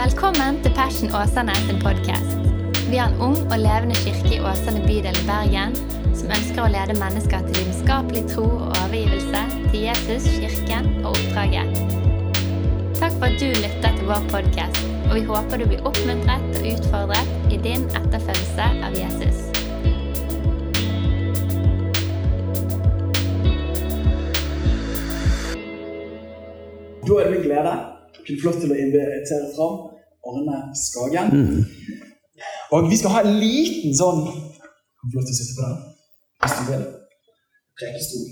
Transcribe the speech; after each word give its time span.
Velkommen 0.00 0.62
til 0.64 0.72
Passion 0.72 1.10
Åsane 1.12 1.54
sin 1.54 1.80
podkast. 1.80 2.30
Vi 2.90 2.96
har 2.96 3.10
en 3.10 3.18
ung 3.20 3.34
og 3.52 3.58
levende 3.60 3.96
kirke 4.00 4.30
i 4.32 4.38
Åsane 4.40 4.80
bydel 4.86 5.18
i 5.20 5.24
Bergen 5.28 5.74
som 6.16 6.32
ønsker 6.36 6.62
å 6.62 6.70
lede 6.72 6.96
mennesker 6.96 7.42
til 7.44 7.58
lidenskapelig 7.58 8.22
tro 8.30 8.46
og 8.46 8.78
overgivelse 8.78 9.42
til 9.66 9.82
Jesus, 9.82 10.28
kirken 10.38 10.88
og 11.02 11.10
oppdraget. 11.10 11.76
Takk 12.96 13.12
for 13.18 13.28
at 13.28 13.36
du 13.42 13.52
lytter 13.52 13.98
til 13.98 14.08
vår 14.08 14.24
podkast, 14.32 14.80
og 15.10 15.12
vi 15.18 15.26
håper 15.28 15.60
du 15.60 15.66
blir 15.68 15.84
oppmuntret 15.92 16.48
og 16.62 16.70
utfordret 16.72 17.52
i 17.52 17.60
din 17.68 17.84
etterfølgelse 18.00 18.72
av 18.88 18.98
Jesus. 19.02 19.44
Da 27.04 27.20
er 27.20 27.28
det 27.28 27.36
min 27.36 27.48
glede 27.50 27.76
å 27.76 28.24
kunne 28.24 28.40
få 28.40 28.48
lov 28.48 28.60
til 28.64 28.78
å 28.78 28.82
invitere 28.88 29.54
fram 29.54 29.89
Arne 30.30 30.58
Skagen. 30.78 31.34
Og 32.72 32.90
vi 32.90 32.96
skal 32.96 33.14
ha 33.16 33.22
en 33.26 33.36
liten 33.42 33.94
sånn 33.96 34.22
Kan 34.24 35.12
få 35.14 35.22
å 35.22 35.26
sitte 35.26 35.56
på 35.56 35.66
den 35.66 35.76
hvis 36.40 36.54
du 36.56 36.62
vil. 36.72 36.84
Rekestol. 37.82 38.22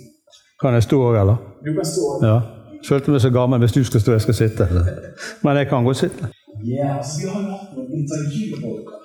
Kan 0.60 0.76
jeg 0.76 0.84
stå 0.86 0.96
òg, 1.10 1.16
eller? 1.20 1.36
Du 1.64 1.74
kan 1.76 1.86
stå 1.86 2.04
Ja. 2.24 2.38
Følte 2.88 3.10
meg 3.12 3.20
så 3.20 3.30
gammel 3.34 3.60
hvis 3.64 3.74
du 3.76 3.82
skal 3.84 4.00
stå, 4.00 4.12
jeg 4.16 4.24
skal 4.26 4.36
sitte. 4.38 4.68
Men 5.44 5.56
jeg 5.60 5.68
kan 5.68 5.84
godt 5.84 6.00
sitte. 6.00 6.30
Ja, 6.64 6.96
altså, 6.98 7.12
Vi 7.20 7.28
har 7.28 7.42
jo 7.42 7.50
hatt 7.52 7.70
noen 7.76 7.90
intervjubolker 8.00 8.98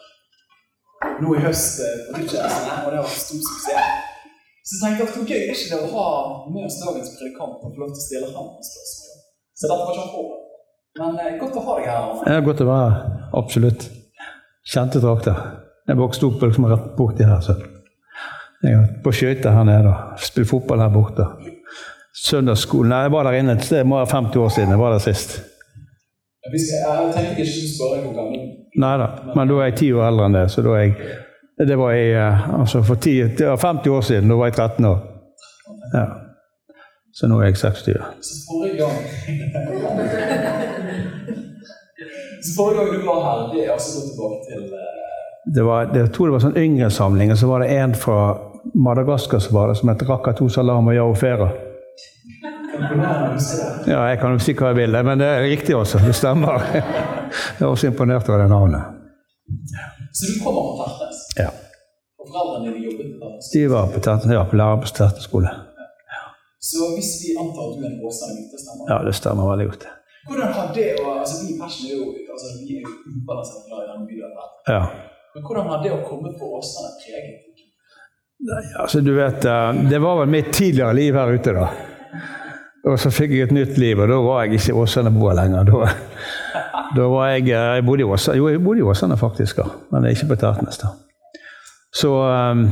nå 1.22 1.36
i 1.36 1.44
høst 1.44 1.82
eh, 1.84 1.98
på 2.14 2.22
og 2.22 2.30
det 2.32 2.98
har 2.98 3.04
vært 3.04 3.22
stor 3.26 3.42
suksess. 3.50 4.12
Så 4.64 4.72
jeg 4.74 4.82
tenkte 4.84 5.04
at 5.06 5.16
hvor 5.18 5.26
gøy 5.28 5.42
er 5.42 5.52
ikke 5.52 5.72
det 5.74 5.80
å 5.84 5.90
ha 5.92 6.08
med 6.54 6.64
oss 6.70 6.80
dagens 6.80 7.12
predikant 7.18 7.60
og 7.60 7.74
få 7.74 7.82
lov 7.82 7.92
til 7.92 8.00
å 8.02 8.06
stille 8.08 8.30
ham 8.32 8.48
spørsmål? 8.70 9.18
Så 9.60 9.64
derfor 9.70 9.84
var 9.84 9.94
ikke 9.94 10.06
han 10.06 10.14
på. 10.16 10.24
Men 11.00 11.16
eh, 11.18 11.38
godt 11.42 11.56
å 11.58 11.64
ha 11.68 11.76
deg 11.80 11.88
her, 11.90 12.10
Ja, 12.28 12.34
Det 12.38 12.46
godt 12.46 12.62
å 12.62 12.70
være 12.70 12.90
her. 12.90 13.14
Absolutt. 13.40 13.88
Kjente 14.74 15.02
trakter. 15.04 15.40
Jeg 15.90 16.00
vokste 16.00 16.28
opp 16.30 16.44
liksom 16.46 16.68
rett 16.70 16.92
borti 16.98 17.26
her. 17.28 17.42
så 17.42 17.56
Jeg 18.64 18.78
var 18.78 18.92
på 19.04 19.12
skøyter 19.12 19.58
her 19.58 19.66
nede 19.68 19.90
og 19.90 20.22
spilt 20.22 20.52
fotball 20.52 20.84
her 20.84 20.94
borte. 20.94 21.26
Søndagsskolen 22.24 22.94
Nei, 22.94 23.02
jeg 23.08 23.12
var 23.16 23.28
der 23.28 23.40
inne. 23.40 23.58
Det 23.58 23.82
må 23.90 23.98
være 23.98 24.12
50 24.14 24.40
år 24.46 24.54
siden 24.54 24.76
jeg 24.76 24.80
var 24.80 24.94
der 24.94 25.04
sist. 25.04 25.40
Hvis 26.54 26.70
jeg, 26.70 26.84
jeg 26.86 27.14
tenkte 27.16 27.44
ikke 27.44 27.66
å 27.66 27.72
spørre 27.72 28.00
hvor 28.04 28.16
gammel 28.20 28.42
Nei 28.84 28.96
da, 29.00 29.06
men 29.38 29.48
da 29.48 29.58
er 29.62 29.70
jeg 29.70 29.76
ti 29.80 29.90
år 29.96 30.08
eldre 30.10 30.26
enn 30.28 30.36
det. 30.38 30.48
Så 30.52 30.64
da 30.66 30.74
er 30.78 30.84
jeg 30.84 31.68
Det 31.70 31.76
var 31.78 31.92
jeg 31.94 32.14
eh, 32.18 32.46
altså 32.60 32.82
for 32.84 32.96
10, 33.02 33.36
det 33.38 33.48
var 33.48 33.58
50 33.62 33.98
år 33.98 34.02
siden. 34.02 34.30
Da 34.30 34.38
var 34.38 34.50
jeg 34.50 34.56
13 34.58 34.88
år. 34.90 35.02
Ja. 35.94 36.06
Så 37.14 37.28
nå 37.30 37.36
er 37.42 37.46
jeg 37.52 37.58
26. 37.58 37.94
Så 38.26 38.34
forrige 38.48 38.78
gang 38.82 38.98
Så 42.44 42.50
forrige 42.58 42.78
gang 42.80 42.90
du 43.02 43.06
var 43.08 43.20
her, 43.28 43.38
det 43.54 43.62
er 43.68 43.72
altså 43.76 43.90
gått 44.00 44.10
tilbake 44.14 44.40
til 44.50 44.62
eh, 44.74 44.80
det 45.56 45.64
var, 45.68 45.80
det, 45.92 46.00
jeg 46.06 46.12
tror 46.16 46.26
det 46.30 46.34
var 46.38 46.44
sånn 46.46 46.56
yngre-samling, 46.58 47.28
og 47.34 47.38
så 47.38 47.46
var 47.50 47.58
det 47.66 47.70
en 47.76 47.94
fra 48.00 48.18
Madagaskar 48.80 49.40
som 49.44 49.54
var 49.58 49.66
det, 49.70 49.76
som 49.82 49.90
het 49.92 50.04
Rakato 50.08 50.46
Salam 50.50 50.88
og 50.88 50.96
Yao 50.96 51.12
Fera. 51.20 51.50
imponerende 52.74 53.28
å 53.28 53.30
huske 53.36 53.56
det. 53.60 53.68
Ja, 53.92 54.00
jeg 54.14 54.18
kan 54.22 54.32
jo 54.38 54.42
si 54.46 54.54
hva 54.56 54.68
jeg 54.72 54.78
vil, 54.80 54.96
men 55.10 55.20
det 55.20 55.28
er 55.28 55.44
riktig 55.44 55.74
også. 55.76 55.98
Det 56.08 56.16
stemmer. 56.16 56.64
Jeg 57.58 57.64
er 57.66 57.68
også 57.68 57.88
imponert 57.90 58.30
over 58.30 58.40
det 58.44 58.50
navnet. 58.52 58.84
Så 60.16 60.22
du 60.32 60.36
kommer 60.46 60.64
fra 60.80 60.86
Tertnes, 60.94 61.20
Ja. 61.44 61.50
og 62.22 62.26
foreldrene 62.32 62.66
dine 62.72 62.82
jobbet 62.88 63.08
på 63.12 63.16
Tertnes. 63.28 63.46
De 63.54 63.62
var 63.76 63.86
på 63.94 64.00
Tertnes, 64.08 64.32
ja, 64.38 64.44
på 64.48 64.56
lærer 64.64 64.80
på 64.84 64.88
Tertnes 64.96 65.26
skole. 65.28 65.50
Så 66.64 66.94
hvis 66.96 67.12
vi 67.24 67.34
antar 67.42 67.64
at 67.70 67.76
du 67.78 67.84
er 67.84 67.90
en 67.92 68.00
Åsane-gutt, 68.08 68.52
det 68.54 68.62
stemmer? 68.64 68.86
Ja, 68.92 68.98
det 69.08 69.14
stemmer 69.20 69.50
veldig 69.52 69.68
godt. 69.72 69.88
Hvordan 70.28 70.54
har 70.56 70.70
det 70.76 70.86
å 71.04 71.16
altså 71.20 71.42
Vi 71.42 71.50
i 71.52 71.58
Passion 71.60 71.90
er 71.90 71.98
jo 71.98 72.06
altså, 72.32 72.52
vi 72.64 72.78
er 72.80 72.86
ubalansert 73.12 73.66
glad 73.68 73.82
i 73.84 73.90
denne 73.90 74.06
bydelen. 74.08 74.54
Ja. 74.72 74.84
Men 75.36 75.44
hvordan 75.48 75.72
har 75.74 75.82
det 75.84 75.92
å 75.92 76.00
komme 76.08 76.32
på 76.40 76.52
Åsane 76.60 76.94
preget 77.02 77.42
deg? 77.44 77.66
Nei, 78.48 78.62
altså, 78.80 79.02
du 79.04 79.12
vet, 79.16 79.46
eh, 79.48 79.82
det 79.92 80.00
var 80.04 80.22
vel 80.22 80.32
mitt 80.32 80.54
tidligere 80.56 80.96
liv 80.96 81.20
her 81.20 81.34
ute, 81.36 81.54
da. 81.56 81.68
Og 82.92 82.98
så 83.00 83.12
fikk 83.16 83.32
jeg 83.36 83.48
et 83.48 83.54
nytt 83.56 83.78
liv, 83.80 84.00
og 84.04 84.10
da 84.12 84.18
var 84.24 84.44
jeg 84.44 84.60
ikke 84.60 84.76
Åsane-boer 84.82 85.38
lenger. 85.40 85.70
Da, 85.70 85.92
da 86.98 87.06
var 87.12 87.30
jeg, 87.34 87.48
eh, 87.52 87.70
jeg 87.80 87.86
bodde 87.88 88.04
i 88.04 88.10
Åsane, 88.16 88.40
Jo, 88.40 88.50
jeg 88.52 88.64
bodde 88.64 88.84
i 88.84 88.88
Åsane, 88.94 89.20
faktisk, 89.20 89.60
da. 89.60 89.68
men 89.92 90.10
ikke 90.12 90.32
på 90.32 90.40
Tertnes. 90.44 90.80
da. 90.84 90.92
Så 91.96 92.12
eh, 92.32 92.66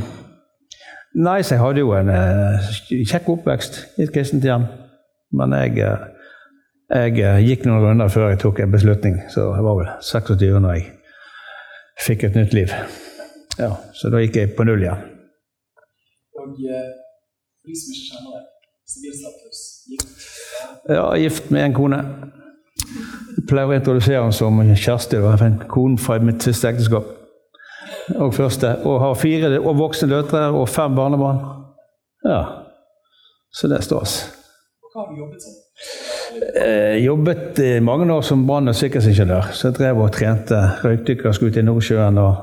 Nei, 1.14 1.42
så 1.42 1.54
jeg 1.54 1.60
hadde 1.60 1.82
jo 1.82 1.92
en 1.92 2.08
eh, 2.08 2.68
kjekk 2.88 3.28
oppvekst 3.34 3.78
i 3.98 4.06
et 4.06 4.12
kristent 4.14 4.44
hjem. 4.46 4.64
Men 5.36 5.52
jeg, 5.58 5.76
eh, 5.84 6.06
jeg 6.88 7.18
eh, 7.20 7.40
gikk 7.44 7.66
noen 7.68 7.84
runder 7.84 8.12
før 8.12 8.30
jeg 8.30 8.40
tok 8.40 8.62
en 8.64 8.72
beslutning, 8.72 9.18
så 9.32 9.50
jeg 9.52 9.66
var 9.66 9.78
vel 9.80 9.90
26 10.08 10.62
når 10.64 10.78
jeg 10.78 10.86
fikk 12.06 12.24
et 12.28 12.38
nytt 12.40 12.56
liv. 12.56 12.72
Ja, 13.60 13.74
Så 13.92 14.08
da 14.08 14.22
gikk 14.22 14.40
jeg 14.40 14.54
på 14.56 14.64
null 14.64 14.80
igjen. 14.80 15.04
Og 16.40 16.56
for 16.56 17.68
de 17.68 17.76
som 17.76 17.92
ikke 17.92 18.08
kjenner 18.08 18.38
deg, 18.38 18.46
sivilstatus 18.88 19.60
gift. 19.92 20.28
Ja, 20.88 21.04
gift 21.20 21.50
med 21.52 21.66
en 21.66 21.76
kone. 21.76 22.00
Jeg 23.36 23.44
pleier 23.50 23.68
å 23.68 23.76
introdusere 23.76 24.22
henne 24.22 24.36
som 24.36 24.62
Kjersti. 24.72 25.18
Det 25.18 25.26
var 25.26 25.44
en 25.44 25.60
kone 25.68 26.00
fra 26.00 26.16
mitt 26.24 26.42
siste 26.42 26.72
ekteskap. 26.72 27.21
Og 28.16 28.34
første. 28.34 28.76
Og 28.84 29.00
har 29.00 29.14
fire 29.14 29.60
og 29.60 29.78
voksne 29.78 30.10
døtre 30.10 30.38
og 30.50 30.68
fem 30.68 30.94
barnebarn. 30.94 31.38
Ja. 32.24 32.44
Så 33.52 33.68
det 33.68 33.76
er 33.76 33.80
stas. 33.82 34.34
Hva 34.92 35.00
har 35.00 35.06
du 35.12 35.16
jobbet 35.20 35.42
som? 35.42 35.52
Jeg 36.56 37.04
jobbet 37.04 37.58
i 37.58 37.80
mange 37.80 38.12
år 38.12 38.20
som 38.20 38.46
brann- 38.46 38.68
og 38.68 38.74
sikkerhetsingeniør. 38.74 39.42
Så 39.52 39.68
jeg 39.68 39.74
drev 39.78 39.98
og 40.00 40.12
trente 40.12 40.54
røykdykkere 40.84 41.34
skulle 41.34 41.50
ut 41.50 41.56
i 41.56 41.62
Nordsjøen. 41.62 42.18
Og 42.18 42.34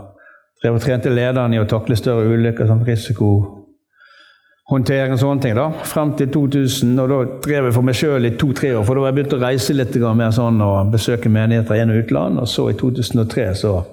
drev 0.64 0.74
og 0.74 0.82
trente 0.82 1.10
lederne 1.10 1.56
i 1.56 1.60
å 1.60 1.66
takle 1.70 1.96
større 1.96 2.28
ulykker, 2.30 2.66
sånn 2.70 2.86
risikohåndtering 2.88 5.14
og 5.14 5.20
sånne 5.20 5.42
ting. 5.42 5.56
da, 5.56 5.70
Frem 5.84 6.14
til 6.18 6.28
2000. 6.30 7.00
Og 7.00 7.10
da 7.10 7.16
drev 7.46 7.64
jeg 7.66 7.74
for 7.74 7.82
meg 7.82 7.96
sjøl 7.96 8.26
i 8.26 8.30
to-tre 8.38 8.76
år. 8.78 8.84
For 8.86 8.94
da 8.94 9.00
var 9.02 9.08
jeg 9.12 9.16
begynt 9.20 9.34
å 9.40 9.46
reise 9.46 9.74
litt 9.74 9.96
mer 9.96 10.32
sånn 10.32 10.62
og 10.62 10.92
besøke 10.92 11.30
menigheter 11.30 11.76
inn- 11.76 11.92
og 11.92 11.98
utland. 12.04 12.40
Og 12.40 12.48
så 12.48 12.70
i 12.70 12.74
2003 12.74 13.56
så 13.56 13.84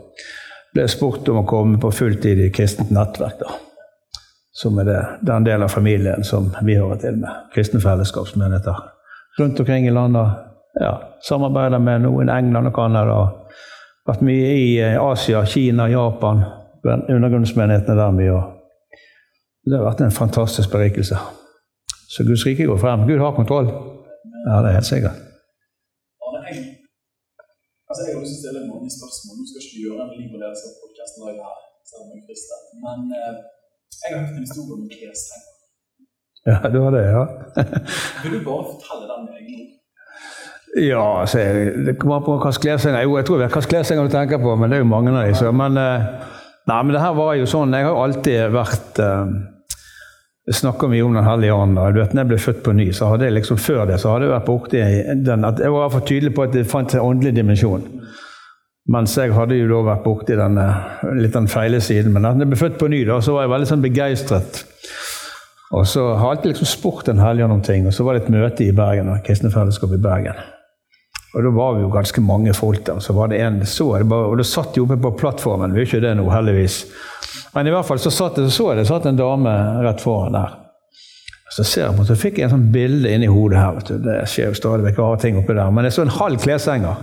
ble 0.76 0.88
spurt 0.92 1.28
om 1.32 1.40
å 1.40 1.46
komme 1.48 1.80
på 1.80 1.92
fulltid 1.94 2.42
i 2.44 2.50
kristent 2.52 2.92
nettverk. 2.92 3.40
da. 3.40 3.54
Som 4.56 4.78
er 4.80 4.88
det, 4.88 5.00
den 5.28 5.44
delen 5.44 5.64
av 5.64 5.72
familien 5.72 6.24
som 6.24 6.52
vi 6.64 6.76
hører 6.76 7.00
til 7.00 7.18
med. 7.20 7.48
Kristne 7.54 7.80
fellesskapsmenigheter 7.80 8.84
rundt 9.38 9.60
omkring 9.60 9.86
i 9.86 9.90
landet. 9.90 10.44
Ja, 10.80 11.00
samarbeider 11.28 11.80
med 11.80 12.04
noen 12.04 12.28
England 12.32 12.70
og 12.70 12.74
Canada. 12.76 13.18
Vært 14.06 14.24
mye 14.24 14.52
i 14.56 14.68
eh, 14.80 14.96
Asia, 15.00 15.44
Kina, 15.48 15.88
Japan. 15.88 16.44
Undergrunnsmenighetene 16.86 17.96
der 17.98 18.16
mye. 18.16 18.40
Det 19.66 19.76
har 19.76 19.88
vært 19.88 20.04
en 20.06 20.14
fantastisk 20.14 20.72
berikelse. 20.72 21.18
Så 22.08 22.24
Guds 22.24 22.46
rike 22.46 22.68
går 22.68 22.78
frem. 22.80 23.06
Gud 23.08 23.20
har 23.20 23.34
kontroll. 23.34 23.72
Ja, 24.46 24.60
det 24.62 24.70
er 24.70 24.78
helt 24.78 24.88
sikkert. 24.88 25.25
Jeg, 27.96 28.04
altså 28.04 28.10
jeg 28.10 28.16
har 28.16 28.24
lyst 28.24 28.32
til 28.34 28.40
å 28.40 28.44
stille 28.44 28.70
mange 28.72 28.90
spørsmål. 28.98 29.34
Nå 29.36 29.44
skal 29.48 29.60
ikke 29.62 29.76
vi 29.76 29.84
gjøre 29.86 30.02
en 30.04 30.14
liv 30.20 30.30
og 30.36 30.40
ledelse 30.42 30.64
av 30.68 30.74
podcasten 30.82 31.20
live 31.26 31.42
her, 31.48 31.60
selv 31.88 32.02
om 32.04 32.10
jeg 32.12 32.24
frister. 32.28 32.58
Men 32.84 32.98
eh, 33.16 33.36
jeg 34.02 34.08
har 34.12 34.18
hørt 34.20 34.36
en 34.36 34.46
historie 34.46 34.74
om 34.76 34.82
en 34.84 34.92
klesheng. 34.92 35.44
Ja, 36.46 36.58
du 36.74 36.78
har 36.84 36.92
det, 36.94 37.04
ja. 37.16 37.24
Vil 38.22 38.36
du 38.36 38.40
bare 38.50 38.68
fortelle 38.72 39.08
den 39.10 39.24
med 39.26 39.32
egne 39.40 39.56
ord? 39.62 39.72
Ja, 40.76 41.20
altså, 41.22 41.38
det 41.86 41.96
kommer 41.98 42.18
an 42.18 42.26
på 42.26 42.36
hvilken 42.36 42.62
klessenger 42.66 43.06
Jo, 43.06 43.16
jeg 43.16 43.26
tror 43.26 43.38
det 43.40 43.46
er 43.46 43.52
hvilken 43.54 43.70
klessenger 43.72 44.02
du 44.04 44.12
tenker 44.12 44.42
på, 44.44 44.56
men 44.60 44.70
det 44.70 44.76
er 44.76 44.84
jo 44.84 44.92
mange 44.92 45.14
av 45.14 45.32
dem. 45.32 45.56
Men, 45.62 45.80
eh, 45.80 46.06
nei, 46.68 46.80
men 46.82 46.92
det 46.94 47.00
her 47.00 47.16
var 47.16 47.32
jo 47.40 47.48
sånn 47.48 47.72
Jeg 47.72 47.86
har 47.86 47.94
jo 47.96 48.02
alltid 48.04 48.52
vært 48.52 49.00
eh, 49.00 49.24
Jeg 49.32 49.55
snakker 50.54 50.88
mye 50.88 51.02
om 51.02 51.14
Den 51.14 51.24
hellige 51.24 51.52
ånd. 51.52 51.74
da, 51.74 51.90
vet, 51.90 52.14
jeg 52.14 52.28
ble 52.28 52.38
født 52.38 52.62
på 52.62 52.72
ny, 52.72 52.92
så 52.92 53.10
hadde 53.10 53.26
jeg 53.26 53.34
liksom 53.34 53.58
før 53.58 53.84
det 53.86 53.98
så 54.00 54.12
hadde 54.12 54.28
jeg 54.28 54.34
vært 54.34 54.46
borti 54.46 54.82
den 55.26 55.44
at 55.44 55.58
Jeg 55.58 55.74
var 55.74 55.90
for 55.90 56.06
tydelig 56.06 56.34
på 56.34 56.46
at 56.46 56.54
det 56.54 56.66
fantes 56.70 56.94
en 56.94 57.08
åndelig 57.08 57.34
dimensjon. 57.34 57.82
Mens 58.86 59.16
jeg 59.18 59.34
hadde 59.34 59.58
jo 59.58 59.66
da 59.72 59.82
vært 59.88 60.04
borti 60.04 60.36
den 60.38 60.60
litt 61.18 61.34
den 61.34 61.48
feile 61.50 61.80
siden. 61.82 62.12
Men 62.14 62.22
da 62.22 62.34
jeg 62.38 62.52
ble 62.52 62.60
født 62.60 62.78
på 62.78 62.90
ny, 62.92 63.02
da, 63.08 63.18
så 63.20 63.34
var 63.34 63.46
jeg 63.46 63.54
veldig 63.56 63.70
sånn 63.72 63.82
begeistret. 63.82 64.62
Og 65.74 65.86
så 65.90 66.04
har 66.14 66.28
jeg 66.28 66.36
alltid 66.36 66.52
liksom 66.52 66.68
spurt 66.70 67.08
Den 67.10 67.18
hellige 67.18 67.48
ånd 67.48 67.56
om 67.56 67.62
ting. 67.66 67.88
Og 67.88 67.94
så 67.94 68.06
var 68.06 68.14
det 68.14 68.22
et 68.22 68.34
møte 68.36 68.62
i 68.62 68.74
Bergen, 68.76 69.10
kristne 69.26 69.50
fellesskapet 69.50 69.98
i 69.98 70.04
Bergen. 70.04 70.44
Og 71.36 71.42
da 71.44 71.50
var 71.52 71.74
vi 71.76 71.82
jo 71.82 71.90
ganske 71.92 72.22
mange 72.24 72.54
folk 72.56 72.86
der. 72.86 73.02
Så 73.02 73.12
var 73.12 73.28
det 73.28 73.42
en, 73.44 73.58
så 73.66 73.90
og 73.98 74.38
da 74.38 74.46
satt 74.46 74.74
de 74.74 74.80
oppe 74.80 74.96
på 74.96 75.16
plattformen. 75.18 75.74
Vi 75.74 75.82
er 75.82 75.88
ikke 75.90 76.04
det 76.04 76.14
nå, 76.16 76.30
heldigvis. 76.32 76.78
Men 77.56 77.66
i 77.66 77.72
hvert 77.72 77.88
fall 77.88 78.00
så 78.02 78.12
satt 78.12 78.36
det, 78.36 78.50
så 78.50 78.68
så 78.68 78.74
det 78.76 78.84
satt 78.84 79.06
en 79.08 79.16
dame 79.16 79.52
rett 79.80 80.02
foran 80.04 80.36
der. 80.36 80.56
Så 81.56 81.64
ser 81.64 81.86
jeg 81.86 81.96
på, 81.96 82.04
så 82.04 82.16
fikk 82.18 82.40
jeg 82.40 82.50
en 82.50 82.52
sånn 82.52 82.70
bilde 82.74 83.08
inni 83.08 83.30
hodet 83.32 83.60
her. 83.62 83.76
vet 83.78 83.88
du. 83.88 84.00
Det 84.04 84.16
skjer 84.28 84.50
jo 84.50 84.58
stadig 84.58 84.84
vekk 84.90 84.98
rare 85.00 85.20
ting 85.22 85.38
oppi 85.40 85.56
der. 85.56 85.70
Men 85.72 85.88
jeg 85.88 85.96
så 85.96 86.04
en 86.04 86.12
halv 86.18 86.42
kleshenger. 86.42 87.00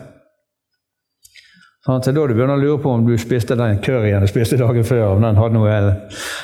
Sånn, 1.84 2.04
så 2.06 2.14
da 2.14 2.28
du 2.28 2.36
begynner 2.36 2.56
å 2.56 2.62
lure 2.62 2.78
på 2.84 2.94
om 2.94 3.02
du 3.08 3.18
spiste 3.20 3.58
den 3.60 3.82
curryen 3.84 4.24
du 4.24 4.30
spiste 4.30 4.60
dagen 4.62 4.86
før. 4.88 5.16
om 5.16 5.26
den 5.26 5.42
hadde 5.42 5.58
noe... 5.58 5.80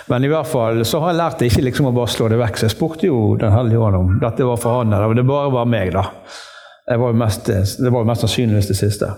Men 0.10 0.26
i 0.26 0.32
hvert 0.34 0.50
fall 0.50 0.82
så 0.88 1.04
har 1.04 1.14
jeg 1.14 1.20
lært 1.22 1.40
det 1.40 1.52
ikke 1.52 1.68
liksom 1.70 1.92
å 1.92 1.96
bare 1.96 2.12
slå 2.12 2.34
det 2.34 2.42
vekk. 2.42 2.58
Så 2.58 2.66
jeg 2.66 2.76
spurte 2.76 3.08
jo 3.08 3.38
Den 3.40 3.54
hellige 3.54 3.86
ånd 3.86 4.02
om 4.02 4.20
dette 4.20 4.48
var 4.50 4.60
for 4.60 4.82
han 4.82 4.96
eller 4.96 5.16
det 5.16 5.28
bare 5.30 5.54
var 5.54 5.70
meg. 5.70 5.94
da. 5.94 6.10
Var 6.90 7.14
mest, 7.14 7.46
det 7.46 7.94
var 7.94 8.02
jo 8.02 8.10
mest 8.10 8.26
sannsynligvis 8.26 8.74
det 8.74 8.80
siste. 8.82 9.14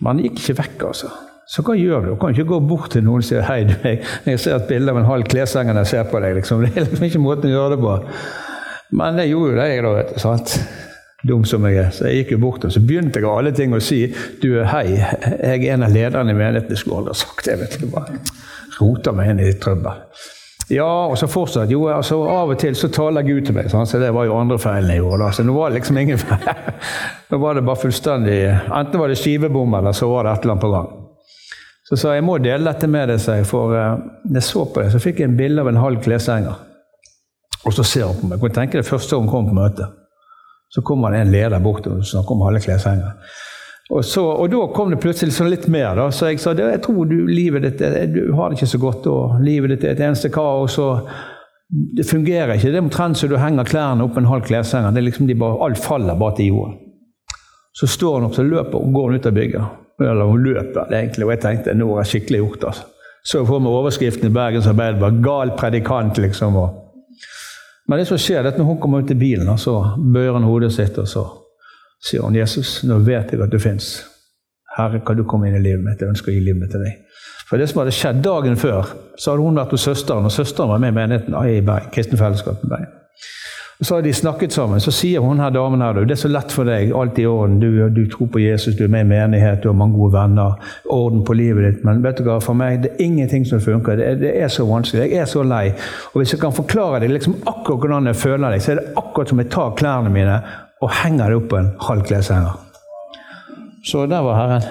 Men 0.00 0.14
han 0.14 0.24
gikk 0.24 0.40
ikke 0.40 0.62
vekk, 0.62 0.86
altså. 0.88 1.12
Så 1.48 1.62
hva 1.64 1.72
gjør 1.78 2.04
du? 2.04 2.10
Du 2.12 2.18
kan 2.20 2.34
ikke 2.34 2.50
gå 2.50 2.58
bort 2.68 2.90
til 2.92 3.04
noen 3.06 3.22
og 3.22 3.26
si 3.26 3.38
hei, 3.40 3.62
du, 3.64 3.72
jeg, 3.80 4.02
jeg 4.28 4.40
ser 4.42 4.58
et 4.58 4.68
bilde 4.68 4.92
av 4.92 5.00
en 5.00 5.08
halv 5.08 5.24
klesseng 5.32 5.70
jeg 5.72 5.88
ser 5.88 6.10
på 6.10 6.20
deg. 6.20 6.36
Liksom. 6.36 6.64
Det 6.66 6.74
er 6.74 6.84
liksom 6.84 7.06
ikke 7.08 7.22
måten 7.24 7.48
å 7.48 7.54
gjøre 7.54 7.76
det 7.76 7.78
på. 7.86 7.94
Men 9.00 9.20
jeg 9.22 9.32
gjorde 9.32 9.54
jo 9.54 9.56
det, 9.56 9.68
jeg, 9.70 9.84
da. 9.86 9.94
vet 9.96 10.12
du, 10.12 10.20
sant? 10.20 10.58
Dum 11.28 11.46
som 11.48 11.64
jeg 11.66 11.80
er. 11.80 11.88
Så 11.94 12.04
jeg 12.06 12.20
gikk 12.20 12.34
jo 12.36 12.42
bort 12.44 12.66
og 12.68 12.74
så 12.74 12.82
begynte 12.84 13.22
jeg 13.22 13.28
av 13.28 13.40
alle 13.40 13.54
ting 13.56 13.72
å 13.72 13.80
si 13.82 14.02
du, 14.42 14.50
hei, 14.68 14.84
jeg 15.00 15.64
er 15.64 15.72
en 15.74 15.88
av 15.88 15.96
lederne 15.96 16.34
i 16.34 16.38
menigheten. 16.38 16.76
Jeg 16.76 16.84
skulle 16.84 17.00
aldri 17.00 17.16
ha 17.16 17.22
sagt 17.22 17.48
det. 17.48 17.56
vet 17.62 17.80
du, 17.80 17.88
bare 17.96 18.20
Rota 18.78 19.16
meg 19.16 19.32
inn 19.32 19.42
i 19.42 19.54
trøbbel. 19.58 20.04
Ja, 20.68 21.08
og 21.08 21.16
så 21.16 21.26
fortsatt. 21.32 21.72
Jo, 21.72 21.86
altså 21.88 22.20
Av 22.28 22.52
og 22.52 22.58
til 22.60 22.76
så 22.76 22.90
taler 22.92 23.24
Gud 23.24 23.46
til 23.48 23.56
meg, 23.56 23.70
sånn, 23.72 23.88
så 23.88 23.98
det 24.02 24.12
var 24.12 24.28
jo 24.28 24.36
andre 24.36 24.60
feilen 24.60 24.92
jeg 24.92 25.00
gjorde. 25.00 25.32
Så 25.32 25.48
nå 25.48 25.56
var 25.56 25.72
det 25.72 25.80
liksom 25.80 25.98
ingen 26.04 26.20
feil. 26.20 26.44
Nå 27.32 27.40
var 27.40 27.56
det 27.56 27.64
bare 27.64 27.80
fullstendig 27.80 28.38
Enten 28.48 29.00
var 29.00 29.08
det 29.08 29.18
skivebom, 29.20 29.74
eller 29.80 29.96
så 29.96 30.12
var 30.12 30.28
det 30.28 30.36
et 30.36 30.44
eller 30.44 30.58
annet 30.58 30.66
på 30.68 30.74
gang. 30.76 30.97
Så 31.88 31.96
sa 31.96 32.12
jeg 32.12 32.24
må 32.26 32.36
dele 32.44 32.68
dette 32.68 32.88
med 32.90 33.08
deg, 33.08 33.20
sa 33.22 33.38
jeg, 33.38 33.46
for 33.48 33.72
uh, 33.72 34.00
jeg 34.28 34.44
så 34.44 34.66
på 34.68 34.82
det, 34.82 34.90
så 34.92 35.00
fikk 35.00 35.22
jeg 35.22 35.30
en 35.30 35.38
bilde 35.38 35.62
av 35.62 35.70
en 35.70 35.80
halv 35.80 36.02
kleshenger. 36.04 36.58
Og 37.64 37.74
så 37.74 37.84
ser 37.84 38.10
hun 38.10 38.18
på 38.18 38.28
meg. 38.28 38.36
Jeg 38.36 38.44
kan 38.44 38.58
tenke 38.62 38.82
det 38.82 38.88
første 38.88 39.16
hun 39.16 39.30
kom 39.30 39.48
på 39.48 39.56
møtet. 39.56 39.94
Så 40.68 40.84
kommer 40.84 41.14
det 41.14 41.22
en 41.24 41.32
leder 41.32 41.62
bort 41.64 41.86
og 41.88 42.04
snakker 42.04 42.36
om 42.36 42.44
halve 42.44 42.60
kleshenger. 42.60 43.16
Og, 43.88 44.02
så, 44.04 44.20
og 44.20 44.50
da 44.52 44.66
kom 44.76 44.92
det 44.92 45.00
plutselig 45.00 45.32
sånn 45.32 45.48
litt 45.48 45.64
mer. 45.72 45.94
da, 45.96 46.10
Så 46.12 46.28
jeg 46.28 46.42
sa 46.42 46.52
jeg 46.52 46.82
tror 46.84 47.08
du, 47.08 47.22
livet 47.24 47.64
ditt, 47.64 47.80
du 48.12 48.34
har 48.36 48.50
det 48.50 48.58
ikke 48.58 48.72
så 48.74 48.82
godt, 48.82 49.08
og 49.08 49.40
livet 49.40 49.72
ditt 49.72 49.88
er 49.88 49.96
et 49.96 50.04
eneste 50.04 50.28
kaos. 50.32 50.76
og 50.76 51.08
Det 51.96 52.04
fungerer 52.04 52.58
ikke. 52.58 52.68
Det 52.68 52.82
er 52.82 52.84
omtrent 52.84 53.16
som 53.16 53.32
du 53.32 53.38
henger 53.40 53.68
klærne 53.68 54.04
opp 54.04 54.20
en 54.20 54.28
halv 54.28 54.44
kleshenger. 54.44 54.92
det 54.92 55.00
er 55.00 55.08
liksom 55.08 55.32
Alt 55.40 55.80
faller 55.80 56.20
bare 56.20 56.36
til 56.36 56.52
jorden. 56.52 56.76
Så 57.72 57.86
står 57.86 58.18
hun 58.18 58.28
opp, 58.28 58.36
så 58.36 58.44
løper 58.44 58.78
hun, 58.78 58.92
går 58.92 59.08
hun 59.08 59.16
ut 59.16 59.26
av 59.26 59.32
bygget. 59.32 59.87
Eller 60.00 60.30
hun 60.30 60.44
løper 60.44 60.92
egentlig, 60.92 61.26
og 61.26 61.32
jeg 61.34 61.42
tenkte 61.42 61.74
nå 61.74 61.88
har 61.92 62.04
jeg 62.04 62.12
skikkelig 62.12 62.42
gjort 62.44 62.68
altså. 62.70 62.84
Så 63.28 63.40
for 63.44 63.60
meg 63.60 63.74
overskriften 63.74 64.28
i 64.28 64.32
Bergens 64.32 64.68
Arbeiderblad 64.70 65.18
'Gal 65.22 65.50
predikant', 65.58 66.20
liksom. 66.22 66.56
og 66.56 66.84
men 67.88 67.98
det 67.98 68.06
som 68.06 68.18
skjer, 68.20 68.42
det 68.42 68.50
er 68.50 68.52
at 68.52 68.58
når 68.58 68.64
hun 68.68 68.80
kommer 68.80 68.98
ut 69.00 69.10
i 69.10 69.14
bilen, 69.14 69.48
så 69.58 69.96
bøyer 70.12 70.36
hun 70.36 70.44
hodet 70.44 70.72
sitt 70.72 70.98
og 70.98 71.08
så 71.08 71.24
sier 72.04 72.22
hun, 72.22 72.34
'Jesus, 72.36 72.84
nå 72.84 72.98
vet 72.98 73.32
jeg 73.32 73.40
at 73.40 73.52
du 73.52 73.58
fins. 73.58 74.04
Herre, 74.76 75.00
kan 75.00 75.16
du 75.16 75.24
komme 75.24 75.48
inn 75.48 75.56
i 75.56 75.62
livet 75.62 75.84
mitt? 75.84 76.00
Jeg 76.00 76.12
ønsker 76.12 76.30
å 76.30 76.34
gi 76.34 76.40
livet 76.40 76.60
mitt 76.60 76.70
til 76.70 76.84
deg.' 76.84 76.98
For 77.48 77.56
det 77.56 77.70
som 77.70 77.80
hadde 77.80 77.96
skjedd 77.96 78.20
dagen 78.24 78.56
før, 78.60 78.92
så 79.16 79.32
hadde 79.32 79.42
hun 79.42 79.56
vært 79.56 79.72
hos 79.72 79.86
søsteren, 79.88 80.28
og 80.28 80.32
søsteren 80.32 80.68
var 80.68 80.82
med 80.84 80.92
i 80.92 80.96
menigheten 80.98 81.34
i 81.48 81.60
Bergen, 81.64 81.90
kristen 81.94 82.20
fellesskap 82.20 82.60
i 82.64 82.68
Bergen. 82.68 82.92
Så 83.80 83.94
har 83.94 84.02
de 84.02 84.12
snakket 84.12 84.52
sammen. 84.52 84.80
Så 84.80 84.90
sier 84.90 85.22
hun 85.22 85.38
her 85.38 85.52
damen 85.54 85.82
her, 85.84 86.00
det 86.02 86.16
er 86.16 86.18
så 86.18 86.30
lett 86.30 86.50
for 86.50 86.66
deg, 86.66 86.90
alt 86.98 87.18
i 87.22 87.26
orden. 87.30 87.60
Du, 87.62 87.68
du, 87.94 88.00
tror 88.10 88.26
på 88.34 88.40
Jesus, 88.42 88.74
du 88.74 88.82
er 88.84 88.90
med 88.90 89.06
i 89.06 89.08
menighet, 89.12 89.60
du 89.62 89.68
har 89.70 89.76
mange 89.78 89.94
gode 89.94 90.16
venner, 90.16 90.56
orden 90.90 91.22
på 91.24 91.36
livet 91.38 91.62
ditt. 91.62 91.84
Men 91.86 92.02
vet 92.02 92.18
du 92.18 92.24
hva, 92.26 92.40
for 92.42 92.58
meg 92.58 92.82
det 92.82 92.90
er 92.96 93.04
ingenting 93.06 93.46
som 93.46 93.62
funker. 93.62 94.00
Det 94.00 94.08
er, 94.08 94.18
det 94.18 94.34
er 94.42 94.50
så 94.50 94.66
vanskelig. 94.66 95.06
Jeg 95.06 95.22
er 95.22 95.30
så 95.30 95.46
lei. 95.46 95.68
Og 96.10 96.18
hvis 96.18 96.34
jeg 96.34 96.42
kan 96.42 96.56
forklare 96.56 97.04
deg 97.04 97.14
liksom 97.14 97.38
akkurat 97.44 97.86
hvordan 97.86 98.10
jeg 98.10 98.20
føler 98.24 98.56
deg, 98.56 98.66
så 98.66 98.74
er 98.74 98.82
det 98.82 98.88
akkurat 98.98 99.30
som 99.30 99.44
jeg 99.44 99.52
tar 99.54 99.78
klærne 99.78 100.14
mine 100.14 100.42
og 100.82 100.94
henger 101.04 101.30
det 101.30 101.38
opp 101.38 101.48
på 101.52 101.62
en 101.62 101.72
halv 101.86 102.06
kleshenger. 102.10 102.58
Så 103.86 104.06
der 104.10 104.26
var 104.26 104.42
Herren. 104.42 104.70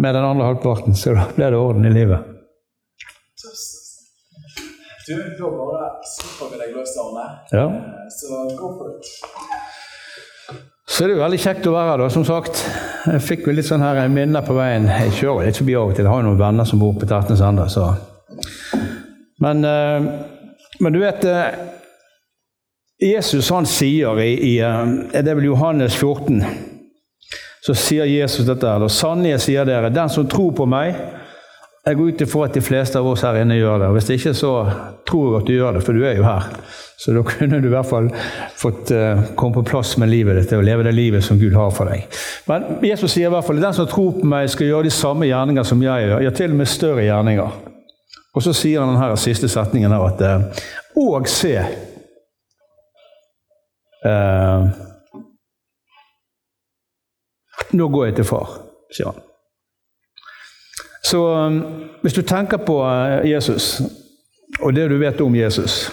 Med 0.00 0.14
den 0.14 0.24
andre 0.24 0.46
halvparten, 0.48 0.94
så 0.98 1.14
da 1.14 1.28
ble 1.36 1.50
det 1.54 1.58
orden 1.58 1.86
i 1.86 1.92
livet. 1.92 2.33
Du, 5.04 5.14
da 5.38 5.48
bare 5.52 5.88
slipper 6.08 6.52
vi 6.54 6.60
deg 6.62 6.70
løs, 6.76 6.94
Arne. 7.02 7.24
Ja. 7.52 7.64
Eh, 7.68 8.06
Så 8.08 8.38
go 8.58 8.70
for 8.78 8.94
it. 8.94 9.10
Så 10.88 11.04
det 11.04 11.14
er 11.14 11.16
jo 11.16 11.22
veldig 11.24 11.40
kjekt 11.40 11.66
å 11.68 11.72
være 11.74 11.90
her, 11.90 12.02
da, 12.04 12.08
som 12.12 12.24
sagt. 12.28 12.60
Jeg 13.08 13.20
fikk 13.24 13.46
jo 13.48 13.54
litt 13.56 13.68
sånn 13.68 13.84
her 13.84 14.00
minner 14.12 14.44
på 14.46 14.56
veien. 14.56 14.86
Jeg 14.88 15.16
kjører 15.20 15.48
litt 15.48 15.60
forbi 15.60 15.76
av 15.76 15.90
og 15.90 15.96
til. 15.96 16.04
Jeg 16.06 16.12
har 16.12 16.22
jo 16.22 16.28
noen 16.28 16.40
venner 16.40 16.68
som 16.68 16.80
bor 16.80 16.94
på 16.96 17.08
Tertnes 17.08 17.42
ennå, 17.44 17.68
så 17.72 17.92
men, 19.44 19.64
eh, 19.66 20.04
men 20.80 20.94
du 20.94 21.00
vet 21.02 21.24
eh, 21.28 21.56
Jesus 23.02 23.48
han 23.52 23.66
sier 23.68 24.16
i, 24.22 24.30
i 24.54 24.54
Det 25.12 25.20
er 25.26 25.34
vel 25.36 25.50
Johannes 25.50 25.96
14. 25.98 26.40
Så 27.66 27.74
sier 27.76 28.08
Jesus 28.08 28.46
dette 28.46 28.68
her. 28.68 28.84
Sannelig 28.92 29.42
sier 29.44 29.66
dere, 29.68 29.90
den 29.92 30.08
som 30.12 30.28
tror 30.30 30.52
på 30.56 30.66
meg 30.68 30.94
Jeg 31.84 31.98
går 31.98 32.14
ut 32.14 32.22
ifra 32.24 32.46
at 32.46 32.54
de 32.56 32.62
fleste 32.64 32.96
av 32.96 33.06
oss 33.10 33.22
her 33.26 33.36
inne 33.42 33.58
gjør 33.58 33.82
det. 33.82 33.88
Hvis 33.92 34.06
ikke, 34.14 34.30
så 34.36 34.52
tror 35.04 35.24
jeg 35.26 35.40
at 35.42 35.48
du 35.48 35.52
gjør 35.52 35.74
det, 35.76 35.82
for 35.84 35.92
du 35.92 36.06
er 36.08 36.14
jo 36.16 36.24
her. 36.24 36.46
Så 36.96 37.12
da 37.12 37.20
kunne 37.28 37.58
du 37.60 37.68
i 37.68 37.74
hvert 37.74 37.90
fall 37.90 38.08
fått 38.56 38.92
uh, 38.96 39.20
komme 39.36 39.58
på 39.58 39.66
plass 39.68 39.98
med 40.00 40.08
livet 40.08 40.38
ditt 40.40 40.54
og 40.56 40.64
leve 40.64 40.86
det 40.86 40.94
livet 40.96 41.26
som 41.26 41.36
Gud 41.40 41.52
har 41.58 41.74
for 41.76 41.92
deg. 41.92 42.06
Men 42.48 42.80
Jesus 42.88 43.12
sier 43.12 43.28
i 43.28 43.34
hvert 43.34 43.44
fall 43.44 43.60
den 43.60 43.76
som 43.76 43.88
tror 43.90 44.16
på 44.16 44.30
meg, 44.30 44.48
skal 44.52 44.70
gjøre 44.70 44.88
de 44.88 44.94
samme 44.96 45.28
gjerninger 45.28 45.68
som 45.68 45.84
jeg 45.84 46.08
gjør. 46.08 46.24
Ja, 46.24 46.32
til 46.32 46.56
og 46.56 46.62
med 46.62 46.72
større 46.72 47.04
gjerninger. 47.04 47.60
Og 48.34 48.42
så 48.42 48.56
sier 48.56 48.80
han 48.80 48.94
denne 48.96 49.20
siste 49.20 49.52
setningen 49.52 49.92
her 49.92 50.08
at 50.08 50.24
uh, 50.24 50.64
Og 50.96 51.28
se 51.28 51.52
eh, 54.08 54.66
Nå 57.74 57.88
går 57.90 58.08
jeg 58.08 58.18
til 58.20 58.28
far, 58.28 58.58
sier 58.94 59.12
han. 59.12 59.33
Så 61.04 61.20
um, 61.46 61.60
hvis 62.02 62.16
du 62.16 62.22
tenker 62.22 62.56
på 62.56 62.78
uh, 62.82 63.30
Jesus, 63.30 63.82
og 64.60 64.74
det 64.74 64.88
du 64.90 64.98
vet 64.98 65.20
om 65.20 65.36
Jesus 65.36 65.92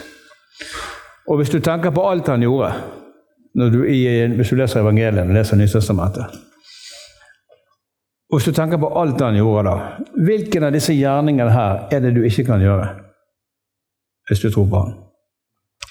Og 1.28 1.38
hvis 1.38 1.50
du 1.50 1.60
tenker 1.60 1.90
på 1.90 2.04
alt 2.10 2.28
han 2.28 2.42
gjorde 2.42 2.74
du, 3.56 3.84
i, 3.90 4.28
Hvis 4.36 4.50
du 4.50 4.56
leser 4.56 4.84
evangeliet 4.84 5.25
og 5.25 5.34
leser 5.34 5.58
Nytestamentet 5.58 6.25
hvis 8.31 8.46
du 8.48 8.52
tenker 8.56 8.80
på 8.80 8.88
alt 8.96 9.19
han 9.22 9.36
gjorde 9.36 9.63
da, 9.68 9.72
hvilken 10.24 10.63
av 10.63 10.72
disse 10.72 10.94
gjerningene 10.96 11.52
her 11.52 11.81
er 11.92 12.00
det 12.00 12.14
du 12.16 12.22
ikke 12.24 12.46
kan 12.48 12.62
gjøre? 12.64 12.86
Hvis 14.30 14.40
du 14.40 14.48
tror 14.48 14.69
på 14.72 14.84
han. 14.86 14.94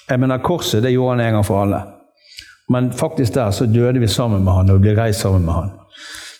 Jeg 0.09 0.19
mener, 0.19 0.41
Korset 0.41 0.81
det 0.83 0.91
gjorde 0.95 1.19
han 1.19 1.25
en 1.27 1.35
gang 1.37 1.45
for 1.45 1.61
alle. 1.61 1.83
Men 2.73 2.89
faktisk 2.97 3.35
der 3.35 3.51
så 3.51 3.65
døde 3.69 3.99
vi 3.99 4.07
sammen 4.07 4.43
med 4.43 4.53
han 4.53 4.73
og 4.73 4.79
vi 4.79 4.87
ble 4.87 4.95
reist 4.97 5.21
sammen 5.21 5.45
med 5.45 5.53
han. 5.53 5.69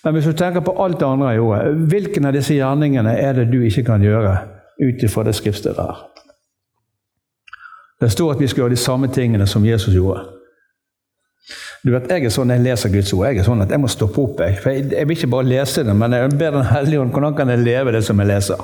Men 0.04 0.16
hvis 0.16 0.26
du 0.26 0.34
tenker 0.34 0.64
på 0.66 0.74
alt 0.82 1.00
det 1.00 1.06
andre 1.06 1.34
i 1.34 1.38
gjorde, 1.38 1.74
hvilken 1.92 2.26
av 2.26 2.34
disse 2.34 2.56
gjerningene 2.58 3.14
er 3.22 3.38
det 3.38 3.52
du 3.52 3.60
ikke 3.62 3.86
kan 3.92 4.02
gjøre 4.02 4.34
ut 4.82 5.04
ifra 5.06 5.26
det 5.28 5.36
skriftstedet 5.38 5.86
her? 5.86 6.06
Det 8.02 8.10
står 8.10 8.34
at 8.34 8.40
vi 8.42 8.48
skal 8.50 8.64
gjøre 8.64 8.74
de 8.74 8.82
samme 8.82 9.12
tingene 9.14 9.46
som 9.48 9.66
Jesus 9.66 9.94
gjorde. 9.94 10.24
Du 11.86 11.92
vet, 11.92 12.10
Jeg 12.10 12.26
er 12.26 12.34
sånn 12.34 12.54
jeg 12.54 12.62
leser 12.62 12.90
Guds 12.94 13.14
ord. 13.14 13.28
Jeg 13.30 13.42
er 13.42 13.46
sånn 13.46 13.62
at 13.62 13.72
jeg 13.74 13.82
må 13.82 13.90
stoppe 13.90 14.22
opp. 14.22 14.42
Jeg, 14.42 14.58
for 14.62 14.74
jeg, 14.74 14.88
jeg 14.94 15.08
vil 15.10 15.18
ikke 15.18 15.32
bare 15.34 15.50
lese 15.50 15.84
det, 15.86 15.96
men 15.98 16.14
jeg 16.14 16.34
ber 16.38 16.58
Den 16.58 16.70
hellige 16.70 17.02
ånd 17.02 17.14
hvordan 17.14 17.38
kan 17.38 17.50
jeg 17.50 17.62
leve 17.62 17.94
det 17.94 18.04
som 18.06 18.22
jeg 18.22 18.30
leser. 18.30 18.62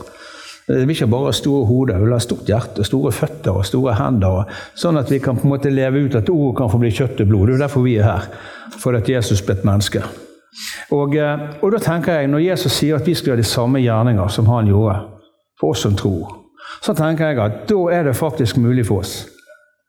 Jeg 0.68 0.84
vil 0.84 0.96
ikke 0.98 1.08
bare 1.08 1.30
ha 1.30 1.34
store 1.38 1.66
hoder, 1.66 1.98
jeg 2.02 2.12
ha 2.12 2.20
stort 2.20 2.50
hjerte, 2.50 2.84
store 2.84 3.12
føtter 3.16 3.56
og 3.56 3.66
store 3.66 3.96
hender. 3.98 4.42
Og, 4.42 4.56
sånn 4.78 5.00
at 5.00 5.10
vi 5.14 5.22
kan 5.24 5.38
på 5.38 5.48
en 5.48 5.54
måte 5.54 5.72
leve 5.74 6.02
ut 6.04 6.18
at 6.20 6.30
ordet 6.34 6.58
kan 6.60 6.74
få 6.74 6.82
bli 6.82 6.92
kjøtt 6.94 7.22
og 7.24 7.30
blod. 7.30 7.48
Det 7.48 7.56
er 7.56 7.66
derfor 7.66 7.86
vi 7.86 7.98
er 8.02 8.10
her. 8.10 8.32
For 8.78 8.98
at 8.98 9.10
Jesus 9.10 9.42
ble 9.46 9.56
et 9.58 9.66
menneske. 9.66 10.04
Og, 10.96 11.16
eh, 11.16 11.46
og 11.62 11.72
da 11.72 11.80
tenker 11.84 12.20
jeg, 12.20 12.28
Når 12.28 12.40
Jesus 12.40 12.74
sier 12.74 12.96
at 12.96 13.08
vi 13.08 13.14
skal 13.16 13.32
gjøre 13.32 13.44
de 13.44 13.48
samme 13.48 13.80
gjerninger 13.80 14.28
som 14.28 14.46
han 14.46 14.68
gjorde, 14.68 15.00
for 15.60 15.74
oss 15.74 15.82
som 15.82 15.96
tror, 15.96 16.36
så 16.82 16.94
tenker 16.94 17.28
jeg 17.32 17.40
at 17.40 17.68
da 17.70 17.80
er 17.92 18.04
det 18.04 18.16
faktisk 18.16 18.58
mulig 18.58 18.86
for 18.86 19.04
oss. 19.04 19.28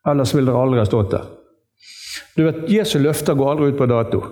Ellers 0.09 0.35
ville 0.35 0.51
dere 0.51 0.63
aldri 0.63 0.81
ha 0.81 0.87
stått 0.89 1.11
der. 1.11 1.25
Du 2.37 2.45
vet, 2.45 2.69
Jesu 2.71 2.99
løfter 2.99 3.35
går 3.35 3.51
aldri 3.51 3.73
ut 3.73 3.79
på 3.79 3.89
dato. 3.91 4.23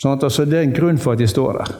Sånn 0.00 0.16
at 0.16 0.24
altså, 0.24 0.44
Det 0.44 0.58
er 0.58 0.62
en 0.62 0.74
grunn 0.74 0.98
for 0.98 1.12
at 1.12 1.18
de 1.18 1.28
står 1.28 1.58
der. 1.58 1.74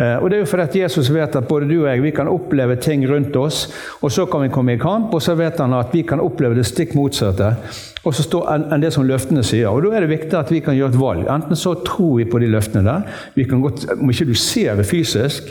Eh, 0.00 0.16
og 0.18 0.30
det 0.30 0.38
er 0.38 0.44
jo 0.44 0.50
fordi 0.50 0.66
at 0.66 0.76
Jesus 0.82 1.12
vet 1.14 1.36
at 1.36 1.48
både 1.48 1.68
du 1.70 1.76
og 1.80 1.88
jeg 1.90 2.02
vi 2.02 2.14
kan 2.14 2.30
oppleve 2.30 2.76
ting 2.76 3.06
rundt 3.10 3.36
oss, 3.36 3.66
og 4.02 4.12
så 4.12 4.26
kan 4.26 4.42
vi 4.42 4.52
komme 4.54 4.74
i 4.74 4.80
kamp, 4.80 5.14
og 5.14 5.22
så 5.22 5.36
vet 5.38 5.60
han 5.62 5.74
at 5.78 5.94
vi 5.94 6.02
kan 6.02 6.22
oppleve 6.22 6.58
det 6.58 6.66
stikk 6.66 6.96
motsatte 6.98 7.54
og 8.04 8.12
så 8.12 8.24
står 8.24 8.48
enn 8.52 8.82
det 8.82 8.90
som 8.92 9.06
løftene 9.08 9.42
sier. 9.46 9.70
Og 9.72 9.84
Da 9.84 9.96
er 9.96 10.04
det 10.04 10.12
viktig 10.12 10.36
at 10.36 10.52
vi 10.52 10.60
kan 10.64 10.76
gjøre 10.76 10.92
et 10.92 11.00
valg. 11.00 11.28
Enten 11.30 11.56
så 11.56 11.74
tror 11.86 12.18
vi 12.18 12.28
på 12.28 12.38
de 12.38 12.50
løftene 12.52 12.84
der. 12.84 13.02
vi 13.34 13.44
kan 13.44 13.60
godt, 13.60 13.86
Om 13.90 14.10
ikke 14.10 14.28
du 14.28 14.34
ser 14.34 14.76
det 14.76 14.86
fysisk, 14.86 15.42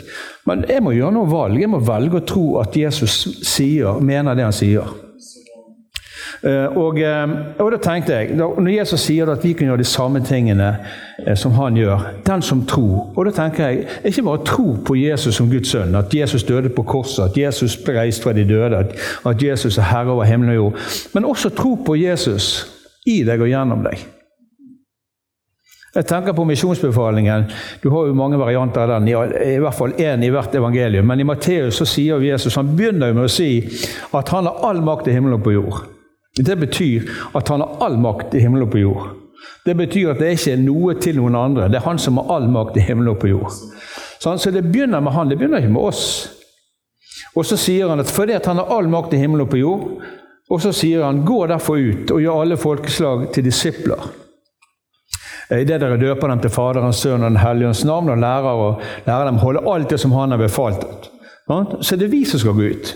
men 0.46 0.64
jeg 0.68 0.82
må 0.82 0.92
gjøre 0.92 1.12
noe 1.12 1.30
valg. 1.30 1.60
Jeg 1.60 1.70
må 1.70 1.78
velge 1.78 2.20
å 2.20 2.26
tro 2.26 2.58
at 2.60 2.76
Jesus 2.76 3.26
sier, 3.42 4.00
mener 4.00 4.34
det 4.34 4.44
han 4.44 4.52
sier. 4.52 5.03
Eh, 6.44 6.76
og, 6.76 6.98
eh, 7.00 7.30
og, 7.58 7.70
da 7.72 7.76
tenkte 7.80 8.12
jeg, 8.12 8.34
Når 8.36 8.68
Jesus 8.68 9.00
sier 9.00 9.30
at 9.32 9.44
vi 9.44 9.54
kan 9.56 9.70
gjøre 9.70 9.80
de 9.80 9.86
samme 9.88 10.20
tingene 10.20 10.66
eh, 11.24 11.36
som 11.40 11.54
han 11.56 11.76
gjør 11.78 12.02
Den 12.26 12.42
som 12.44 12.66
tror. 12.68 13.14
Og 13.16 13.24
da 13.24 13.32
tenker 13.32 13.70
jeg, 13.70 13.86
Ikke 14.04 14.26
bare 14.26 14.44
tro 14.44 14.66
på 14.84 14.96
Jesus 14.98 15.38
som 15.40 15.48
Guds 15.48 15.72
sønn, 15.72 15.94
at 15.96 16.12
Jesus 16.14 16.44
døde 16.44 16.68
på 16.68 16.82
korset, 16.82 17.30
at 17.30 17.38
Jesus 17.38 17.78
ble 17.80 17.96
reist 17.96 18.22
fra 18.22 18.34
de 18.36 18.44
døde, 18.44 18.82
at, 19.24 19.42
Jesus 19.42 19.78
er 19.78 19.88
herre 19.88 20.12
over 20.12 20.24
himmel 20.24 20.50
og 20.50 20.56
jord. 20.56 20.84
Men 21.14 21.24
også 21.24 21.48
tro 21.48 21.78
på 21.86 21.96
Jesus 21.96 22.66
i 23.06 23.22
deg 23.24 23.40
og 23.40 23.48
gjennom 23.48 23.84
deg. 23.84 24.04
Jeg 25.94 26.06
tenker 26.10 26.32
på 26.36 26.44
misjonsbefalingen. 26.44 27.48
Du 27.82 27.88
har 27.90 28.06
jo 28.06 28.14
mange 28.18 28.38
varianter 28.38 28.80
av 28.84 28.98
den. 28.98 29.08
I 29.08 29.58
hvert 29.62 29.76
fall 29.78 29.92
én 29.96 30.24
i 30.24 30.30
hvert 30.32 30.54
evangelium. 30.54 31.06
Men 31.06 31.20
i 31.20 31.28
Matteus 31.28 31.78
så 31.78 31.86
sier 31.86 32.20
Jesus, 32.20 32.56
han 32.56 32.76
begynner 32.76 33.12
jo 33.12 33.20
med 33.20 33.28
å 33.28 33.32
si 33.32 33.50
at 34.12 34.32
han 34.34 34.48
har 34.50 34.64
all 34.68 34.82
makt 34.84 35.08
i 35.08 35.14
himmelen 35.14 35.38
og 35.38 35.44
på 35.46 35.54
jord. 35.54 35.84
Det 36.36 36.56
betyr 36.58 37.10
at 37.34 37.48
han 37.48 37.62
har 37.62 37.76
all 37.84 37.98
makt 37.98 38.34
i 38.34 38.42
himmelen 38.42 38.66
og 38.66 38.72
på 38.72 38.82
jord. 38.82 39.10
Det 39.64 39.76
betyr 39.76 40.10
at 40.12 40.20
det 40.20 40.32
ikke 40.34 40.54
er 40.54 40.62
noe 40.64 40.94
til 41.00 41.20
noen 41.20 41.36
andre. 41.38 41.68
Det 41.70 41.78
er 41.78 41.86
han 41.86 42.00
som 42.00 42.18
har 42.20 42.32
all 42.36 42.48
makt 42.50 42.76
i 42.80 42.84
himmelen 42.84 43.14
og 43.14 43.20
på 43.22 43.30
jord. 43.30 43.54
Så 44.18 44.50
det 44.50 44.64
begynner 44.64 45.00
med 45.04 45.12
han, 45.12 45.28
det 45.28 45.38
begynner 45.38 45.62
ikke 45.62 45.72
med 45.76 45.88
oss. 45.92 46.04
Og 47.34 47.46
så 47.46 47.58
sier 47.58 47.88
han 47.90 48.00
at 48.02 48.10
fordi 48.10 48.36
at 48.36 48.46
han 48.46 48.60
har 48.60 48.72
all 48.72 48.88
makt 48.90 49.14
i 49.14 49.20
himmelen 49.20 49.46
og 49.46 49.50
på 49.52 49.60
jord, 49.60 49.88
og 50.50 50.60
så 50.60 50.74
sier 50.76 51.04
han 51.04 51.24
gå 51.26 51.46
derfor 51.50 51.80
ut 51.80 52.10
og 52.12 52.20
gjør 52.20 52.42
alle 52.42 52.60
folkeslag 52.60 53.30
til 53.34 53.46
disipler. 53.46 54.10
Idet 55.52 55.80
dere 55.80 56.00
døper 56.00 56.30
dem 56.30 56.40
til 56.40 56.52
Faderens, 56.52 57.00
Sønn 57.02 57.22
og 57.22 57.30
Den 57.30 57.40
hellige 57.40 57.68
ånds 57.68 57.84
navn, 57.84 58.08
og 58.08 58.18
lærer, 58.18 58.60
og 58.66 58.82
lærer 59.06 59.28
dem 59.28 59.40
å 59.40 59.44
holde 59.44 59.64
alt 59.70 59.90
det 59.92 60.00
som 60.00 60.12
Han 60.16 60.32
har 60.32 60.40
befalt. 60.40 61.10
Så 61.80 61.96
det 61.96 62.08
er 62.08 62.14
vi 62.14 62.24
som 62.24 62.40
skal 62.40 62.56
gå 62.56 62.70
ut. 62.72 62.94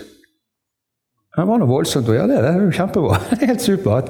Det 1.35 1.45
var 1.45 1.61
noe 1.61 1.69
voldsomt 1.69 2.09
gjøre 2.09 2.29
det. 2.31 2.39
Det 2.43 2.51
er 2.51 2.63
jo 2.63 2.71
kjempebra. 2.73 3.19
Det 3.29 3.43
er 3.43 3.51
helt 3.53 3.65
supert. 3.65 4.09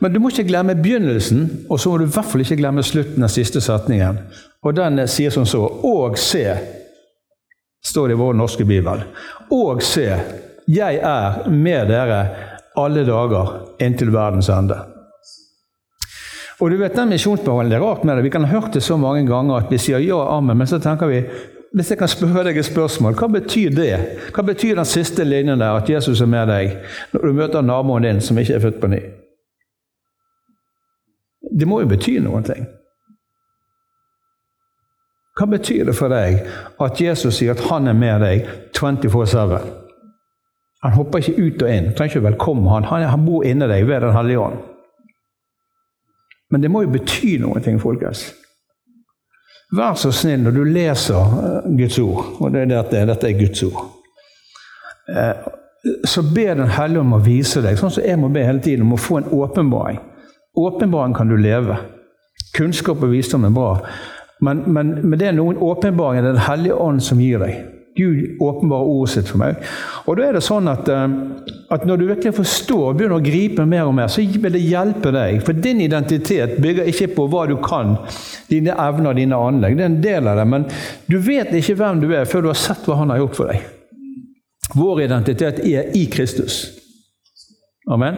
Men 0.00 0.12
du 0.12 0.20
må 0.20 0.30
ikke 0.32 0.48
glemme 0.48 0.76
begynnelsen, 0.80 1.66
og 1.68 1.80
så 1.80 1.90
må 1.90 1.98
du 2.00 2.06
i 2.06 2.12
hvert 2.12 2.28
fall 2.28 2.44
ikke 2.44 2.56
glemme 2.60 2.84
slutten 2.84 3.24
av 3.24 3.32
siste 3.32 3.60
setningen. 3.64 4.20
Og 4.64 4.76
den 4.76 5.00
sier 5.08 5.32
som 5.32 5.46
så 5.48 5.60
Og 5.60 6.18
se, 6.20 6.44
står 7.84 8.08
det 8.08 8.16
i 8.16 8.20
vår 8.20 8.36
norske 8.36 8.64
bibel. 8.68 9.04
Og 9.52 9.82
se, 9.84 10.08
jeg 10.70 11.00
er 11.02 11.50
med 11.50 11.92
dere 11.92 12.20
alle 12.80 13.04
dager 13.04 13.52
inntil 13.82 14.12
verdens 14.14 14.48
ende. 14.52 14.78
Og 16.60 16.70
du 16.70 16.76
vet, 16.76 16.96
den 16.96 17.08
misjonsbehandlingen, 17.08 17.72
det 17.72 17.78
er 17.78 17.86
rart 17.86 18.04
med 18.04 18.18
det. 18.18 18.26
Vi 18.26 18.32
kan 18.32 18.44
ha 18.44 18.52
hørt 18.52 18.74
det 18.76 18.82
så 18.84 18.98
mange 19.00 19.24
ganger 19.28 19.62
at 19.62 19.72
vi 19.72 19.80
sier 19.80 20.02
ja, 20.04 20.20
amen, 20.36 20.58
men 20.60 20.68
så 20.68 20.78
tenker 20.80 21.08
vi 21.08 21.22
hvis 21.74 21.90
jeg 21.90 21.98
kan 21.98 22.10
spørre 22.10 22.44
deg 22.48 22.58
et 22.58 22.66
spørsmål, 22.66 23.14
hva 23.14 23.28
betyr 23.30 23.70
det? 23.70 23.92
Hva 24.34 24.42
betyr 24.42 24.74
den 24.74 24.88
siste 24.88 25.24
linjen 25.24 25.60
der, 25.60 25.78
at 25.78 25.90
Jesus 25.90 26.20
er 26.20 26.26
med 26.26 26.50
deg, 26.50 26.76
når 27.12 27.26
du 27.26 27.32
møter 27.32 27.62
naboen 27.62 28.06
din 28.06 28.20
som 28.20 28.38
ikke 28.38 28.56
er 28.56 28.64
født 28.64 28.80
på 28.82 28.90
ny? 28.90 29.00
Det 31.60 31.68
må 31.68 31.80
jo 31.80 31.90
bety 31.90 32.18
noen 32.22 32.46
ting. 32.46 32.66
Hva 35.38 35.46
betyr 35.48 35.86
det 35.88 35.94
for 35.96 36.12
deg 36.12 36.42
at 36.82 37.00
Jesus 37.00 37.38
sier 37.38 37.54
at 37.54 37.62
han 37.70 37.86
er 37.88 37.96
med 37.96 38.20
deg 38.24 38.50
24-7? 38.76 39.54
Han 40.82 40.96
hopper 40.96 41.22
ikke 41.22 41.38
ut 41.38 41.62
og 41.62 41.70
inn. 41.70 41.88
Du 41.90 41.96
trenger 41.96 42.16
ikke 42.16 42.26
velkomme 42.26 42.70
han. 42.72 42.84
han. 42.88 43.24
Bor 43.24 43.44
inni 43.44 43.68
deg 43.68 43.86
ved 43.88 44.00
Den 44.00 44.16
hellige 44.16 44.40
ånd. 44.40 44.60
Men 46.50 46.62
det 46.62 46.70
må 46.70 46.82
jo 46.82 46.92
bety 46.92 47.36
noe, 47.38 47.62
folkens. 47.78 48.30
Vær 49.76 49.94
så 49.94 50.10
snill 50.14 50.42
når 50.42 50.56
du 50.56 50.64
leser 50.66 51.34
eh, 51.40 51.70
Guds 51.78 51.98
ord, 52.02 52.36
og 52.40 52.52
det 52.54 52.64
er 52.64 52.70
dette, 52.72 53.06
dette 53.12 53.28
er 53.28 53.38
Guds 53.38 53.62
ord, 53.68 53.82
eh, 55.14 55.48
så 56.04 56.22
be 56.26 56.48
Den 56.58 56.72
hellige 56.74 57.00
om 57.00 57.14
å 57.16 57.22
vise 57.24 57.62
deg, 57.64 57.78
sånn 57.78 57.92
som 57.94 58.04
jeg 58.04 58.18
må 58.20 58.28
be 58.34 58.44
hele 58.44 58.60
tiden, 58.60 58.84
om 58.84 58.96
å 58.96 59.00
få 59.00 59.20
en 59.20 59.30
åpenbaring. 59.32 60.00
Åpenbaring 60.58 61.14
kan 61.16 61.30
du 61.30 61.38
leve. 61.40 61.78
Kunnskap 62.56 63.00
og 63.00 63.14
visdom 63.14 63.46
er 63.46 63.54
bra. 63.54 63.70
Men, 64.44 64.64
men, 64.66 64.90
men 65.04 65.18
det 65.20 65.30
er 65.30 65.36
noen 65.36 65.60
åpenbaringer 65.62 66.26
er 66.26 66.34
Den 66.34 66.44
hellige 66.48 66.76
ånd 66.76 67.00
som 67.04 67.20
gir 67.22 67.40
deg. 67.40 67.62
Gud 67.96 68.36
åpenbarer 68.40 68.86
ordet 68.86 69.12
sitt 69.14 69.28
for 69.28 69.40
meg. 69.42 69.56
Og 70.06 70.16
da 70.18 70.28
er 70.28 70.36
det 70.36 70.42
sånn 70.46 70.68
at, 70.70 70.88
eh, 70.88 71.16
at 71.74 71.86
når 71.86 71.98
du 71.98 72.04
virkelig 72.06 72.34
forstår 72.36 72.84
og 72.92 72.98
begynner 72.98 73.18
å 73.18 73.24
gripe 73.24 73.66
mer 73.66 73.88
og 73.88 73.96
mer, 73.98 74.08
så 74.12 74.22
vil 74.22 74.54
det 74.54 74.62
hjelpe 74.62 75.12
deg. 75.14 75.40
For 75.46 75.58
din 75.58 75.82
identitet 75.82 76.58
bygger 76.62 76.90
ikke 76.92 77.10
på 77.16 77.26
hva 77.32 77.46
du 77.50 77.56
kan, 77.64 77.96
dine 78.50 78.76
evner, 78.78 79.18
dine 79.18 79.36
anlegg. 79.36 79.76
Det 79.76 79.86
er 79.86 79.92
en 79.92 80.02
del 80.04 80.30
av 80.30 80.38
det. 80.38 80.46
Men 80.54 80.68
du 81.10 81.18
vet 81.18 81.52
ikke 81.52 81.78
hvem 81.82 82.00
du 82.04 82.10
er 82.14 82.30
før 82.30 82.46
du 82.46 82.52
har 82.52 82.62
sett 82.62 82.86
hva 82.86 83.00
han 83.02 83.10
har 83.10 83.24
gjort 83.24 83.40
for 83.40 83.52
deg. 83.52 83.66
Vår 84.78 85.02
identitet 85.08 85.64
er 85.66 85.90
i 85.98 86.06
Kristus. 86.06 86.62
Amen. 87.90 88.16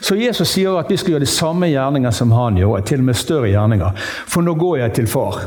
Så 0.00 0.16
Jesus 0.18 0.50
sier 0.50 0.74
at 0.76 0.90
vi 0.90 0.98
skal 0.98 1.14
gjøre 1.14 1.24
de 1.24 1.30
samme 1.30 1.70
gjerninger 1.70 2.10
som 2.10 2.32
han 2.34 2.58
gjorde, 2.58 2.82
til 2.90 3.00
og 3.00 3.08
med 3.08 3.16
større 3.16 3.50
gjerninger. 3.52 4.06
For 4.28 4.44
nå 4.44 4.56
går 4.58 4.82
jeg 4.82 4.96
til 4.98 5.10
far. 5.10 5.44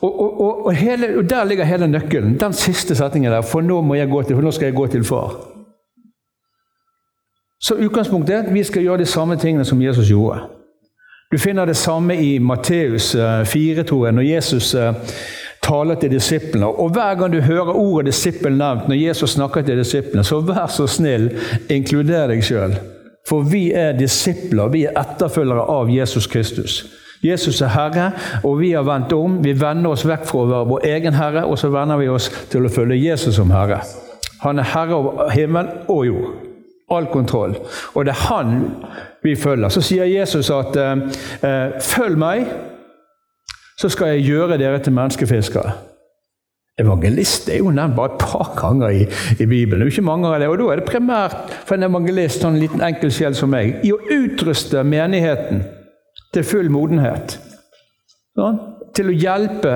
Og, 0.00 0.20
og, 0.20 0.66
og, 0.66 0.74
hele, 0.74 1.18
og, 1.18 1.30
Der 1.30 1.44
ligger 1.44 1.64
hele 1.64 1.86
nøkkelen. 1.88 2.40
Den 2.40 2.52
siste 2.52 2.94
setningen 2.94 3.32
der. 3.32 3.42
For 3.42 3.60
nå 3.60 3.80
må 3.80 3.94
jeg 3.94 4.10
gå 4.10 4.22
til, 4.22 4.36
for 4.36 4.42
nå 4.42 4.50
skal 4.50 4.66
jeg 4.66 4.74
gå 4.74 4.86
til 4.86 5.04
far. 5.04 5.36
Så 7.62 7.74
utgangspunktet 7.74 8.34
er 8.34 8.42
at 8.42 8.54
vi 8.54 8.64
skal 8.64 8.82
gjøre 8.82 8.98
de 8.98 9.06
samme 9.06 9.36
tingene 9.36 9.64
som 9.64 9.82
Jesus 9.82 10.08
gjorde. 10.08 10.40
Du 11.32 11.38
finner 11.38 11.64
det 11.64 11.76
samme 11.76 12.16
i 12.16 12.38
Matteus 12.38 13.12
4, 13.12 13.80
eh, 13.80 13.86
tror 13.86 14.06
jeg, 14.06 14.14
når 14.14 14.22
Jesus 14.22 14.74
eh, 14.74 14.94
taler 15.62 15.94
til 15.94 16.10
disiplene. 16.10 16.66
Og 16.66 16.90
hver 16.90 17.14
gang 17.14 17.32
du 17.32 17.40
hører 17.40 17.76
ordet 17.76 18.08
'disippel' 18.08 18.50
nevnt 18.50 18.88
når 18.88 18.94
Jesus 18.94 19.30
snakker 19.30 19.62
til 19.62 19.78
disiplene, 19.78 20.24
så 20.24 20.40
vær 20.40 20.66
så 20.66 20.86
snill, 20.86 21.30
inkluder 21.70 22.26
deg 22.26 22.44
sjøl. 22.44 22.74
For 23.28 23.40
vi 23.40 23.72
er 23.72 23.92
disipler, 23.98 24.68
vi 24.68 24.84
er 24.84 24.98
etterfølgere 25.00 25.62
av 25.70 25.90
Jesus 25.90 26.26
Kristus. 26.26 27.01
Jesus 27.22 27.60
er 27.62 27.70
Herre, 27.70 28.10
og 28.44 28.58
vi 28.60 28.72
har 28.72 28.82
vendt 28.82 29.12
om. 29.12 29.44
Vi 29.44 29.54
vender 29.60 29.94
oss 29.94 30.06
vekk 30.06 30.24
fra 30.26 30.40
å 30.42 30.48
være 30.50 30.70
vår 30.72 30.86
egen 30.90 31.14
Herre, 31.14 31.44
og 31.46 31.58
så 31.58 31.70
vender 31.70 32.00
vi 32.00 32.08
oss 32.10 32.26
til 32.50 32.66
å 32.66 32.72
følge 32.72 32.98
Jesus 32.98 33.36
som 33.38 33.52
Herre. 33.54 33.78
Han 34.42 34.58
er 34.58 34.66
Herre 34.72 34.98
over 34.98 35.30
himmel 35.30 35.70
og 35.88 36.06
jord. 36.06 36.32
All 36.92 37.06
kontroll. 37.12 37.54
Og 37.94 38.04
det 38.04 38.12
er 38.12 38.26
Han 38.26 38.58
vi 39.22 39.36
følger. 39.36 39.68
Så 39.68 39.80
sier 39.80 40.04
Jesus 40.04 40.50
at 40.50 40.76
eh, 40.76 40.96
eh 41.42 41.80
'følg 41.80 42.18
meg, 42.18 42.46
så 43.78 43.88
skal 43.88 44.06
jeg 44.06 44.26
gjøre 44.26 44.58
dere 44.58 44.78
til 44.78 44.92
menneskefiskere'. 44.92 45.72
Evangelist 46.78 47.48
er 47.48 47.58
jo 47.58 47.70
nevnt 47.70 47.96
bare 47.96 48.12
et 48.12 48.18
par 48.18 48.54
ganger 48.56 48.88
i, 48.88 49.06
i 49.42 49.46
Bibelen. 49.46 49.80
Det 49.80 49.86
er 49.86 49.90
ikke 49.90 50.02
mange 50.02 50.28
av 50.28 50.40
det, 50.40 50.48
og 50.48 50.58
Da 50.58 50.64
er 50.64 50.76
det 50.76 50.84
primært 50.84 51.36
for 51.66 51.74
en 51.74 51.82
evangelist, 51.82 52.40
sånn 52.40 52.54
en 52.54 52.60
liten 52.60 52.80
enkel 52.80 53.12
sjel 53.12 53.34
som 53.34 53.48
meg, 53.48 53.74
i 53.84 53.92
å 53.92 54.00
utruste 54.10 54.82
menigheten 54.82 55.62
til 56.32 56.44
full 56.44 56.70
modenhet. 56.72 57.38
Sånn? 58.32 58.60
Til 58.96 59.08
å 59.08 59.14
hjelpe. 59.16 59.72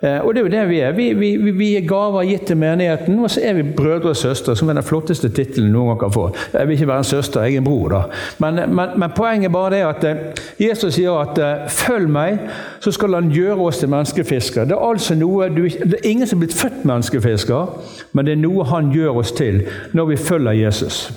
Eh, 0.00 0.18
og 0.24 0.32
det 0.32 0.40
er 0.40 0.44
jo 0.46 0.52
det 0.52 0.62
vi 0.70 0.78
er. 0.84 0.94
Vi, 0.96 1.06
vi, 1.16 1.52
vi 1.56 1.68
er 1.76 1.84
gaver 1.88 2.24
gitt 2.28 2.46
til 2.48 2.56
menigheten, 2.60 3.18
og 3.20 3.28
så 3.32 3.42
er 3.44 3.58
vi 3.58 3.64
brødre 3.76 4.14
og 4.14 4.16
søstre, 4.16 4.54
som 4.56 4.72
er 4.72 4.78
den 4.78 4.86
flotteste 4.88 5.28
tittelen 5.36 5.68
noen 5.72 5.92
gang 5.92 6.00
kan 6.06 6.14
få. 6.14 6.24
Jeg 6.54 6.68
vil 6.68 6.78
ikke 6.78 6.88
være 6.88 7.04
en 7.04 7.08
søster, 7.10 7.44
jeg 7.44 7.58
er 7.58 7.62
en 7.62 7.68
bror, 7.68 7.92
da. 7.92 8.00
Men, 8.40 8.62
men, 8.72 8.96
men 9.00 9.14
poenget 9.16 9.52
bare 9.52 9.82
er 9.82 9.90
at 9.90 10.08
eh, 10.08 10.42
Jesus 10.60 10.96
sier 10.96 11.20
at 11.20 11.40
eh, 11.40 11.68
'følg 11.68 12.08
meg', 12.08 12.40
så 12.80 12.92
skal 12.96 13.20
han 13.20 13.32
gjøre 13.32 13.60
oss 13.68 13.84
til 13.84 13.92
menneskefiskere. 13.92 14.68
Det 14.72 14.76
er 14.76 14.88
altså 14.88 15.20
noe 15.20 15.52
du, 15.52 15.62
det 15.68 16.00
er 16.00 16.08
ingen 16.08 16.26
som 16.26 16.40
er 16.40 16.46
blitt 16.46 16.56
født 16.56 16.84
menneskefisker, 16.84 17.80
men 18.12 18.26
det 18.26 18.36
er 18.36 18.44
noe 18.44 18.64
han 18.72 18.92
gjør 18.92 19.20
oss 19.20 19.32
til 19.36 19.66
når 19.92 20.12
vi 20.14 20.16
følger 20.16 20.64
Jesus. 20.64 21.10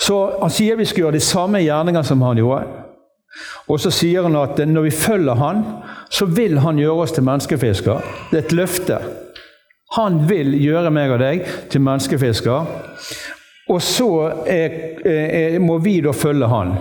Så 0.00 0.16
han 0.40 0.50
sier 0.50 0.76
vi 0.76 0.88
skal 0.88 1.02
gjøre 1.08 1.18
de 1.20 1.24
samme 1.24 1.60
gjerninger 1.60 2.02
som 2.02 2.22
han 2.24 2.40
gjorde. 2.40 2.87
Og 3.68 3.80
så 3.80 3.92
sier 3.92 4.24
han 4.24 4.36
at 4.40 4.60
når 4.64 4.86
vi 4.88 4.90
følger 4.96 5.34
han, 5.34 5.62
så 6.10 6.26
vil 6.26 6.58
han 6.64 6.78
gjøre 6.80 7.04
oss 7.04 7.12
til 7.12 7.26
menneskefisker. 7.28 8.06
Det 8.30 8.38
er 8.38 8.46
et 8.46 8.56
løfte. 8.56 9.00
Han 9.96 10.22
vil 10.28 10.54
gjøre 10.60 10.92
meg 10.92 11.12
og 11.12 11.20
deg 11.20 11.44
til 11.72 11.84
menneskefisker. 11.84 12.72
Og 13.68 13.82
så 13.84 14.08
er, 14.48 14.78
er, 15.04 15.58
må 15.60 15.78
vi 15.84 15.98
da 16.04 16.12
følge 16.16 16.48
han. 16.48 16.72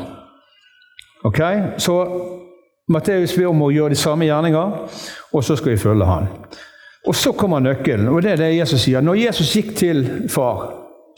Ok? 1.27 1.41
Så 1.83 1.95
Matteus 2.87 3.35
ber 3.35 3.49
om 3.51 3.65
å 3.65 3.71
gjøre 3.73 3.91
de 3.91 3.99
samme 3.99 4.27
gjerninger, 4.29 4.75
og 5.35 5.43
så 5.43 5.57
skal 5.59 5.73
vi 5.73 5.81
følge 5.81 6.07
han. 6.07 6.29
Og 7.07 7.15
så 7.15 7.33
kommer 7.35 7.63
nøkkelen, 7.63 8.07
og 8.11 8.21
det 8.23 8.33
er 8.33 8.41
det 8.41 8.53
Jesus 8.55 8.85
sier. 8.85 9.03
Når 9.03 9.19
Jesus 9.27 9.55
gikk 9.55 9.73
til 9.79 10.03
far, 10.31 10.69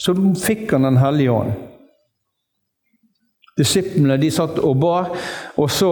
så 0.01 0.15
fikk 0.37 0.71
han 0.73 0.87
Den 0.87 0.97
hellige 0.97 1.31
ånd. 1.31 1.68
Disiplene 3.59 4.17
de 4.17 4.31
satt 4.33 4.59
og 4.63 4.77
ba. 4.81 4.97
Og 5.59 5.71
så 5.71 5.91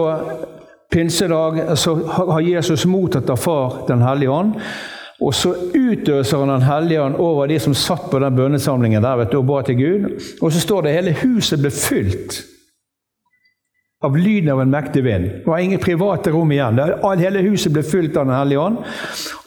pinsedag 0.90 1.62
så 1.78 1.94
har 2.16 2.40
Jesus 2.40 2.86
mottatt 2.88 3.30
av 3.30 3.40
Far 3.40 3.82
Den 3.88 4.02
hellige 4.02 4.32
ånd. 4.32 4.54
Og 5.20 5.34
så 5.34 5.54
utøser 5.74 6.38
han 6.38 6.52
Den 6.54 6.68
hellige 6.68 7.02
ånd 7.02 7.18
over 7.22 7.50
de 7.50 7.58
som 7.60 7.74
satt 7.74 8.10
på 8.10 8.20
den 8.22 8.36
bønnesamlingen 8.36 9.02
der 9.02 9.18
vet 9.22 9.32
du, 9.32 9.40
og 9.40 9.50
ba 9.50 9.62
til 9.66 9.80
Gud. 9.80 10.06
Og 10.40 10.52
så 10.52 10.62
står 10.62 10.86
det 10.86 10.94
hele 10.96 11.18
huset 11.22 11.60
ble 11.60 11.74
fylt 11.74 12.42
av 14.00 14.16
lyden 14.16 14.52
av 14.52 14.60
en 14.62 14.70
mektig 14.70 15.04
vind. 15.04 15.24
Det 15.24 15.46
var 15.46 15.58
ingen 15.58 15.80
private 15.80 16.30
rom 16.30 16.52
igjen. 16.52 16.78
Hele 17.18 17.40
huset 17.42 17.72
ble 17.74 17.82
fylt 17.82 18.16
av 18.16 18.28
Den 18.28 18.36
hellige 18.36 18.60
ånd. 18.62 18.76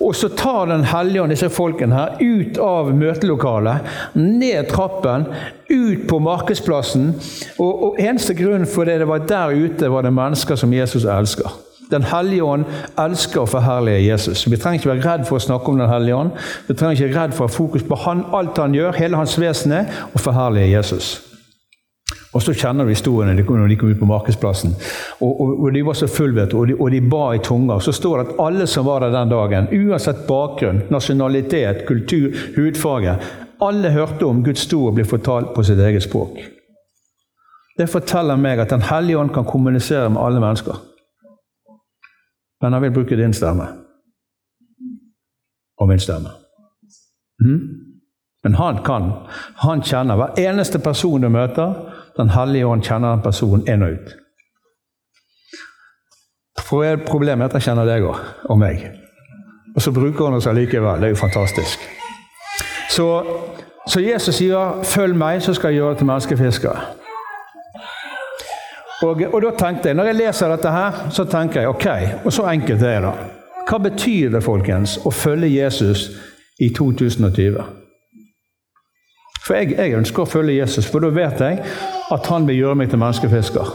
Og 0.04 0.16
så 0.16 0.30
tar 0.30 0.68
Den 0.68 0.84
hellige 0.84 1.22
ånd 1.24 1.32
disse 1.32 1.50
folkene 1.50 1.96
her 1.96 2.18
ut 2.20 2.60
av 2.60 2.92
møtelokalet, 2.92 3.88
ned 4.20 4.68
trappen, 4.68 5.26
ut 5.70 6.04
på 6.08 6.20
markedsplassen. 6.20 7.14
Og, 7.60 7.72
og 7.72 8.04
eneste 8.04 8.36
grunn 8.36 8.68
for 8.68 8.84
det 8.84 9.00
det 9.00 9.08
var 9.08 9.24
der 9.24 9.56
ute, 9.56 9.88
var 9.88 10.04
det 10.04 10.14
mennesker 10.20 10.60
som 10.60 10.76
Jesus 10.76 11.08
elsker. 11.08 11.48
Den 11.92 12.04
hellige 12.12 12.44
ånd 12.44 12.68
elsker 13.00 13.46
å 13.46 13.48
forherlige 13.48 14.04
Jesus. 14.04 14.44
Vi 14.52 14.60
trenger 14.60 14.80
ikke 14.80 14.94
være 14.94 15.08
redd 15.08 15.28
for 15.32 15.40
å 15.40 15.48
snakke 15.48 15.72
om 15.72 15.80
Den 15.80 15.92
hellige 15.92 16.20
ånd. 16.26 16.36
Vi 16.68 16.76
trenger 16.76 17.00
ikke 17.00 17.14
være 17.14 17.24
redd 17.24 17.40
for 17.40 17.48
å 17.48 17.52
ha 17.52 17.56
fokus 17.56 17.88
på 17.88 18.04
han, 18.04 18.28
alt 18.36 18.60
han 18.60 18.76
gjør, 18.76 19.00
hele 19.00 19.20
hans 19.20 19.40
vesen 19.40 19.80
og 19.80 20.20
forherlige 20.20 20.74
Jesus. 20.76 21.31
Og 22.32 22.42
så 22.42 22.54
kjenner 22.56 22.88
du 22.88 22.94
historiene 22.94 23.44
når 23.44 23.68
de 23.68 23.76
kom 23.76 23.92
ut 23.92 24.00
på 24.00 24.08
markedsplassen. 24.08 24.76
Og, 25.20 25.32
og, 25.32 25.50
og 25.66 25.74
De 25.74 25.84
var 25.86 25.98
så 26.00 26.08
fullvete, 26.08 26.56
og, 26.56 26.72
og, 26.80 26.92
de 26.92 27.02
ba 27.02 27.34
i 27.36 27.44
tunger. 27.44 27.80
Så 27.80 27.92
står 27.92 28.18
det 28.18 28.28
at 28.30 28.40
alle 28.46 28.68
som 28.68 28.88
var 28.88 29.04
der 29.04 29.12
den 29.12 29.34
dagen, 29.34 29.68
uansett 29.76 30.24
bakgrunn, 30.28 30.86
nasjonalitet, 30.90 31.86
kultur, 31.88 32.32
hudfarge 32.56 33.18
Alle 33.62 33.92
hørte 33.94 34.26
om 34.26 34.44
Guds 34.44 34.64
store 34.66 34.94
bli 34.94 35.04
fortalt 35.04 35.54
på 35.54 35.64
sitt 35.64 35.80
eget 35.80 36.04
språk. 36.04 36.40
det 37.78 37.90
forteller 37.90 38.36
meg 38.36 38.60
at 38.60 38.70
Den 38.70 38.82
hellige 38.82 39.18
ånd 39.18 39.34
kan 39.34 39.46
kommunisere 39.46 40.10
med 40.10 40.22
alle 40.22 40.40
mennesker. 40.40 40.76
Men 42.62 42.74
han 42.74 42.82
vil 42.82 42.92
bruke 42.92 43.18
din 43.18 43.34
stemme. 43.34 43.68
Og 45.80 45.88
min 45.88 46.00
stemme. 46.00 46.30
Mm? 47.42 47.92
Men 48.44 48.54
han 48.54 48.84
kan. 48.86 49.12
Han 49.56 49.82
kjenner 49.82 50.16
hver 50.16 50.40
eneste 50.40 50.80
person 50.80 51.22
du 51.22 51.30
møter. 51.30 51.91
Den 52.18 52.30
hellige 52.30 52.68
ånd 52.68 52.84
kjenner 52.84 53.16
den 53.16 53.24
personen 53.24 53.68
inn 53.68 53.84
og 53.84 53.96
ut. 53.96 54.18
Problemet 57.08 57.44
er 57.44 57.50
at 57.50 57.58
han 57.58 57.64
kjenner 57.66 57.88
deg 57.88 58.06
òg, 58.08 58.20
og 58.50 58.60
meg. 58.60 58.86
Og 59.76 59.82
så 59.82 59.92
bruker 59.92 60.26
han 60.26 60.38
oss 60.38 60.48
allikevel. 60.48 61.00
Det 61.00 61.10
er 61.10 61.16
jo 61.16 61.20
fantastisk. 61.20 61.84
Så, 62.92 63.08
så 63.88 64.00
Jesus 64.00 64.36
sier 64.36 64.84
'følg 64.84 65.16
meg, 65.16 65.42
så 65.42 65.54
skal 65.54 65.68
jeg 65.70 65.76
gjøre 65.76 65.90
det 65.90 65.98
til 65.98 66.08
menneskefiskere'. 66.08 66.82
Og, 69.02 69.22
og, 69.34 69.42
da 69.42 69.52
tenkte 69.58 69.88
jeg, 69.90 69.96
Når 69.96 70.04
jeg 70.04 70.16
leser 70.16 70.48
dette 70.48 70.72
her, 70.72 71.08
så 71.10 71.24
tenker 71.24 71.62
jeg 71.62 71.70
ok, 71.70 71.88
og 72.26 72.34
så 72.34 72.44
enkelt 72.44 72.82
er 72.82 73.00
det. 73.00 73.02
da. 73.02 73.14
Hva 73.70 73.78
betyr 73.78 74.30
det 74.30 74.44
folkens, 74.44 74.98
å 75.06 75.12
følge 75.12 75.62
Jesus 75.62 76.10
i 76.60 76.70
2020? 76.70 77.64
For 79.46 79.54
jeg, 79.54 79.74
jeg 79.78 79.98
ønsker 79.98 80.22
å 80.22 80.30
følge 80.30 80.60
Jesus, 80.60 80.86
for 80.86 81.00
da 81.00 81.10
vet 81.10 81.42
jeg 81.42 81.64
at 82.12 82.28
han 82.28 82.48
vil 82.48 82.58
gjøre 82.58 82.76
meg 82.76 82.90
til 82.90 83.00
menneskefisker. 83.00 83.72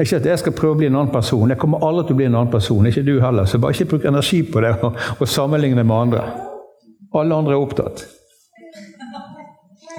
Ikke 0.00 0.16
at 0.16 0.26
jeg 0.26 0.38
skal 0.38 0.54
prøve 0.58 0.74
å 0.74 0.78
bli 0.80 0.88
en 0.90 0.96
annen 0.98 1.12
person. 1.14 1.50
Jeg 1.50 1.60
kommer 1.62 1.84
aldri 1.86 2.08
til 2.08 2.16
å 2.16 2.18
bli 2.18 2.26
en 2.26 2.34
annen 2.34 2.50
person. 2.50 2.86
Ikke 2.86 3.04
du 3.06 3.14
heller. 3.22 3.46
Så 3.46 3.60
bare 3.62 3.76
ikke 3.76 3.92
bruk 3.92 4.08
energi 4.10 4.42
på 4.42 4.62
det 4.64 4.72
og, 4.82 4.98
og 5.20 5.28
sammenligne 5.30 5.84
med 5.84 5.96
andre. 5.96 6.24
Alle 7.14 7.38
andre 7.38 7.54
er 7.54 7.62
opptatt. 7.62 8.02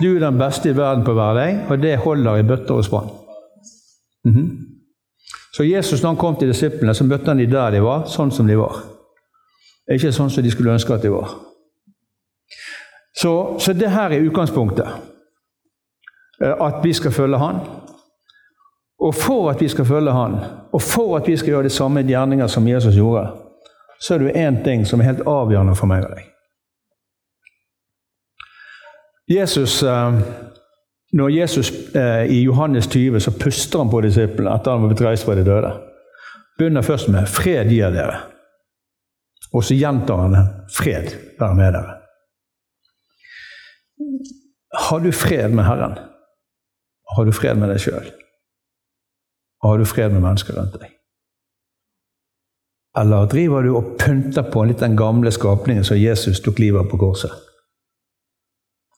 Du 0.01 0.09
er 0.09 0.19
den 0.19 0.39
beste 0.39 0.69
i 0.69 0.75
verden 0.75 1.05
på 1.07 1.13
å 1.13 1.19
være 1.21 1.37
deg, 1.39 1.59
og 1.71 1.79
det 1.79 1.93
holder 2.03 2.41
i 2.41 2.47
bøtter 2.47 2.75
og 2.75 2.83
spann. 2.83 3.07
Mm 4.25 4.33
-hmm. 4.33 4.47
Så 5.53 5.63
Jesus, 5.63 6.01
når 6.01 6.09
han 6.09 6.17
kom 6.17 6.35
til 6.35 6.47
disiplene, 6.47 6.93
så 6.93 7.03
møtte 7.03 7.27
han 7.27 7.37
de 7.37 7.45
der 7.45 7.71
de 7.71 7.81
var, 7.81 8.05
sånn 8.05 8.31
som 8.31 8.47
de 8.47 8.57
var. 8.57 8.83
Ikke 9.91 10.11
sånn 10.11 10.29
som 10.29 10.43
de 10.43 10.51
skulle 10.51 10.73
ønske 10.73 10.93
at 10.93 11.01
de 11.01 11.11
var. 11.11 11.29
Så, 13.17 13.59
så 13.59 13.73
det 13.73 13.89
her 13.89 14.11
er 14.11 14.25
utgangspunktet. 14.25 14.87
Eh, 16.41 16.61
at 16.61 16.83
vi 16.83 16.93
skal 16.93 17.11
følge 17.11 17.37
Han. 17.37 17.55
Og 18.99 19.15
for 19.15 19.49
at 19.49 19.61
vi 19.61 19.67
skal 19.67 19.85
følge 19.85 20.11
Han, 20.11 20.35
og 20.73 20.81
for 20.81 21.17
at 21.17 21.27
vi 21.27 21.37
skal 21.37 21.49
gjøre 21.49 21.63
de 21.63 21.69
samme 21.69 22.03
gjerninger 22.03 22.47
som 22.47 22.67
Jesus 22.67 22.95
gjorde, 22.95 23.27
så 23.99 24.13
er 24.13 24.17
det 24.17 24.35
én 24.35 24.63
ting 24.63 24.87
som 24.87 24.99
er 24.99 25.03
helt 25.03 25.27
avgjørende 25.27 25.75
for 25.75 25.87
meg 25.87 26.03
og 26.03 26.15
deg. 26.15 26.31
Jesus, 29.37 29.83
eh, 29.83 30.19
når 31.13 31.29
Jesus 31.29 31.71
eh, 31.95 32.25
i 32.31 32.41
Johannes 32.43 32.87
20 32.87 33.19
så 33.19 33.31
puster 33.31 33.79
han 33.79 33.89
på 33.89 34.01
disiplene 34.01 34.55
etter 34.55 34.71
han 34.71 34.81
var 34.81 34.93
blitt 34.93 35.05
reist 35.07 35.25
fra 35.25 35.35
de 35.35 35.45
døde. 35.45 35.71
Begynner 36.57 36.81
først 36.81 37.09
med 37.09 37.27
'fred 37.27 37.69
gir 37.69 37.91
dere'. 37.91 38.21
Og 39.53 39.63
så 39.63 39.75
gjentar 39.75 40.17
han 40.17 40.35
'fred 40.69 41.15
være 41.39 41.55
med 41.55 41.73
dere'. 41.73 41.95
Har 44.89 44.99
du 44.99 45.11
fred 45.11 45.49
med 45.49 45.63
Herren? 45.63 45.97
Har 47.15 47.25
du 47.25 47.31
fred 47.31 47.57
med 47.59 47.71
deg 47.71 47.81
sjøl? 47.81 48.11
Har 49.63 49.77
du 49.77 49.85
fred 49.85 50.13
med 50.13 50.21
mennesker 50.21 50.57
rundt 50.57 50.77
deg? 50.79 50.91
Eller 52.99 53.27
driver 53.27 53.63
du 53.63 53.73
og 53.75 53.95
pynter 53.99 54.45
på 54.51 54.63
litt 54.63 54.79
den 54.79 54.95
gamle 54.99 55.31
skapningen 55.31 55.83
som 55.83 55.99
Jesus 55.99 56.39
tok 56.43 56.61
livet 56.63 56.85
av 56.85 56.91
på 56.91 56.99
korset? 57.01 57.33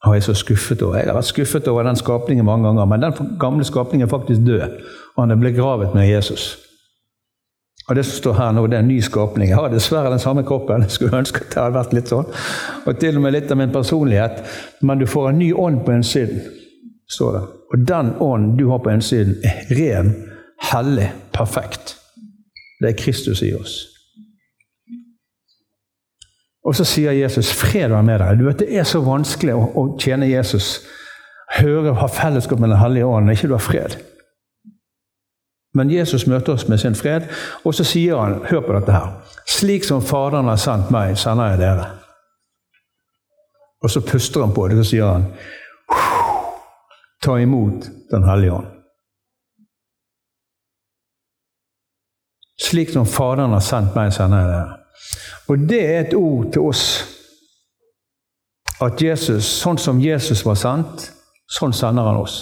Har 0.06 0.14
jeg 0.14 0.28
så 0.28 0.36
skuffet 0.38 0.82
over? 0.86 1.00
Jeg 1.00 1.10
har 1.10 1.18
vært 1.18 1.32
skuffet 1.32 1.68
over 1.68 1.88
den 1.88 1.98
skapningen 1.98 2.46
mange 2.46 2.68
ganger, 2.68 2.86
men 2.86 3.02
den 3.02 3.34
gamle 3.42 3.66
skapningen 3.66 4.06
er 4.06 4.12
faktisk 4.12 4.46
død, 4.46 4.78
og 5.16 5.24
han 5.24 5.34
er 5.34 5.42
begravet 5.42 5.96
med 5.98 6.10
Jesus. 6.10 6.56
Og 7.88 7.96
Det 7.96 8.06
som 8.06 8.18
står 8.18 8.34
her 8.34 8.52
nå, 8.52 8.68
det 8.68 8.76
er 8.76 8.84
en 8.84 8.88
ny 8.88 9.00
skapning. 9.02 9.50
Jeg 9.50 9.58
har 9.58 9.70
dessverre 9.72 10.12
den 10.12 10.20
samme 10.20 10.44
kroppen. 10.44 10.82
Jeg 10.82 10.92
skulle 10.92 11.18
ønske 11.18 11.40
at 11.40 11.54
det 11.54 11.62
hadde 11.62 11.78
vært 11.78 11.94
litt 11.96 12.12
sånn. 12.12 12.28
Og 12.84 12.98
til 13.00 13.16
og 13.16 13.24
med 13.24 13.32
litt 13.32 13.52
av 13.52 13.58
min 13.58 13.72
personlighet. 13.72 14.42
Men 14.82 15.00
du 15.00 15.08
får 15.08 15.30
en 15.30 15.40
ny 15.40 15.54
ånd 15.54 15.86
på 15.86 15.96
innsiden, 15.96 16.42
står 17.08 17.38
det. 17.38 17.46
Og 17.74 17.88
den 17.88 18.14
ånden 18.20 18.58
du 18.58 18.70
har 18.70 18.78
på 18.78 18.90
innsiden, 18.90 19.36
er 19.44 19.76
ren, 19.76 20.14
hellig, 20.72 21.12
perfekt. 21.34 21.98
Det 22.82 22.90
er 22.90 23.00
Kristus 23.04 23.42
i 23.42 23.54
oss. 23.54 23.78
Og 26.68 26.76
så 26.76 26.84
sier 26.84 27.12
Jesus 27.12 27.54
'fred 27.54 27.90
være 27.90 28.04
med 28.04 28.20
deg'. 28.20 28.40
Du 28.40 28.46
vet, 28.46 28.60
Det 28.60 28.78
er 28.78 28.84
så 28.84 29.00
vanskelig 29.00 29.54
å, 29.56 29.72
å 29.76 29.98
tjene 30.00 30.30
Jesus, 30.30 30.82
høre, 31.56 31.94
ha 31.94 32.08
fellesskap 32.08 32.60
med 32.60 32.70
Den 32.70 32.78
hellige 32.78 33.06
ånd, 33.06 33.26
når 33.26 33.32
ikke 33.32 33.48
du 33.48 33.54
har 33.54 33.60
fred. 33.60 33.98
Men 35.74 35.92
Jesus 35.92 36.28
møter 36.28 36.54
oss 36.54 36.68
med 36.68 36.78
sin 36.78 36.96
fred, 36.96 37.22
og 37.64 37.74
så 37.74 37.84
sier 37.84 38.18
han, 38.18 38.42
hør 38.50 38.60
på 38.60 38.74
dette 38.74 38.92
her 38.92 39.08
Slik 39.48 39.84
som 39.84 40.02
Faderen 40.02 40.46
har 40.46 40.56
sendt 40.56 40.92
meg, 40.92 41.18
sender 41.18 41.50
jeg 41.50 41.60
dere. 41.60 41.86
Og 43.84 43.90
så 43.90 44.02
puster 44.02 44.42
han 44.42 44.54
på 44.54 44.68
det, 44.68 44.78
og 44.78 44.86
så 44.86 44.90
sier 44.90 45.06
han 45.06 45.26
Ta 47.24 47.40
imot 47.40 47.90
Den 48.12 48.24
hellige 48.24 48.54
ånd. 48.54 48.74
Slik 52.62 52.90
som 52.90 53.06
Faderen 53.06 53.54
har 53.54 53.62
sendt 53.62 53.96
meg, 53.96 54.14
sender 54.14 54.42
jeg 54.42 54.50
dere. 54.50 54.78
Og 55.48 55.68
det 55.70 55.82
er 55.86 56.00
et 56.00 56.16
ord 56.18 56.52
til 56.54 56.68
oss. 56.68 56.86
At 58.84 59.02
Jesus, 59.02 59.46
sånn 59.62 59.78
som 59.82 60.02
Jesus 60.02 60.44
var 60.46 60.58
sendt, 60.60 61.08
sånn 61.50 61.74
sender 61.74 62.10
han 62.10 62.20
oss. 62.22 62.40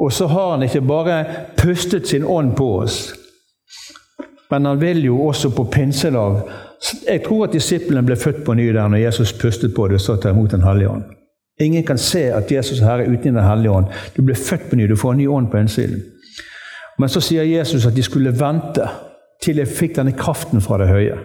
Og 0.00 0.12
så 0.12 0.26
har 0.26 0.50
han 0.50 0.64
ikke 0.66 0.82
bare 0.86 1.18
pustet 1.58 2.08
sin 2.08 2.24
ånd 2.24 2.56
på 2.58 2.70
oss, 2.80 3.12
men 4.50 4.66
han 4.66 4.80
vil 4.80 5.04
jo 5.04 5.20
også 5.28 5.50
på 5.50 5.64
pinsedag 5.72 6.42
Jeg 7.08 7.22
tror 7.24 7.46
at 7.46 7.54
disiplene 7.54 8.02
ble 8.04 8.16
født 8.16 8.42
på 8.44 8.54
ny 8.54 8.66
der 8.74 8.90
når 8.92 9.06
Jesus 9.06 9.32
pustet 9.32 9.72
på 9.74 9.86
det 9.88 9.96
og 9.96 10.02
sa 10.04 10.16
ta 10.20 10.34
imot 10.34 10.50
Den 10.52 10.66
hellige 10.66 10.90
ånd. 10.90 11.04
Ingen 11.60 11.84
kan 11.86 11.98
se 11.98 12.32
at 12.34 12.52
Jesus 12.52 12.80
er 12.80 12.86
Herre 12.86 13.08
uten 13.08 13.34
Den 13.34 13.44
hellige 13.44 13.70
ånd. 13.70 13.86
Du 14.16 14.22
blir 14.22 14.34
født 14.34 14.70
på 14.70 14.76
ny, 14.76 14.88
du 14.88 14.96
får 14.96 15.12
en 15.12 15.18
ny 15.18 15.26
ånd 15.28 15.50
på 15.50 15.56
innsiden. 15.56 16.02
Men 16.98 17.08
så 17.08 17.20
sier 17.20 17.42
Jesus 17.42 17.86
at 17.86 17.96
de 17.96 18.02
skulle 18.02 18.34
vente 18.40 18.88
til 19.42 19.56
de 19.56 19.66
fikk 19.66 19.96
denne 19.96 20.12
kraften 20.12 20.60
fra 20.60 20.78
det 20.78 20.88
høye. 20.88 21.16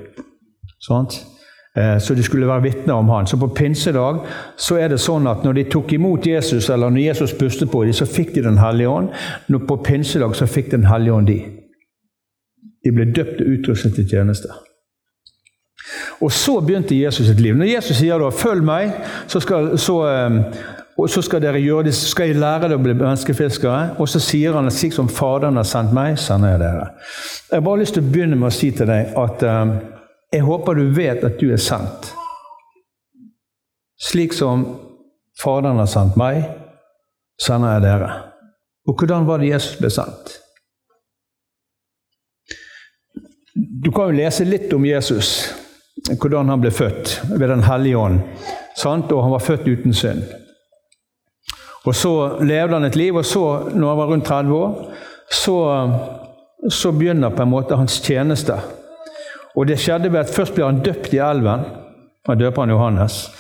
Sånn? 0.82 1.10
Eh, 1.78 1.98
så 2.02 2.16
de 2.16 2.24
skulle 2.24 2.48
være 2.48 2.62
vitner 2.62 2.94
om 2.94 3.10
han. 3.10 3.28
Så 3.28 3.38
på 3.38 3.48
pinsedag 3.48 4.24
så 4.58 4.78
er 4.78 4.90
det 4.90 5.00
sånn 5.02 5.28
at 5.30 5.44
når 5.46 5.54
de 5.54 5.68
tok 5.70 5.94
imot 5.94 6.28
Jesus, 6.28 6.70
eller 6.70 6.90
når 6.90 7.10
Jesus 7.10 7.34
pustet 7.34 7.72
på 7.72 7.84
dem, 7.84 7.94
så 7.94 8.06
fikk 8.06 8.34
de 8.36 8.42
Den 8.42 8.58
hellige 8.58 8.90
ånd. 8.90 9.10
Når 9.48 9.66
på 9.68 9.82
pinsedag 9.84 10.36
så 10.36 10.46
fikk 10.46 10.72
Den 10.72 10.86
hellige 10.86 11.14
ånd 11.14 11.28
de. 11.28 11.40
De 12.86 12.92
ble 12.92 13.12
døpt 13.12 13.42
og 13.42 13.48
utrustet 13.48 13.96
til 13.96 14.10
tjeneste. 14.10 14.50
Og 16.22 16.32
så 16.32 16.60
begynte 16.60 16.96
Jesus 16.96 17.28
sitt 17.28 17.40
liv. 17.40 17.56
Når 17.56 17.66
Jesus 17.76 17.98
sier 17.98 18.20
da 18.20 18.30
'følg 18.30 18.64
meg', 18.64 18.92
så 19.28 19.40
skal, 19.40 19.78
så, 19.78 19.96
eh, 20.08 21.08
så 21.08 21.22
skal 21.22 21.42
dere 21.42 21.62
gjøre 21.62 21.84
det, 21.84 21.94
skal 21.96 22.28
jeg 22.28 22.36
lære 22.36 22.62
dere 22.62 22.78
å 22.78 22.84
bli 22.84 22.94
menneskefiskere. 22.94 23.96
Og 24.00 24.10
så 24.10 24.20
sier 24.20 24.54
han 24.54 24.66
at 24.66 24.74
slik 24.74 24.94
som 24.94 25.10
Faderen 25.10 25.56
har 25.56 25.64
sendt 25.64 25.94
meg, 25.94 26.20
sender 26.20 26.50
jeg 26.50 26.60
dere. 26.60 26.88
Jeg 27.52 27.56
har 27.56 27.62
bare 27.62 27.80
lyst 27.80 27.94
til 27.94 28.04
å 28.04 28.12
begynne 28.12 28.36
med 28.36 28.48
å 28.48 28.52
si 28.52 28.72
til 28.72 28.88
deg 28.88 29.14
at 29.18 29.44
um, 29.44 29.80
jeg 30.34 30.42
håper 30.42 30.74
du 30.74 30.94
vet 30.94 31.24
at 31.24 31.40
du 31.40 31.52
er 31.52 31.58
sendt. 31.58 32.14
Slik 34.00 34.34
som 34.34 34.80
Faderen 35.44 35.78
har 35.78 35.86
sendt 35.86 36.18
meg, 36.18 36.44
sender 37.42 37.74
jeg 37.74 37.82
dere. 37.82 38.12
Og 38.88 38.96
hvordan 39.00 39.28
var 39.28 39.38
det 39.38 39.50
Jesus 39.54 39.78
ble 39.80 39.90
sendt? 39.90 40.36
Du 43.56 43.92
kan 43.92 44.10
jo 44.10 44.18
lese 44.20 44.44
litt 44.48 44.74
om 44.74 44.86
Jesus, 44.86 45.54
hvordan 46.08 46.50
han 46.50 46.62
ble 46.62 46.72
født 46.72 47.22
ved 47.30 47.48
Den 47.48 47.64
hellige 47.64 47.98
ånd. 47.98 48.20
Sant? 48.78 49.12
Og 49.12 49.24
han 49.24 49.32
var 49.32 49.40
født 49.40 49.68
uten 49.68 49.94
synd. 49.94 50.24
Og 51.86 51.96
Så 51.96 52.38
levde 52.42 52.74
han 52.74 52.84
et 52.84 52.96
liv, 52.96 53.16
og 53.16 53.26
så, 53.26 53.70
når 53.76 53.90
han 53.90 53.98
var 53.98 54.06
rundt 54.06 54.26
30 54.26 54.56
år, 54.56 54.94
så, 55.32 55.58
så 56.70 56.92
begynner 56.92 57.30
på 57.30 57.42
en 57.42 57.50
måte 57.50 57.76
hans 57.76 58.02
tjeneste. 58.02 58.54
Og 59.56 59.68
det 59.68 59.80
skjedde 59.80 60.12
ved 60.12 60.20
at 60.20 60.34
Først 60.36 60.54
blir 60.54 60.66
han 60.66 60.84
døpt 60.84 61.14
i 61.14 61.18
elven. 61.18 61.66
Han 62.28 62.38
døper 62.38 62.62
han 62.62 62.70
Johannes. 62.70 63.32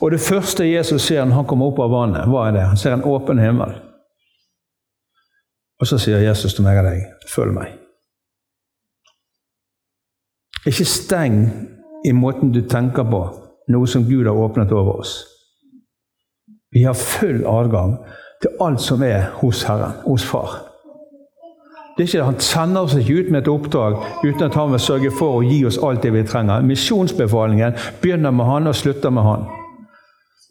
Og 0.00 0.10
det 0.10 0.20
første 0.20 0.64
Jesus 0.64 1.02
ser 1.02 1.24
når 1.24 1.34
han 1.34 1.46
kommer 1.46 1.66
opp 1.66 1.78
av 1.82 1.90
vannet, 1.90 2.28
hva 2.30 2.46
er 2.48 2.54
det? 2.54 2.66
Han 2.70 2.76
ser 2.76 2.94
en 2.94 3.04
åpen 3.04 3.38
himmel. 3.38 3.74
Og 5.80 5.86
så 5.86 5.98
sier 5.98 6.22
Jesus 6.22 6.54
til 6.54 6.64
meg 6.64 6.78
og 6.78 6.84
deg, 6.84 7.02
'Følg 7.26 7.52
meg'. 7.54 7.74
Ikke 10.66 10.84
steng 10.84 11.36
i 12.04 12.12
måten 12.12 12.52
du 12.52 12.62
tenker 12.68 13.04
på, 13.08 13.24
noe 13.68 13.90
som 13.90 14.06
Gud 14.08 14.26
har 14.26 14.36
åpnet 14.36 14.72
over 14.72 15.00
oss. 15.00 15.18
Vi 16.70 16.84
har 16.84 16.94
full 16.94 17.44
adgang 17.48 17.96
til 18.42 18.50
alt 18.60 18.80
som 18.84 19.02
er 19.02 19.30
hos 19.40 19.64
Herren, 19.66 19.96
hos 20.04 20.24
Far. 20.24 20.68
Det 21.96 22.04
er 22.04 22.08
ikke, 22.08 22.24
Han 22.24 22.40
sender 22.40 22.80
oss 22.80 22.94
ikke 22.94 23.14
ut 23.14 23.30
med 23.30 23.40
et 23.40 23.48
oppdrag 23.48 23.96
uten 24.24 24.42
at 24.46 24.54
han 24.54 24.70
vil 24.70 24.80
sørge 24.80 25.10
for 25.10 25.40
å 25.40 25.42
gi 25.42 25.64
oss 25.66 25.80
alt 25.82 26.02
det 26.02 26.12
vi 26.14 26.22
trenger. 26.22 26.62
Misjonsbefalingen 26.62 27.74
begynner 28.02 28.30
med 28.30 28.46
han 28.46 28.70
og 28.70 28.76
slutter 28.78 29.10
med 29.10 29.26
han. 29.26 29.48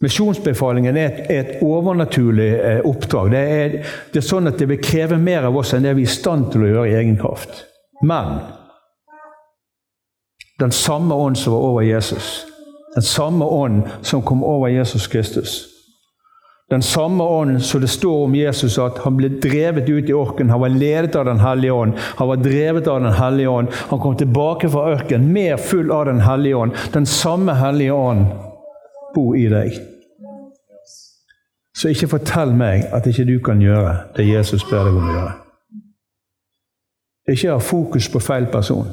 Misjonsbefalingen 0.04 0.98
er 0.98 1.08
et, 1.08 1.22
et 1.32 1.64
overnaturlig 1.64 2.50
eh, 2.60 2.82
oppdrag. 2.86 3.32
Det 3.32 3.40
er, 3.40 3.78
det 4.12 4.20
er, 4.20 4.28
sånn 4.28 4.52
at 4.52 4.60
det 4.60 4.68
vil 4.70 4.84
kreve 4.84 5.18
mer 5.18 5.48
av 5.48 5.56
oss 5.58 5.72
enn 5.74 5.88
det 5.88 5.96
vi 5.98 6.04
er 6.04 6.12
i 6.12 6.18
stand 6.18 6.52
til 6.52 6.68
å 6.68 6.74
gjøre 6.74 6.92
i 6.92 6.98
egen 7.00 7.16
kraft. 7.22 7.64
Men 8.06 8.36
den 10.60 10.72
samme 10.72 11.16
ånd 11.16 11.38
som 11.38 11.54
var 11.54 11.60
over 11.60 11.82
Jesus, 11.82 12.46
den 12.96 13.04
samme 13.04 13.46
ånd 13.46 13.84
som 14.02 14.22
kom 14.22 14.44
over 14.44 14.68
Jesus 14.68 15.08
Kristus, 15.08 15.68
den 16.70 16.82
samme 16.82 17.24
ånd 17.24 17.64
som 17.64 17.82
det 17.82 17.88
står 17.88 18.24
om 18.24 18.36
Jesus, 18.36 18.78
at 18.78 18.98
han 19.00 19.16
ble 19.18 19.30
drevet 19.40 19.88
ut 19.90 20.10
i 20.10 20.14
orken. 20.14 20.50
Han 20.50 20.60
var 20.60 20.70
ledet 20.70 21.16
av 21.16 21.26
Den 21.26 21.40
hellige 21.40 21.72
ånd. 21.72 21.94
Han 21.98 22.28
var 22.28 22.36
drevet 22.36 22.88
av 22.88 23.02
Den 23.02 23.14
hellige 23.14 23.48
ånd. 23.48 23.68
Han 23.72 24.00
kom 24.00 24.18
tilbake 24.18 24.70
fra 24.70 24.90
ørkenen 24.92 25.32
mer 25.34 25.58
full 25.58 25.92
av 25.92 26.06
Den 26.06 26.20
hellige 26.20 26.56
ånd. 26.56 26.76
Den 26.94 27.06
samme 27.06 27.54
hellige 27.54 27.94
ånd 27.94 28.26
bor 29.16 29.38
i 29.38 29.48
deg. 29.48 29.80
Så 31.78 31.88
ikke 31.94 32.12
fortell 32.18 32.52
meg 32.52 32.90
at 32.92 33.08
ikke 33.08 33.24
du 33.24 33.38
kan 33.46 33.62
gjøre 33.64 33.96
det 34.18 34.28
Jesus 34.28 34.66
ber 34.68 34.84
deg 34.84 34.98
om 34.98 35.08
å 35.08 35.16
gjøre. 35.16 35.34
Ikke 37.32 37.52
ha 37.54 37.64
fokus 37.64 38.10
på 38.12 38.20
feil 38.20 38.52
person. 38.52 38.88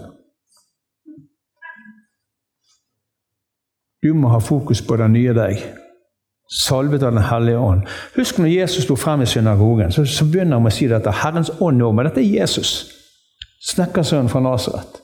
Du 4.05 4.13
må 4.15 4.29
ha 4.29 4.41
fokus 4.41 4.83
på 4.85 4.99
den 5.01 5.15
nye 5.17 5.33
deg. 5.33 5.63
Salvet 6.53 7.03
av 7.03 7.15
Den 7.17 7.25
hellige 7.25 7.59
ånd. 7.59 7.87
Husk 8.19 8.39
når 8.39 8.53
Jesus 8.53 8.85
sto 8.85 8.97
frem 9.01 9.25
i 9.25 9.27
synagogen, 9.27 9.93
så, 9.93 10.05
så 10.05 10.27
begynner 10.29 10.59
han 10.59 10.67
med 10.67 10.75
å 10.75 10.77
si 10.77 10.91
dette. 10.91 11.15
Herrens 11.23 11.51
ånd 11.57 11.81
nå, 11.81 11.89
meg. 11.93 12.11
Dette 12.11 12.21
er 12.21 12.43
Jesus, 12.43 12.75
snekkersønnen 13.73 14.29
fra 14.29 14.45
Nasaret 14.45 15.01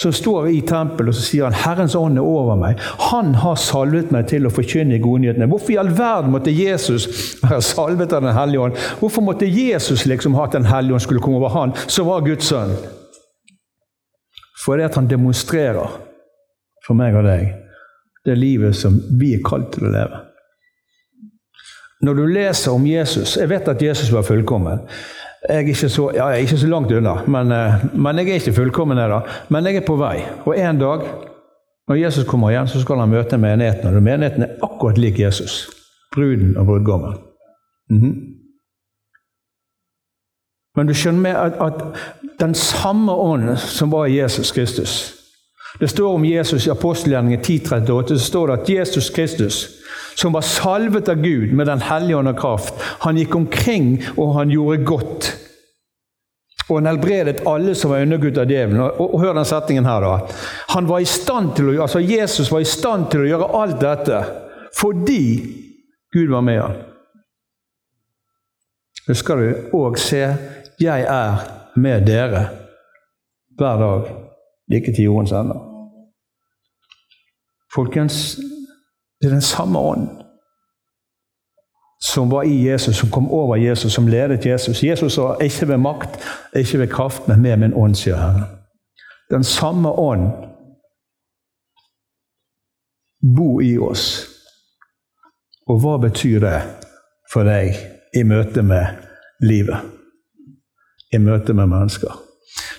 som 0.00 0.12
står 0.12 0.48
i 0.48 0.60
tempelet 0.64 1.12
og 1.12 1.16
så 1.16 1.22
sier 1.24 1.44
han, 1.44 1.56
'Herrens 1.56 1.94
ånd 1.94 2.18
er 2.18 2.24
over 2.24 2.56
meg'. 2.56 2.80
Han 3.10 3.34
har 3.34 3.54
salvet 3.54 4.12
meg 4.12 4.26
til 4.28 4.46
å 4.46 4.52
forkynne 4.52 5.00
godnyhetene. 5.02 5.48
Hvorfor 5.50 5.72
i 5.72 5.78
all 5.80 5.90
verden 5.98 6.32
måtte 6.32 6.54
Jesus 6.54 7.08
være 7.42 7.62
salvet 7.62 8.12
av 8.12 8.22
Den 8.22 8.34
hellige 8.34 8.60
ånd? 8.60 8.76
Hvorfor 9.00 9.22
måtte 9.22 9.46
Jesus 9.46 10.06
liksom 10.06 10.34
ha 10.34 10.44
at 10.44 10.52
Den 10.52 10.64
hellige 10.64 10.94
ånd 10.94 11.00
skulle 11.00 11.20
komme 11.20 11.36
over 11.36 11.48
han, 11.48 11.74
som 11.86 12.06
var 12.06 12.20
Guds 12.20 12.44
sønn? 12.44 12.76
Fordi 14.64 14.82
at 14.82 14.94
han 14.94 15.10
demonstrerer 15.10 16.00
for 16.86 16.94
meg 16.94 17.14
og 17.14 17.24
deg 17.24 17.69
det 18.24 18.36
livet 18.38 18.76
som 18.76 19.00
vi 19.20 19.34
er 19.34 19.44
kalt 19.44 19.72
til 19.74 19.88
å 19.88 19.94
leve. 19.94 20.20
Når 22.00 22.16
du 22.16 22.22
leser 22.32 22.72
om 22.72 22.86
Jesus 22.86 23.36
Jeg 23.36 23.50
vet 23.50 23.68
at 23.68 23.82
Jesus 23.82 24.12
var 24.12 24.22
fullkommen. 24.24 24.80
Jeg 25.48 25.56
er 25.56 25.68
ikke 25.68 25.88
så, 25.88 26.10
ja, 26.14 26.28
jeg 26.28 26.38
er 26.38 26.46
ikke 26.46 26.60
så 26.60 26.68
langt 26.68 26.92
unna, 26.92 27.14
men, 27.26 27.52
eh, 27.52 27.84
men 27.96 28.18
jeg 28.18 28.28
er 28.28 28.40
ikke 28.40 28.52
fullkommen 28.52 28.98
ennå. 28.98 29.22
Men 29.48 29.66
jeg 29.66 29.76
er 29.76 29.86
på 29.86 29.96
vei. 29.96 30.18
Og 30.44 30.58
en 30.58 30.78
dag, 30.78 31.06
når 31.88 31.96
Jesus 31.96 32.28
kommer 32.28 32.50
igjen, 32.50 32.68
så 32.68 32.80
skal 32.80 33.00
han 33.00 33.08
møte 33.08 33.38
menigheten. 33.40 33.96
Og 33.96 34.02
menigheten 34.02 34.42
er 34.42 34.58
akkurat 34.62 34.98
lik 34.98 35.18
Jesus. 35.20 35.70
Bruden 36.12 36.56
og 36.56 36.66
brudgommen. 36.66 37.16
Mm 37.90 38.00
-hmm. 38.00 38.14
Men 40.76 40.86
du 40.86 40.94
skjønner 40.94 41.20
med 41.20 41.30
at, 41.30 41.52
at 41.60 41.82
den 42.40 42.54
samme 42.54 43.12
ånden 43.12 43.56
som 43.56 43.92
var 43.92 44.06
i 44.06 44.20
Jesus 44.20 44.52
Kristus 44.52 45.19
Det 45.78 45.88
står 45.88 46.14
om 46.14 46.24
Jesus 46.24 46.66
i 46.66 46.70
apostelgjerningen 46.70 47.40
10.38 47.40 48.08
så 48.08 48.24
står 48.24 48.46
det 48.46 48.54
at 48.58 48.68
Jesus 48.68 49.10
Kristus 49.10 49.60
som 50.14 50.32
var 50.32 50.42
salvet 50.44 51.08
av 51.08 51.22
Gud 51.22 51.52
med 51.52 51.66
Den 51.66 51.80
hellige 51.80 52.16
ånd 52.16 52.28
og 52.28 52.40
kraft. 52.40 52.74
Han 53.06 53.16
gikk 53.16 53.34
omkring, 53.34 54.02
og 54.16 54.34
han 54.34 54.50
gjorde 54.50 54.84
godt. 54.84 55.30
Og 56.68 56.76
han 56.76 56.90
helbredet 56.90 57.46
alle 57.48 57.74
som 57.74 57.90
var 57.94 58.04
undergutt 58.04 58.38
av 58.38 58.50
djevelen. 58.50 58.82
Og, 58.84 59.00
og, 59.00 59.14
og, 59.14 59.22
hør 59.24 59.38
den 59.38 59.48
setningen 59.48 59.88
her, 59.88 60.04
da. 60.04 60.36
Han 60.74 60.88
var 60.90 61.00
i 61.00 61.08
stand 61.08 61.54
til 61.56 61.72
å, 61.72 61.78
altså 61.86 62.02
Jesus 62.04 62.50
var 62.52 62.62
i 62.62 62.68
stand 62.68 63.08
til 63.10 63.24
å 63.24 63.30
gjøre 63.30 63.50
alt 63.62 63.80
dette 63.82 64.22
fordi 64.78 65.24
Gud 66.14 66.30
var 66.30 66.44
med 66.46 66.60
ham. 66.62 66.76
Husker 69.08 69.40
du? 69.40 69.48
Og 69.74 69.98
se, 69.98 70.20
jeg 70.78 71.06
er 71.10 71.40
med 71.80 72.06
dere 72.06 72.44
hver 73.58 73.80
dag, 73.80 74.12
like 74.70 74.92
til 74.92 75.04
jordens 75.04 75.32
ende. 75.32 75.56
Folkens, 77.74 78.36
det 79.20 79.28
er 79.28 79.32
den 79.32 79.48
samme 79.54 79.78
ånd 79.78 80.08
som 82.02 82.30
var 82.30 82.42
i 82.42 82.68
Jesus, 82.68 82.96
som 82.96 83.10
kom 83.10 83.30
over 83.30 83.56
Jesus, 83.56 83.92
som 83.92 84.08
ledet 84.08 84.46
Jesus. 84.46 84.82
Jesus 84.82 85.14
sa 85.14 85.34
ikke 85.40 85.68
ved 85.68 85.76
makt, 85.76 86.20
ikke 86.56 86.78
ved 86.78 86.88
kraft, 86.88 87.28
men 87.28 87.42
med 87.42 87.56
min 87.56 87.74
ånd, 87.74 87.94
sier 87.94 88.16
Herren. 88.16 88.44
Den 89.30 89.44
samme 89.44 89.88
ånd 89.88 90.30
bor 93.36 93.60
i 93.60 93.78
oss. 93.78 94.26
Og 95.68 95.78
hva 95.80 95.98
betyr 96.00 96.40
det 96.40 96.56
for 97.32 97.44
deg 97.44 97.76
i 98.16 98.24
møte 98.24 98.62
med 98.62 99.04
livet? 99.44 99.84
I 101.12 101.18
møte 101.18 101.52
med 101.52 101.66
mennesker? 101.66 102.29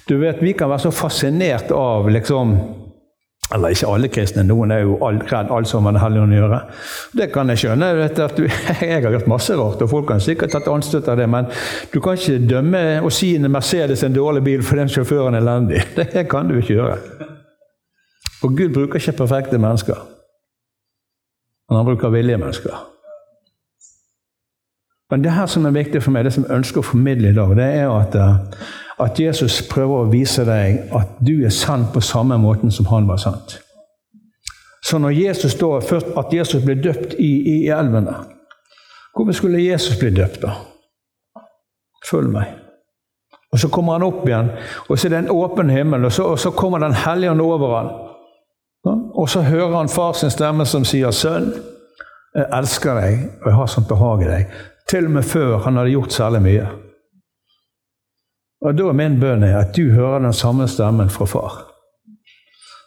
Du 0.08 0.18
vet, 0.18 0.42
Vi 0.42 0.54
kan 0.54 0.70
være 0.70 0.88
så 0.88 0.92
fascinert 0.92 1.72
av 1.72 2.10
liksom 2.10 2.56
eller 3.52 3.74
ikke 3.74 3.88
alle 3.92 4.08
kristne, 4.08 4.44
noen 4.48 4.72
er 4.72 4.86
jo 4.86 4.94
redd 5.04 5.50
alt 5.52 5.68
som 5.68 5.84
har 5.84 5.92
med 5.92 6.00
Den 6.00 6.22
ånd 6.22 6.36
å 6.36 6.38
gjøre. 6.38 6.60
Det 7.20 7.28
kan 7.34 7.50
jeg 7.52 7.60
skjønne. 7.60 7.90
Vet 7.98 8.22
du, 8.38 8.46
jeg 8.80 9.04
har 9.04 9.12
gjort 9.12 9.28
masse 9.28 9.58
rart, 9.60 9.82
og 9.84 9.92
folk 9.92 10.08
kan 10.08 10.24
sikkert 10.24 10.54
tatt 10.56 10.70
anstøt 10.72 11.10
av 11.12 11.20
det, 11.20 11.28
men 11.28 11.50
du 11.92 12.00
kan 12.00 12.16
ikke 12.16 12.40
dømme 12.48 12.84
og 13.02 13.12
si 13.12 13.34
en 13.36 13.52
Mercedes 13.52 14.06
en 14.08 14.16
dårlig 14.16 14.46
bil 14.46 14.64
for 14.64 14.80
den 14.80 14.92
sjåføren 14.92 15.36
er 15.36 15.44
elendig. 15.44 15.84
Det 16.00 16.28
kan 16.32 16.48
du 16.48 16.62
ikke 16.62 16.78
gjøre. 16.78 16.96
Og 18.42 18.56
Gud 18.56 18.72
bruker 18.74 19.02
ikke 19.02 19.20
perfekte 19.20 19.60
mennesker. 19.60 20.00
Men 21.70 21.82
han 21.82 21.92
bruker 21.92 22.10
villige 22.16 22.40
mennesker. 22.40 22.88
Men 25.12 25.24
det 25.24 25.36
her 25.36 25.46
som 25.52 25.66
er 25.68 25.76
viktig 25.76 26.00
for 26.04 26.16
meg, 26.16 26.24
det 26.24 26.32
som 26.34 26.48
jeg 26.48 26.56
ønsker 26.56 26.80
å 26.80 26.88
formidle 26.88 27.34
i 27.34 27.36
dag, 27.36 27.52
det 27.60 27.68
er 27.82 27.92
at 27.92 28.16
eh, 28.16 28.70
at 29.02 29.20
Jesus 29.20 29.62
prøver 29.70 30.04
å 30.04 30.10
vise 30.12 30.46
deg 30.46 30.94
at 30.98 31.18
du 31.20 31.42
er 31.46 31.54
sann 31.54 31.88
på 31.94 32.02
samme 32.06 32.38
måten 32.38 32.72
som 32.72 32.90
han 32.92 33.08
var 33.10 33.22
sant. 33.22 33.58
Så 34.86 34.98
når 34.98 35.10
Jesus 35.10 35.56
da, 35.56 35.80
først 35.80 36.14
at 36.18 36.34
Jesus 36.34 36.64
ble 36.66 36.76
døpt 36.82 37.18
i, 37.20 37.32
i 37.56 37.58
elvene 37.70 38.16
Hvorfor 39.12 39.36
skulle 39.36 39.60
Jesus 39.60 39.98
bli 40.00 40.10
døpt, 40.16 40.40
da? 40.46 40.54
Følg 42.08 42.30
meg. 42.32 42.54
Og 43.52 43.60
Så 43.60 43.68
kommer 43.68 43.98
han 43.98 44.06
opp 44.08 44.24
igjen, 44.24 44.54
og 44.88 44.96
så 44.96 45.08
er 45.08 45.12
det 45.12 45.18
en 45.20 45.34
åpen 45.36 45.70
himmel, 45.70 46.06
og 46.08 46.14
så, 46.16 46.24
og 46.24 46.40
så 46.40 46.54
kommer 46.56 46.80
Den 46.80 46.96
hellige 46.96 47.32
ånd 47.32 47.42
over 47.42 47.76
ham. 47.78 47.90
Og 49.14 49.30
så 49.30 49.42
hører 49.42 49.78
han 49.78 49.90
far 49.90 50.14
sin 50.14 50.32
stemme 50.32 50.66
som 50.66 50.86
sier, 50.86 51.12
'Sønn, 51.12 51.52
jeg 52.36 52.46
elsker 52.54 53.02
deg, 53.02 53.20
og 53.42 53.48
jeg 53.48 53.56
har 53.56 53.66
sånt 53.66 53.88
behag 53.88 54.22
i 54.22 54.30
deg.' 54.30 54.46
Til 54.90 55.06
og 55.06 55.12
med 55.12 55.24
før 55.24 55.58
han 55.58 55.78
hadde 55.78 55.90
gjort 55.92 56.14
særlig 56.14 56.42
mye. 56.42 56.68
Og 58.62 58.78
Da 58.78 58.84
er 58.84 58.94
min 58.94 59.20
bønn 59.20 59.44
at 59.44 59.76
du 59.76 59.92
hører 59.92 60.20
den 60.20 60.34
samme 60.34 60.68
stemmen 60.68 61.10
fra 61.10 61.26
far, 61.26 61.54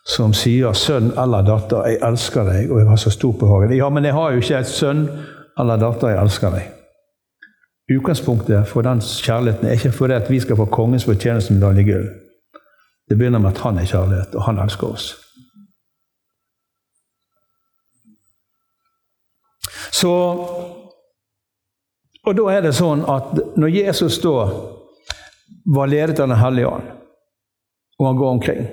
som 0.07 0.33
sier 0.33 0.73
'sønn 0.73 1.11
eller 1.19 1.43
datter, 1.43 1.87
jeg 1.87 1.99
elsker 2.03 2.45
deg, 2.45 2.71
og 2.71 2.79
jeg 2.79 2.89
har 2.89 2.97
så 2.97 3.11
stor 3.11 3.33
behag'. 3.33 3.75
Ja, 3.75 3.89
men 3.89 4.05
jeg 4.05 4.13
har 4.13 4.31
jo 4.31 4.37
ikke 4.37 4.59
et 4.59 4.67
sønn 4.67 5.09
eller 5.59 5.77
datter, 5.77 6.09
jeg 6.09 6.23
elsker 6.23 6.51
deg. 6.51 6.71
Utgangspunktet 7.99 8.69
for 8.69 8.83
den 8.83 9.01
kjærligheten 9.01 9.67
er 9.67 9.73
ikke 9.73 9.93
fordi 9.93 10.15
at 10.15 10.31
vi 10.31 10.41
skal 10.41 10.57
få 10.57 10.65
kongens 10.65 11.05
fortjeneste 11.05 11.53
med 11.53 11.61
medalje 11.61 11.93
gull. 11.93 12.09
Det 13.09 13.19
begynner 13.19 13.39
med 13.39 13.51
at 13.51 13.59
han 13.59 13.79
er 13.79 13.85
kjærlighet, 13.85 14.35
og 14.35 14.43
han 14.43 14.59
elsker 14.59 14.87
oss. 14.87 15.17
Så, 19.93 20.09
og 22.27 22.37
da 22.37 22.43
er 22.43 22.61
det 22.61 22.75
sånn 22.75 23.05
at 23.09 23.57
når 23.57 23.69
Jesus 23.69 24.19
da 24.19 24.49
var 25.65 25.87
ledet 25.87 26.21
av 26.21 26.29
Den 26.29 26.39
hellige 26.39 26.67
ånd, 26.67 26.89
og 27.99 28.07
han 28.07 28.17
går 28.17 28.31
omkring. 28.31 28.67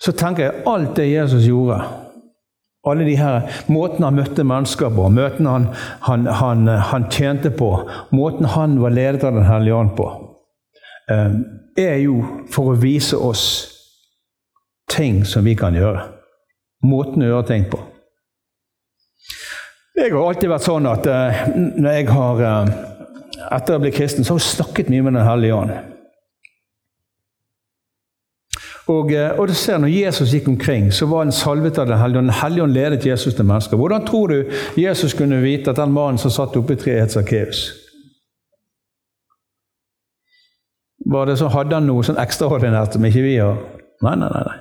Så 0.00 0.12
tenker 0.12 0.44
jeg 0.44 0.62
alt 0.66 0.94
det 0.96 1.10
Jesus 1.10 1.44
gjorde, 1.44 1.80
alle 2.88 3.04
de 3.04 3.16
her 3.20 3.48
måtene 3.68 4.08
han 4.08 4.16
møtte 4.16 4.44
mennesker 4.48 4.92
på, 4.96 5.08
måten 5.12 5.48
han, 5.48 5.66
han, 6.06 6.24
han, 6.26 6.68
han, 6.68 7.08
tjente 7.12 7.52
på, 7.52 7.68
måten 8.16 8.48
han 8.48 8.78
var 8.80 8.94
ledet 8.96 9.24
av 9.28 9.36
Den 9.36 9.44
hellige 9.44 9.76
ånd 9.76 9.92
på, 9.98 10.06
eh, 11.12 11.34
er 11.76 11.98
jo 12.00 12.22
for 12.52 12.72
å 12.72 12.80
vise 12.80 13.16
oss 13.16 13.44
ting 14.90 15.24
som 15.28 15.44
vi 15.44 15.54
kan 15.54 15.76
gjøre. 15.76 16.08
Måten 16.88 17.22
å 17.22 17.28
gjøre 17.28 17.48
ting 17.52 17.68
på. 17.70 17.78
Jeg 20.00 20.14
har 20.14 20.24
alltid 20.24 20.48
vært 20.48 20.64
sånn 20.64 20.88
at 20.88 21.06
eh, 21.12 21.42
når 21.52 21.98
jeg 21.98 22.08
har 22.08 22.40
eh, 22.48 22.72
etter 23.50 23.76
å 23.76 23.82
bli 23.82 23.90
kristen, 23.94 24.24
så 24.24 24.34
har 24.34 24.40
hun 24.40 24.46
snakket 24.46 24.90
mye 24.92 25.02
med 25.02 25.18
Den 25.18 25.26
hellige 25.26 25.54
ånd. 25.54 25.72
Og, 28.90 29.12
eh, 29.12 29.38
og 29.38 29.48
du 29.48 29.54
ser 29.54 29.78
Når 29.78 29.88
Jesus 29.88 30.32
gikk 30.34 30.48
omkring, 30.48 30.92
så 30.92 31.06
var 31.06 31.24
han 31.24 31.32
salvet 31.32 31.78
av 31.78 31.86
Den 31.86 31.98
hellige 31.98 32.18
ånd. 32.18 32.28
Den 32.28 32.42
hellige 32.42 32.62
ånd 32.62 32.72
ledet 32.72 33.06
Jesus 33.06 33.34
til 33.34 33.44
mennesker. 33.44 33.76
Hvordan 33.76 34.06
tror 34.06 34.26
du 34.26 34.44
Jesus 34.76 35.14
kunne 35.14 35.42
vite 35.42 35.70
at 35.70 35.76
den 35.76 35.92
mannen 35.92 36.18
som 36.18 36.30
satt 36.30 36.56
oppe 36.56 36.72
i 36.72 36.76
treet, 36.76 37.00
het 37.00 37.12
Sakkeus? 37.12 37.72
Var 41.06 41.24
det 41.24 41.38
så, 41.38 41.48
Hadde 41.48 41.74
han 41.74 41.86
noe 41.86 42.02
sånn 42.02 42.20
ekstraordinært 42.20 42.92
som 42.92 43.04
ikke 43.04 43.22
vi 43.22 43.36
har? 43.36 43.56
Nei, 44.02 44.16
nei, 44.16 44.28
nei. 44.28 44.58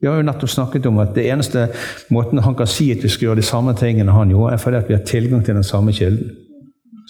Vi 0.00 0.08
har 0.08 0.16
jo 0.16 0.22
nettopp 0.22 0.48
snakket 0.48 0.86
om 0.86 0.98
at 0.98 1.14
det 1.14 1.26
eneste 1.28 1.66
måten 2.08 2.40
han 2.40 2.54
kan 2.56 2.66
si 2.66 2.92
at 2.92 3.02
vi 3.04 3.08
skal 3.08 3.26
gjøre 3.26 3.42
de 3.42 3.42
samme 3.42 3.74
tingene 3.76 4.12
han 4.12 4.30
gjorde, 4.30 4.54
er 4.54 4.62
fordi 4.62 4.76
at 4.76 4.88
vi 4.88 4.94
har 4.96 5.04
tilgang 5.04 5.44
til 5.44 5.54
den 5.54 5.64
samme 5.64 5.92
kilden. 5.92 6.49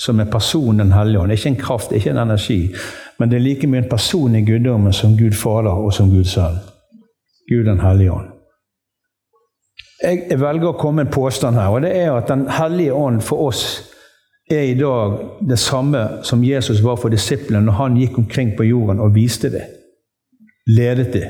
Som 0.00 0.20
er 0.20 0.30
personen 0.32 0.94
hellige 0.96 1.20
ånd. 1.20 1.32
Ikke 1.32 1.52
en 1.52 1.60
kraft, 1.60 1.92
ikke 1.92 2.10
en 2.14 2.22
energi. 2.22 2.70
Men 3.18 3.28
det 3.28 3.36
er 3.36 3.44
like 3.44 3.68
mye 3.68 3.82
en 3.82 3.90
person 3.90 4.34
i 4.34 4.44
guddommen 4.46 4.92
som 4.96 5.16
Gud 5.18 5.36
Fader 5.36 5.76
og 5.76 5.92
som 5.92 6.08
Gud 6.10 6.24
selv. 6.24 6.62
Gud 7.50 7.64
Den 7.64 7.80
hellige 7.80 8.12
ånd. 8.12 8.30
Jeg 10.00 10.40
velger 10.40 10.70
å 10.70 10.78
komme 10.80 11.02
med 11.02 11.10
en 11.10 11.12
påstand 11.12 11.58
her, 11.60 11.68
og 11.68 11.82
det 11.84 11.90
er 11.92 12.14
at 12.14 12.28
Den 12.28 12.46
hellige 12.48 12.94
ånd 12.96 13.20
for 13.20 13.50
oss 13.50 13.64
er 14.50 14.70
i 14.70 14.74
dag 14.74 15.18
det 15.48 15.58
samme 15.58 16.00
som 16.22 16.44
Jesus 16.44 16.80
var 16.82 16.96
for 16.96 17.12
disiplene 17.12 17.62
når 17.66 17.76
han 17.78 17.98
gikk 18.00 18.18
omkring 18.18 18.54
på 18.56 18.64
jorden 18.64 19.00
og 19.00 19.14
viste 19.14 19.50
det. 19.52 19.66
Ledet 20.66 21.12
det. 21.12 21.28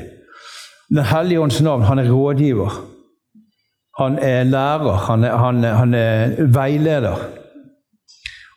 Den 0.89 1.05
hellige 1.05 1.39
ånds 1.39 1.61
navn, 1.61 1.83
han 1.83 1.99
er 1.99 2.09
rådgiver. 2.11 2.79
Han 3.99 4.17
er 4.19 4.43
lærer, 4.43 4.97
han 5.07 5.23
er, 5.23 5.37
han, 5.37 5.63
er, 5.63 5.73
han 5.73 5.93
er, 5.93 6.35
veileder. 6.47 7.27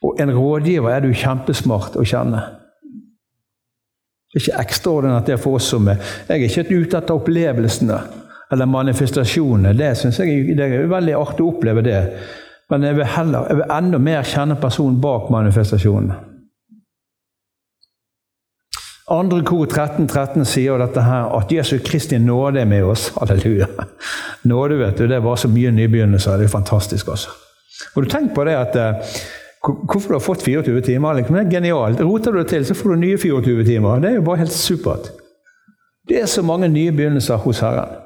Og 0.04 0.20
en 0.20 0.34
rådgiver 0.36 0.92
er 0.92 1.04
du 1.04 1.14
kjempesmart 1.16 1.96
å 1.96 2.04
kjenne. 2.04 2.42
Det 4.34 4.40
er 4.40 4.42
ikke 4.42 4.62
ekstraordinært 4.64 5.30
det 5.30 5.38
for 5.38 5.60
oss 5.60 5.68
som 5.70 5.86
er 5.88 6.00
Jeg 6.28 6.42
er 6.42 6.48
ikke 6.48 6.80
ute 6.82 6.98
etter 6.98 7.14
opplevelsene 7.14 7.98
eller 8.52 8.66
manifestasjonene. 8.66 9.72
Det 9.78 9.94
synes 9.98 10.18
jeg 10.20 10.56
det 10.58 10.66
er 10.66 10.90
veldig 10.90 11.14
artig 11.16 11.44
å 11.44 11.52
oppleve 11.54 11.84
det. 11.86 12.00
Men 12.70 12.86
jeg 12.86 12.96
vil, 12.98 13.08
heller, 13.14 13.48
jeg 13.48 13.60
vil 13.60 13.74
enda 13.76 14.00
mer 14.02 14.26
kjenne 14.28 14.56
personen 14.60 15.00
bak 15.00 15.30
manifestasjonene. 15.32 16.16
Andre 19.14 19.42
kor 19.44 19.66
13, 19.68 20.06
13 20.08 20.46
sier 20.48 20.80
dette 20.80 21.02
her, 21.04 21.26
at 21.36 21.50
Jesu 21.52 21.76
Kristi 21.84 22.16
nåde 22.18 22.62
er 22.62 22.68
med 22.68 22.86
oss. 22.88 23.10
Halleluja. 23.18 23.68
Nåde, 24.48 24.78
vet 24.80 24.98
du, 24.98 25.06
det 25.08 25.20
var 25.24 25.36
så 25.36 25.50
mye 25.52 25.72
nybegynnelser. 25.76 26.38
Det 26.40 26.48
er 26.48 26.52
fantastisk, 26.54 27.10
altså. 27.12 27.34
Og 27.94 28.04
du 28.04 28.08
tenk 28.08 28.32
på 28.34 28.46
det 28.48 28.54
at 28.56 28.78
eh, 28.80 29.18
Hvorfor 29.64 30.08
du 30.08 30.14
har 30.14 30.20
fått 30.20 30.42
24 30.42 30.80
timer? 30.80 31.14
Liksom. 31.14 31.36
Det 31.36 31.46
er 31.46 31.50
genialt. 31.50 32.00
Roter 32.00 32.32
du 32.32 32.38
det 32.38 32.48
til, 32.48 32.66
så 32.66 32.74
får 32.74 32.90
du 32.90 32.96
nye 32.96 33.18
24 33.18 33.64
timer. 33.64 34.00
Det 34.00 34.10
er 34.10 34.18
jo 34.18 34.26
bare 34.26 34.42
helt 34.42 34.52
supert. 34.52 35.10
Det 36.08 36.20
er 36.20 36.26
så 36.26 36.42
mange 36.42 36.68
nye 36.68 36.92
begynnelser 36.92 37.36
hos 37.36 37.62
Herren. 37.64 37.96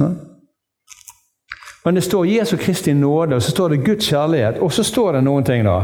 Ja? 0.00 0.08
Men 1.84 1.94
det 1.94 2.02
står 2.02 2.26
Jesu 2.26 2.56
Kristi 2.56 2.92
nåde, 2.94 3.36
og 3.36 3.42
så 3.42 3.50
står 3.50 3.68
det 3.68 3.84
Guds 3.84 4.06
kjærlighet, 4.06 4.58
og 4.58 4.72
så 4.72 4.84
står 4.86 5.12
det 5.12 5.24
noen 5.26 5.44
ting 5.44 5.64
da. 5.66 5.80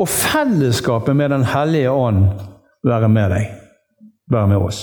Og 0.00 0.08
fellesskapet 0.08 1.16
med 1.16 1.30
Den 1.30 1.44
hellige 1.44 1.90
ånd 1.90 2.24
være 2.84 3.08
med 3.08 3.30
deg, 3.30 3.50
være 4.32 4.48
med 4.48 4.56
oss. 4.56 4.80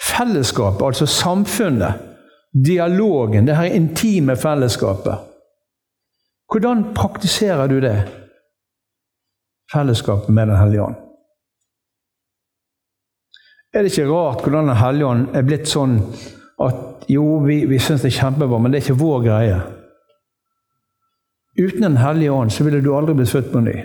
Fellesskapet, 0.00 0.86
altså 0.86 1.06
samfunnet, 1.06 2.02
dialogen, 2.66 3.46
det 3.46 3.56
her 3.56 3.74
intime 3.78 4.36
fellesskapet. 4.36 5.35
Hvordan 6.52 6.94
praktiserer 6.94 7.66
du 7.66 7.80
det? 7.80 8.08
Fellesskapet 9.72 10.28
med 10.28 10.48
Den 10.48 10.56
hellige 10.56 10.82
ånd. 10.82 10.94
Er 13.74 13.82
det 13.82 13.92
ikke 13.92 14.10
rart 14.10 14.42
hvordan 14.42 14.68
Den 14.68 14.76
hellige 14.76 15.06
ånd 15.06 15.26
er 15.34 15.42
blitt 15.42 15.68
sånn 15.68 15.98
at 16.62 17.08
jo, 17.12 17.38
vi, 17.44 17.66
vi 17.66 17.78
syns 17.78 18.02
det 18.02 18.12
er 18.12 18.20
kjempebra, 18.20 18.58
men 18.58 18.72
det 18.72 18.78
er 18.78 18.86
ikke 18.86 19.02
vår 19.02 19.18
greie? 19.26 19.58
Uten 21.58 21.82
Den 21.82 21.96
hellige 21.96 22.32
ånd 22.32 22.52
så 22.52 22.64
ville 22.64 22.80
du 22.80 22.94
aldri 22.94 23.14
blitt 23.14 23.32
født 23.32 23.52
på 23.52 23.60
ny. 23.60 23.76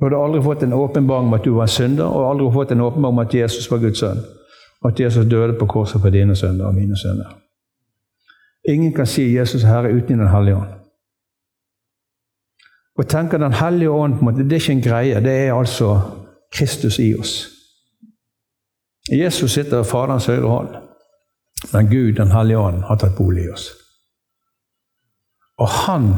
Du 0.00 0.06
hadde 0.06 0.20
aldri 0.20 0.42
fått 0.42 0.62
en 0.62 0.72
åpenbaring 0.72 1.26
om 1.28 1.34
at 1.36 1.44
du 1.44 1.50
var 1.54 1.68
en 1.68 1.74
synder, 1.74 2.04
og 2.06 2.28
aldri 2.30 2.52
fått 2.54 2.70
en 2.72 2.80
åpenbaring 2.80 3.18
om 3.18 3.24
at 3.24 3.34
Jesus 3.34 3.70
var 3.70 3.82
Guds 3.82 4.00
sønn. 4.00 4.22
Og 4.80 4.92
at 4.92 5.00
Jesus 5.00 5.26
døde 5.26 5.58
på 5.58 5.66
korset 5.66 6.00
for 6.00 6.10
dine 6.10 6.36
sønner 6.36 6.70
og 6.70 6.74
mine 6.74 6.96
sønner. 6.96 7.34
Ingen 8.68 8.94
kan 8.96 9.06
si 9.06 9.26
Jesus 9.36 9.64
er 9.64 9.68
Herre 9.68 9.92
uten 9.92 10.18
Den 10.18 10.28
hellige 10.28 10.56
ånd. 10.56 10.79
Og 13.00 13.08
tenker 13.08 13.38
Den 13.38 13.52
hellige 13.56 13.90
ånd 13.90 14.14
på 14.14 14.20
en 14.20 14.24
måte, 14.24 14.44
Det 14.44 14.52
er 14.52 14.60
ikke 14.60 14.72
en 14.72 14.82
greie, 14.82 15.20
det 15.24 15.32
er 15.32 15.54
altså 15.54 16.00
Kristus 16.52 16.98
i 16.98 17.14
oss. 17.14 17.48
Jesus 19.12 19.52
sitter 19.52 19.76
ved 19.76 19.84
Faderens 19.84 20.26
høyre 20.26 20.48
hånd, 20.48 20.68
men 21.72 21.88
Gud, 21.88 22.12
Den 22.12 22.30
hellige 22.30 22.58
ånd, 22.58 22.82
har 22.82 22.96
tatt 22.96 23.16
bolig 23.16 23.44
i 23.44 23.50
oss. 23.50 23.70
Og 25.58 25.68
han 25.68 26.14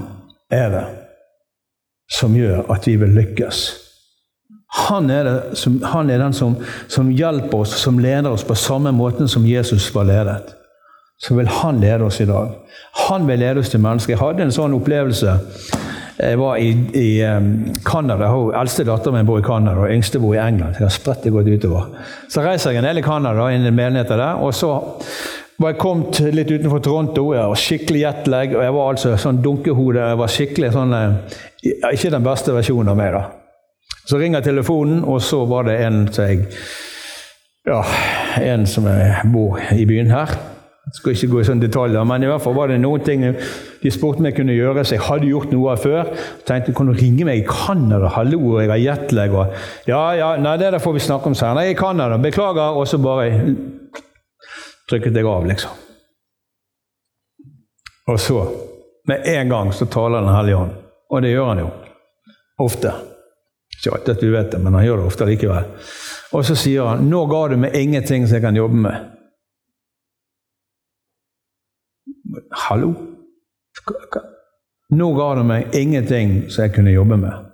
er 0.50 0.68
det 0.70 0.84
som 2.10 2.34
gjør 2.36 2.66
at 2.72 2.86
vi 2.86 2.96
vil 2.96 3.14
lykkes. 3.14 3.62
Han 4.88 5.10
er, 5.10 5.54
som, 5.54 5.82
han 5.82 6.10
er 6.10 6.18
den 6.18 6.32
som, 6.32 6.56
som, 6.88 7.10
hjelper 7.10 7.58
oss, 7.58 7.76
som 7.78 7.98
leder 7.98 8.30
oss 8.30 8.44
på 8.44 8.54
samme 8.54 8.92
måten 8.92 9.28
som 9.28 9.46
Jesus 9.46 9.94
var 9.94 10.04
ledet. 10.04 10.54
Så 11.18 11.34
vil 11.34 11.48
han 11.48 11.80
lede 11.80 12.04
oss 12.04 12.20
i 12.20 12.26
dag. 12.26 12.54
Han 13.08 13.28
vil 13.28 13.38
lede 13.38 13.60
oss 13.60 13.70
til 13.70 13.80
mennesker. 13.80 14.12
Jeg 14.12 14.22
hadde 14.22 14.42
en 14.42 14.54
sånn 14.54 14.74
opplevelse. 14.74 15.36
Jeg 16.18 16.38
var 16.38 16.56
i, 16.60 16.70
i 16.94 17.08
Canada. 17.84 18.28
har 18.28 18.56
eldste 18.60 18.84
datteren 18.84 19.16
min 19.16 19.26
bor 19.26 19.40
i 19.40 19.46
Canada, 19.46 19.86
og 19.86 19.90
yngste 19.90 20.20
bor 20.20 20.34
i 20.34 20.40
England. 20.42 20.76
Så 20.76 20.84
jeg 20.84 20.96
spredt 20.98 21.24
det 21.24 21.32
godt 21.32 21.48
utover. 21.48 21.88
Så 22.28 22.44
reiser 22.44 22.70
jeg 22.70 22.82
en 22.82 22.88
del 22.90 23.00
i 23.00 23.06
Canada, 23.06 23.48
inn 23.50 23.66
i 23.66 23.72
menigheter 23.74 24.20
der. 24.20 24.42
og 24.42 24.54
så 24.54 24.74
var 25.62 25.72
jeg 25.72 25.78
kommet 25.78 26.20
litt 26.34 26.50
utenfor 26.50 26.82
Toronto. 26.82 27.26
Jeg 27.36 27.50
var 27.52 27.60
skikkelig 27.60 28.00
jetlag, 28.02 28.54
og 28.56 28.64
jeg 28.64 28.74
var 28.76 28.88
altså 28.92 29.12
sånn 29.20 29.42
dunkehode. 29.44 30.00
Jeg 30.00 30.18
var 30.18 30.32
skikkelig 30.36 30.72
sånn 30.74 30.96
eh, 30.96 31.36
Ikke 31.92 32.10
den 32.10 32.24
beste 32.26 32.54
versjonen 32.56 32.90
av 32.92 32.98
meg, 32.98 33.12
da. 33.14 33.22
Så 34.08 34.18
ringer 34.18 34.42
telefonen, 34.42 35.04
og 35.06 35.20
så 35.22 35.44
var 35.46 35.68
det 35.68 35.78
en 35.86 36.06
som 36.12 36.26
jeg 36.26 36.48
Ja, 37.62 37.84
en 38.42 38.66
som 38.66 38.88
jeg 38.90 39.30
bor 39.30 39.60
i 39.70 39.84
byen 39.86 40.10
her. 40.10 40.34
Jeg 40.82 40.96
skal 40.98 41.14
ikke 41.14 41.28
gå 41.30 41.40
i 41.40 41.44
sånne 41.46 41.62
detaljer, 41.62 42.06
men 42.10 42.24
i 42.24 42.26
hvert 42.26 42.42
fall 42.42 42.56
var 42.56 42.72
det 42.72 42.80
noen 42.82 43.04
ting 43.06 43.22
de 43.22 43.90
spurte 43.94 44.18
om 44.18 44.26
jeg 44.26 44.34
kunne 44.34 44.56
gjøre, 44.56 44.82
så 44.82 44.96
jeg 44.96 45.04
hadde 45.06 45.28
gjort 45.30 45.52
noe 45.54 45.76
av 45.76 45.84
før. 45.84 46.10
Jeg 46.10 46.46
tenkte 46.48 46.74
kan 46.74 46.90
du 46.90 46.96
ringe 46.98 47.26
meg 47.28 47.38
i 47.38 47.46
Canada? 47.46 48.10
Hallo, 48.16 48.56
jeg 48.58 48.70
har 48.72 48.82
jetlag. 48.82 49.36
ja, 49.86 50.02
ja, 50.18 50.32
nei, 50.42 50.56
det 50.58 50.72
der 50.74 50.82
får 50.82 50.96
vi 50.98 51.04
snakke 51.06 51.30
om 51.30 51.38
senere. 51.38 51.60
Nei, 51.60 51.70
i 51.70 51.78
Canada. 51.78 52.18
Beklager. 52.18 52.74
Og 52.74 52.90
så 52.90 52.98
bare 52.98 53.30
trykket 54.90 55.20
jeg 55.20 55.30
av, 55.30 55.46
liksom. 55.46 55.78
Og 58.10 58.18
så, 58.20 58.42
med 59.06 59.30
en 59.36 59.54
gang, 59.54 59.72
så 59.72 59.86
taler 59.86 60.20
Den 60.20 60.34
hellige 60.34 60.56
ånd. 60.64 60.76
Og 61.10 61.22
det 61.22 61.30
gjør 61.30 61.50
han 61.52 61.62
jo. 61.62 61.70
Ofte. 62.58 62.92
Ikke 63.78 63.94
alltid 63.94 64.16
at 64.16 64.20
du 64.20 64.30
vet 64.34 64.52
det, 64.52 64.60
men 64.60 64.74
han 64.74 64.84
gjør 64.84 65.00
det 65.00 65.06
ofte 65.14 65.30
likevel. 65.30 65.72
Og 66.32 66.44
så 66.44 66.58
sier 66.58 66.90
han 66.90 67.06
'Nå 67.06 67.26
ga 67.30 67.48
du 67.48 67.56
meg 67.56 67.74
ingenting 67.76 68.26
som 68.26 68.34
jeg 68.34 68.42
kan 68.42 68.56
jobbe 68.56 68.74
med'. 68.74 69.21
Hallo? 72.68 72.92
Nå 74.92 75.08
ga 75.16 75.28
det 75.38 75.44
meg 75.48 75.76
ingenting 75.76 76.34
som 76.52 76.66
jeg 76.66 76.74
kunne 76.76 76.92
jobbe 76.92 77.16
med. 77.20 77.48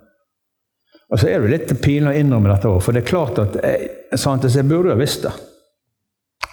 Og 1.09 1.21
så 1.21 1.29
er 1.31 1.41
det 1.41 1.53
litt 1.53 1.71
pinlig 1.81 2.11
å 2.11 2.19
innrømme 2.19 2.51
dette 2.51 2.69
òg, 2.69 2.81
for 2.85 2.93
det 2.93 3.01
er 3.01 3.09
klart 3.09 3.39
at 3.41 3.55
jeg, 3.63 3.93
sant, 4.19 4.45
jeg 4.45 4.67
burde 4.69 4.93
ha 4.93 4.99
visst 4.99 5.25
det 5.25 5.33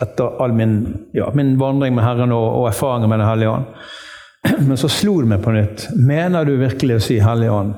etter 0.03 0.43
all 0.45 0.53
min, 0.53 1.09
ja, 1.17 1.31
min 1.35 1.55
vandring 1.59 1.95
med 1.97 2.05
Herren 2.05 2.33
og, 2.37 2.47
og 2.59 2.67
erfaringer 2.69 3.09
med 3.09 3.21
Den 3.23 3.31
hellige 3.31 3.53
ånd. 3.55 3.69
Men 4.69 4.81
så 4.81 4.91
slo 4.93 5.15
det 5.23 5.31
meg 5.31 5.45
på 5.45 5.55
nytt. 5.57 5.87
Mener 5.97 6.45
du 6.45 6.57
virkelig 6.61 6.99
å 6.99 7.05
si, 7.05 7.17
Hellige 7.23 7.55
ånd, 7.55 7.73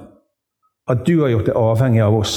at 0.90 1.04
du 1.06 1.14
har 1.20 1.30
gjort 1.30 1.50
det 1.50 1.58
avhengig 1.58 2.02
av 2.02 2.16
oss? 2.18 2.34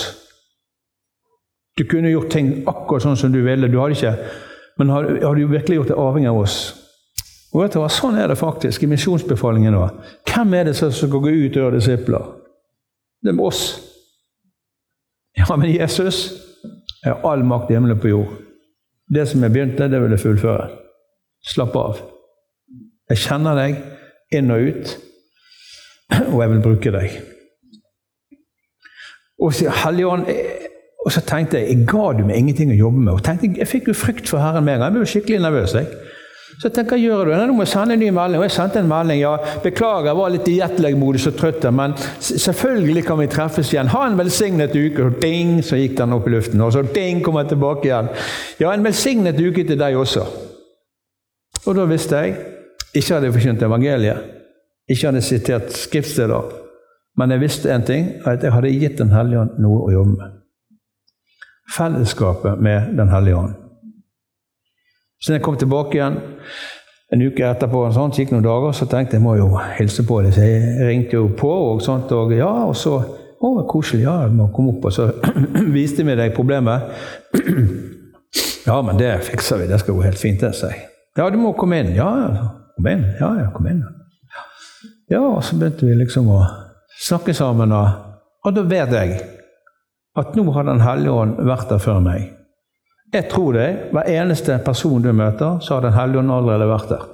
Du 1.79 1.85
kunne 1.89 2.11
gjort 2.11 2.29
ting 2.33 2.51
akkurat 2.69 3.07
sånn 3.07 3.17
som 3.17 3.33
du 3.33 3.39
ville, 3.45 3.71
du 3.71 3.79
hadde 3.79 3.97
ikke, 3.97 4.13
men 4.77 4.91
har, 4.93 5.07
har 5.23 5.37
du 5.37 5.47
virkelig 5.49 5.79
gjort 5.79 5.93
det 5.93 5.99
avhengig 6.03 6.29
av 6.29 6.41
oss? 6.43 6.59
Og 7.51 7.63
vet 7.63 7.73
du 7.75 7.81
hva, 7.81 7.89
Sånn 7.91 8.17
er 8.19 8.31
det 8.31 8.39
faktisk 8.39 8.83
i 8.85 8.89
misjonsbefalingen 8.91 9.75
nå. 9.75 9.87
Hvem 10.29 10.53
er 10.55 10.69
det 10.69 10.75
som 10.79 10.91
skal 10.95 11.11
gå 11.11 11.23
ut 11.27 11.57
og 11.57 11.59
gjøre 11.59 11.79
disipler? 11.79 12.29
Det 13.21 13.33
er 13.33 13.41
oss. 13.43 13.65
Ja, 15.37 15.47
men 15.55 15.71
Jesus 15.71 16.23
er 17.05 17.19
all 17.27 17.43
makt 17.47 17.71
i 17.71 17.77
himmelen 17.77 17.99
på 17.99 18.11
jord. 18.11 18.31
Det 19.11 19.27
som 19.27 19.43
jeg 19.43 19.51
begynte, 19.51 19.89
det 19.91 19.99
vil 20.01 20.15
jeg 20.15 20.23
fullføre. 20.23 20.69
Slapp 21.51 21.75
av. 21.75 21.99
Jeg 23.11 23.19
kjenner 23.25 23.57
deg 23.57 23.79
inn 24.37 24.51
og 24.53 24.67
ut, 24.69 24.95
og 26.31 26.37
jeg 26.39 26.51
vil 26.53 26.63
bruke 26.63 26.93
deg. 26.95 27.17
Og 29.41 29.55
så, 29.57 29.71
Helligånd, 29.83 30.27
og 31.01 31.11
så 31.11 31.23
tenkte 31.25 31.59
jeg 31.59 31.73
jeg 31.73 31.87
ga 31.89 32.11
du 32.15 32.21
meg 32.27 32.37
ingenting 32.37 32.71
å 32.71 32.77
jobbe 32.77 33.01
med. 33.01 33.13
Og 33.15 33.23
tenkte, 33.25 33.49
Jeg 33.57 33.67
fikk 33.67 33.89
jo 33.89 33.97
frykt 33.97 34.29
for 34.29 34.39
Herren 34.39 34.63
med 34.63 34.77
en 34.77 34.83
gang. 34.83 34.93
Jeg 34.93 35.01
ble 35.01 35.11
skikkelig 35.13 35.41
nervøs. 35.41 35.73
jeg. 35.75 35.87
Så 36.61 36.69
jeg 36.69 36.75
tenkte, 36.75 36.93
hva 36.93 37.01
gjør 37.01 37.25
du? 37.25 37.31
Nå 37.33 37.53
må 37.57 37.63
jeg 37.65 37.71
sende 37.71 37.95
en 37.95 38.03
ny 38.03 38.11
melding. 38.13 38.37
Og 38.37 38.45
jeg 38.45 38.53
sendte 38.53 38.77
en 38.83 38.89
melding. 38.89 39.23
ja, 39.23 39.31
Beklager, 39.63 40.11
jeg 40.11 40.17
var 40.19 40.29
litt 40.29 40.49
i 40.51 40.59
jetlag-modus 40.59 41.25
og 41.31 41.39
trøtt, 41.39 41.65
men 41.73 41.95
selvfølgelig 42.21 43.03
kan 43.07 43.17
vi 43.17 43.25
treffes 43.33 43.71
igjen. 43.73 43.89
Ha 43.89 44.03
en 44.05 44.19
velsignet 44.19 44.75
uke. 44.77 45.07
Og 45.07 45.17
ding, 45.23 45.55
så 45.65 45.79
gikk 45.79 45.95
den 45.97 46.13
opp 46.13 46.29
i 46.29 46.35
luften. 46.35 46.61
Og 46.61 46.75
så 46.75 46.83
ding, 46.85 47.23
kom 47.25 47.39
jeg 47.41 47.49
tilbake 47.55 47.89
igjen. 47.89 48.11
Ja, 48.61 48.75
en 48.75 48.85
velsignet 48.85 49.41
uke 49.41 49.65
til 49.65 49.79
deg 49.81 49.97
også. 49.97 50.27
Og 51.65 51.77
da 51.77 51.87
visste 51.89 52.21
jeg 52.21 52.37
ikke 52.93 53.15
hadde 53.15 53.29
jeg 53.29 53.37
forkynt 53.39 53.65
evangeliet, 53.65 54.29
ikke 54.89 55.07
hadde 55.07 55.21
jeg 55.21 55.29
sitert 55.29 55.73
skriftsteder, 55.73 56.53
men 57.17 57.33
jeg 57.33 57.41
visste 57.41 57.73
en 57.73 57.85
ting, 57.87 58.09
at 58.27 58.43
jeg 58.43 58.53
hadde 58.53 58.73
gitt 58.75 58.99
Den 58.99 59.15
hellige 59.15 59.45
ånd 59.45 59.57
noe 59.63 59.87
å 59.87 59.91
jobbe 59.93 60.17
med. 60.19 60.37
Fellesskapet 61.71 62.61
med 62.61 62.93
Den 62.99 63.09
hellige 63.09 63.39
ånd. 63.39 63.70
Så 65.21 65.31
når 65.31 65.37
jeg 65.37 65.45
kom 65.45 65.57
tilbake 65.57 65.97
igjen 65.97 66.17
en 67.13 67.21
uke 67.21 67.45
etterpå, 67.45 67.83
og 67.85 67.93
sånt, 67.93 68.17
gikk 68.17 68.31
noen 68.31 68.45
dager, 68.45 68.71
så 68.73 68.87
tenkte 68.89 69.17
jeg 69.17 69.23
må 69.23 69.35
jo 69.37 69.49
hilse 69.77 70.05
på 70.07 70.21
dem. 70.23 70.31
Så 70.33 70.45
jeg 70.47 70.87
ringte 70.87 71.19
jo 71.19 71.27
på, 71.37 71.51
og 71.73 71.81
sånt, 71.85 72.11
og 72.15 72.31
ja, 72.33 72.49
og 72.65 72.75
så 72.79 72.95
å, 73.41 73.51
koselig, 73.69 74.05
ja, 74.05 74.15
jeg 74.25 74.35
må 74.37 74.47
komme 74.55 74.75
opp. 74.75 74.87
Og 74.89 74.95
så 74.95 75.09
viste 75.77 76.05
vi 76.07 76.15
deg 76.17 76.33
problemet. 76.37 76.87
ja, 78.69 78.79
men 78.85 78.99
det 79.01 79.11
fikser 79.27 79.61
vi, 79.61 79.69
det 79.69 79.81
skal 79.81 79.97
gå 79.97 80.05
helt 80.07 80.21
fint, 80.21 80.41
det, 80.41 80.53
sa 80.57 80.71
jeg. 80.71 80.87
Ja, 81.19 81.27
du 81.29 81.37
må 81.41 81.51
komme 81.59 81.81
inn. 81.83 81.91
Ja, 81.97 82.09
kom 82.77 82.87
inn. 82.87 83.05
Ja, 83.19 83.33
ja, 83.41 83.49
kom 83.53 83.67
inn. 83.67 83.83
Ja, 85.11 85.25
og 85.25 85.41
så 85.43 85.57
begynte 85.59 85.89
vi 85.89 85.97
liksom 85.99 86.29
å 86.31 86.41
snakke 87.01 87.35
sammen, 87.35 87.73
og, 87.75 88.13
og 88.47 88.55
da 88.55 88.63
vet 88.65 88.95
jeg 88.95 89.19
at 90.17 90.35
nå 90.35 90.43
har 90.51 90.65
Den 90.67 90.81
hellige 90.83 91.11
ånd 91.23 91.37
vært 91.47 91.69
der 91.71 91.79
før 91.79 92.01
meg. 92.03 92.31
Jeg 93.13 93.27
tror 93.29 93.53
det. 93.53 93.69
Hver 93.91 94.07
eneste 94.07 94.59
person 94.65 95.03
du 95.03 95.11
møter, 95.11 95.59
så 95.59 95.73
har 95.73 95.81
Den 95.81 95.93
hellige 95.93 96.19
ånd 96.19 96.31
allerede 96.31 96.67
vært 96.69 96.89
der. 96.89 97.07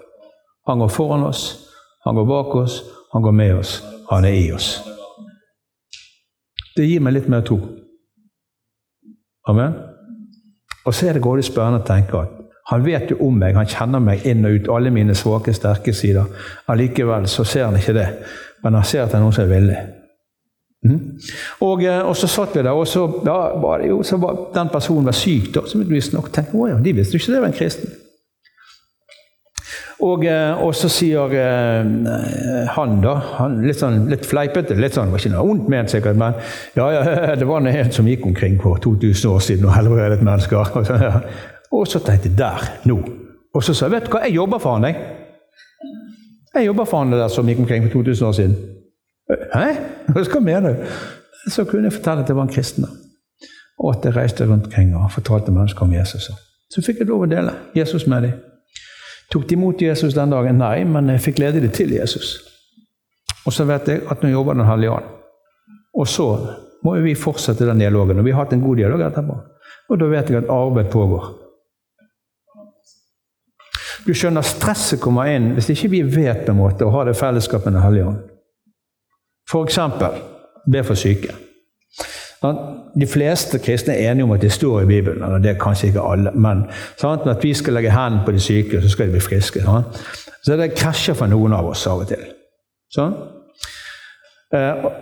Han 0.68 0.80
går 0.80 0.88
foran 0.88 1.24
oss, 1.24 1.70
han 2.06 2.16
går 2.16 2.26
bak 2.26 2.56
oss, 2.56 2.84
han 3.14 3.22
går 3.22 3.32
med 3.32 3.54
oss. 3.54 3.84
Han 4.12 4.26
er 4.26 4.30
i 4.30 4.52
oss. 4.52 4.82
Det 6.78 6.86
gir 6.88 7.02
meg 7.02 7.14
litt 7.14 7.30
mer 7.30 7.42
tro. 7.42 7.58
Amen. 9.48 9.74
Og 10.86 10.94
så 10.94 11.08
er 11.08 11.14
det 11.14 11.24
grådig 11.24 11.44
spørrende 11.44 11.82
å 11.82 11.88
tenke 11.88 12.20
at 12.22 12.38
han 12.68 12.84
vet 12.84 13.12
jo 13.12 13.18
om 13.24 13.38
meg, 13.40 13.56
han 13.56 13.68
kjenner 13.68 14.02
meg 14.04 14.26
inn 14.28 14.44
og 14.46 14.58
ut, 14.58 14.66
alle 14.76 14.92
mine 14.92 15.16
svake, 15.16 15.54
sterke 15.56 15.94
sider. 15.96 16.28
Allikevel 16.68 17.28
så 17.32 17.46
ser 17.48 17.70
han 17.70 17.78
ikke 17.80 17.96
det, 17.96 18.08
men 18.64 18.76
han 18.76 18.84
ser 18.84 19.06
at 19.06 19.14
det 19.14 19.20
er 19.20 19.24
noen 19.24 19.36
som 19.36 19.46
er 19.46 19.54
villig. 19.54 19.78
Mm. 20.88 21.22
Og, 21.68 21.84
eh, 21.84 22.02
og, 22.02 22.16
så 22.18 22.30
satt 22.32 22.56
vi 22.56 22.64
der, 22.64 22.72
og 22.72 22.88
så, 22.88 23.06
ja, 23.26 23.38
var 23.62 23.86
jo, 23.86 24.02
så 24.04 24.20
var 24.22 24.48
den 24.56 24.74
personen 24.74 25.06
var 25.06 25.18
syk. 25.18 25.54
da, 25.56 25.66
så 25.68 25.80
vi 25.84 26.02
nok 26.14 26.32
tenkte, 26.32 26.58
å 26.58 26.68
ja, 26.72 26.78
De 26.84 26.94
visste 26.94 27.18
ikke 27.18 27.34
det 27.36 27.42
var 27.42 27.52
en 27.52 27.58
kristen. 27.58 27.96
Og, 30.06 30.26
eh, 30.30 30.60
og 30.62 30.76
så 30.78 30.90
sier 30.94 31.32
eh, 31.34 32.68
han, 32.76 32.98
da, 33.02 33.16
han 33.40 33.58
litt, 33.66 33.80
sånn, 33.80 34.04
litt 34.12 34.28
fleipete 34.30 34.78
litt 34.78 34.94
sånn, 34.94 35.10
Det 35.10 35.16
var 35.16 35.24
ikke 35.24 35.34
noe 35.34 35.46
vondt 35.48 35.70
ment, 35.74 35.94
sikkert, 35.94 36.20
men 36.22 36.38
ja, 36.78 36.90
ja, 36.94 37.36
det 37.40 37.48
var 37.50 37.66
en 37.66 37.94
som 37.94 38.08
gikk 38.08 38.28
omkring 38.30 38.60
for 38.62 38.78
2000 38.84 39.32
år 39.32 39.46
siden 39.48 39.66
og 39.66 39.74
helbredet 39.74 40.22
mennesker. 40.22 40.70
Og 40.78 40.86
så, 40.86 41.00
ja. 41.02 41.22
og 41.74 41.88
så 41.90 42.00
tenkte 42.00 42.30
jeg 42.30 42.38
der, 42.38 42.68
nå. 42.88 43.02
Og 43.58 43.64
så 43.66 43.74
sa 43.74 43.88
jeg 43.88 43.98
vet 43.98 44.06
du 44.06 44.14
hva, 44.14 44.22
jeg 44.28 44.38
jobber 44.38 44.62
for 44.62 44.78
han, 44.78 44.86
jeg. 44.86 45.00
Jeg 46.54 46.70
jobber 46.70 46.86
for 46.90 47.02
han 47.02 47.16
der 47.16 47.32
som 47.34 47.50
gikk 47.50 47.64
omkring 47.66 47.88
for 47.88 48.04
2000 48.04 48.28
år 48.28 48.36
siden. 48.38 48.58
Hæ? 49.54 49.66
Hva 50.14 50.40
mener 50.40 50.74
du? 50.74 50.98
Så 51.52 51.64
kunne 51.66 51.88
jeg 51.88 51.96
fortelle 51.96 52.24
at 52.24 52.30
jeg 52.30 52.36
var 52.36 52.48
en 52.48 52.54
kristen. 52.54 52.88
Og 53.78 53.94
at 53.94 54.06
jeg 54.06 54.16
reiste 54.16 54.48
rundt 54.48 54.66
omkring 54.66 54.96
og 54.98 55.12
fortalte 55.12 55.52
mennesker 55.52 55.86
om 55.86 55.94
Jesus. 55.94 56.30
Så 56.74 56.84
fikk 56.84 57.04
jeg 57.04 57.10
lov 57.10 57.26
å 57.26 57.32
dele 57.32 57.54
Jesus 57.76 58.08
med 58.08 58.28
dem. 58.28 58.38
Tok 59.32 59.48
de 59.48 59.56
imot 59.56 59.82
Jesus 59.82 60.16
den 60.16 60.32
dagen? 60.32 60.60
Nei, 60.60 60.84
men 60.88 61.12
jeg 61.12 61.24
fikk 61.24 61.42
lede 61.44 61.62
dem 61.64 61.72
til 61.76 61.92
Jesus. 61.96 62.38
Og 63.46 63.54
så 63.56 63.68
vet 63.68 63.88
jeg 63.88 64.04
at 64.12 64.24
nå 64.24 64.32
jobber 64.32 64.56
Den 64.56 64.68
hellige 64.68 64.92
ånd. 64.92 65.12
Og 65.98 66.08
så 66.08 66.28
må 66.84 66.96
vi 67.04 67.16
fortsette 67.16 67.68
den 67.68 67.80
dialogen. 67.80 68.20
Og 68.20 68.26
vi 68.26 68.32
har 68.32 68.46
hatt 68.46 68.54
en 68.56 68.64
god 68.64 68.80
dialog 68.80 69.04
etterpå. 69.08 69.38
Og 69.90 70.00
da 70.00 70.10
vet 70.12 70.30
jeg 70.30 70.44
at 70.44 70.50
arbeid 70.52 70.90
pågår. 70.92 71.28
Du 74.08 74.14
skjønner, 74.16 74.46
stresset 74.46 75.02
kommer 75.04 75.28
inn 75.32 75.52
hvis 75.56 75.72
ikke 75.74 75.92
vi 75.92 76.02
vet 76.08 76.46
på 76.46 76.54
en 76.54 76.60
måte 76.62 76.86
å 76.88 76.94
ha 76.94 77.04
det 77.08 77.18
fellesskapet 77.20 77.68
med 77.68 77.80
Den 77.80 77.84
hellige 77.84 78.12
ånd. 78.12 78.20
F.eks. 79.52 79.80
be 80.72 80.84
for 80.84 80.96
syke. 80.96 81.34
De 83.00 83.08
fleste 83.08 83.60
kristne 83.60 83.94
er 83.94 84.12
enige 84.12 84.24
om 84.24 84.32
at 84.32 84.42
det 84.42 84.52
står 84.52 84.82
i 84.82 84.86
Bibelen. 84.86 85.24
og 85.24 85.44
det 85.44 85.52
er 85.52 85.60
kanskje 85.60 85.88
ikke 85.88 86.02
alle, 86.02 86.32
men 86.36 86.66
sant? 86.98 87.22
at 87.26 87.44
vi 87.44 87.54
skal 87.54 87.74
legge 87.74 87.92
hendene 87.92 88.26
på 88.26 88.32
de 88.32 88.40
syke, 88.40 88.82
så 88.82 88.90
skal 88.90 89.06
de 89.06 89.12
bli 89.12 89.22
friske. 89.22 89.62
Sant? 89.62 90.04
Så 90.44 90.58
det 90.58 90.74
krasjer 90.76 91.14
for 91.14 91.28
noen 91.28 91.54
av 91.54 91.68
oss 91.68 91.88
av 91.88 92.04
og 92.04 92.08
til. 92.08 92.24
Sånn? 92.94 93.16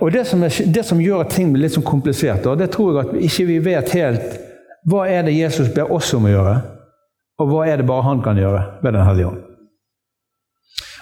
og 0.02 0.12
det 0.12 0.24
som, 0.26 0.44
er, 0.44 0.56
det 0.74 0.82
som, 0.86 1.02
gjør 1.02 1.22
at 1.22 1.36
ting 1.36 1.52
blir 1.54 1.68
litt 1.68 1.76
sånn 1.76 1.86
komplisert, 1.86 2.48
og 2.50 2.58
det 2.58 2.72
tror 2.74 2.96
jeg 2.96 3.04
at 3.04 3.26
ikke 3.28 3.46
vi 3.52 3.60
vet 3.68 3.92
helt 3.94 4.40
Hva 4.90 5.04
er 5.10 5.22
det 5.26 5.34
Jesus 5.34 5.70
ber 5.74 5.92
oss 5.94 6.12
om 6.18 6.26
å 6.26 6.32
gjøre, 6.32 6.56
og 7.42 7.52
hva 7.52 7.68
er 7.70 7.78
det 7.82 7.86
bare 7.90 8.06
han 8.06 8.24
kan 8.26 8.38
gjøre 8.38 8.64
ved 8.82 8.94
Den 8.94 9.06
hellige 9.06 9.30
ånd? 9.30 9.45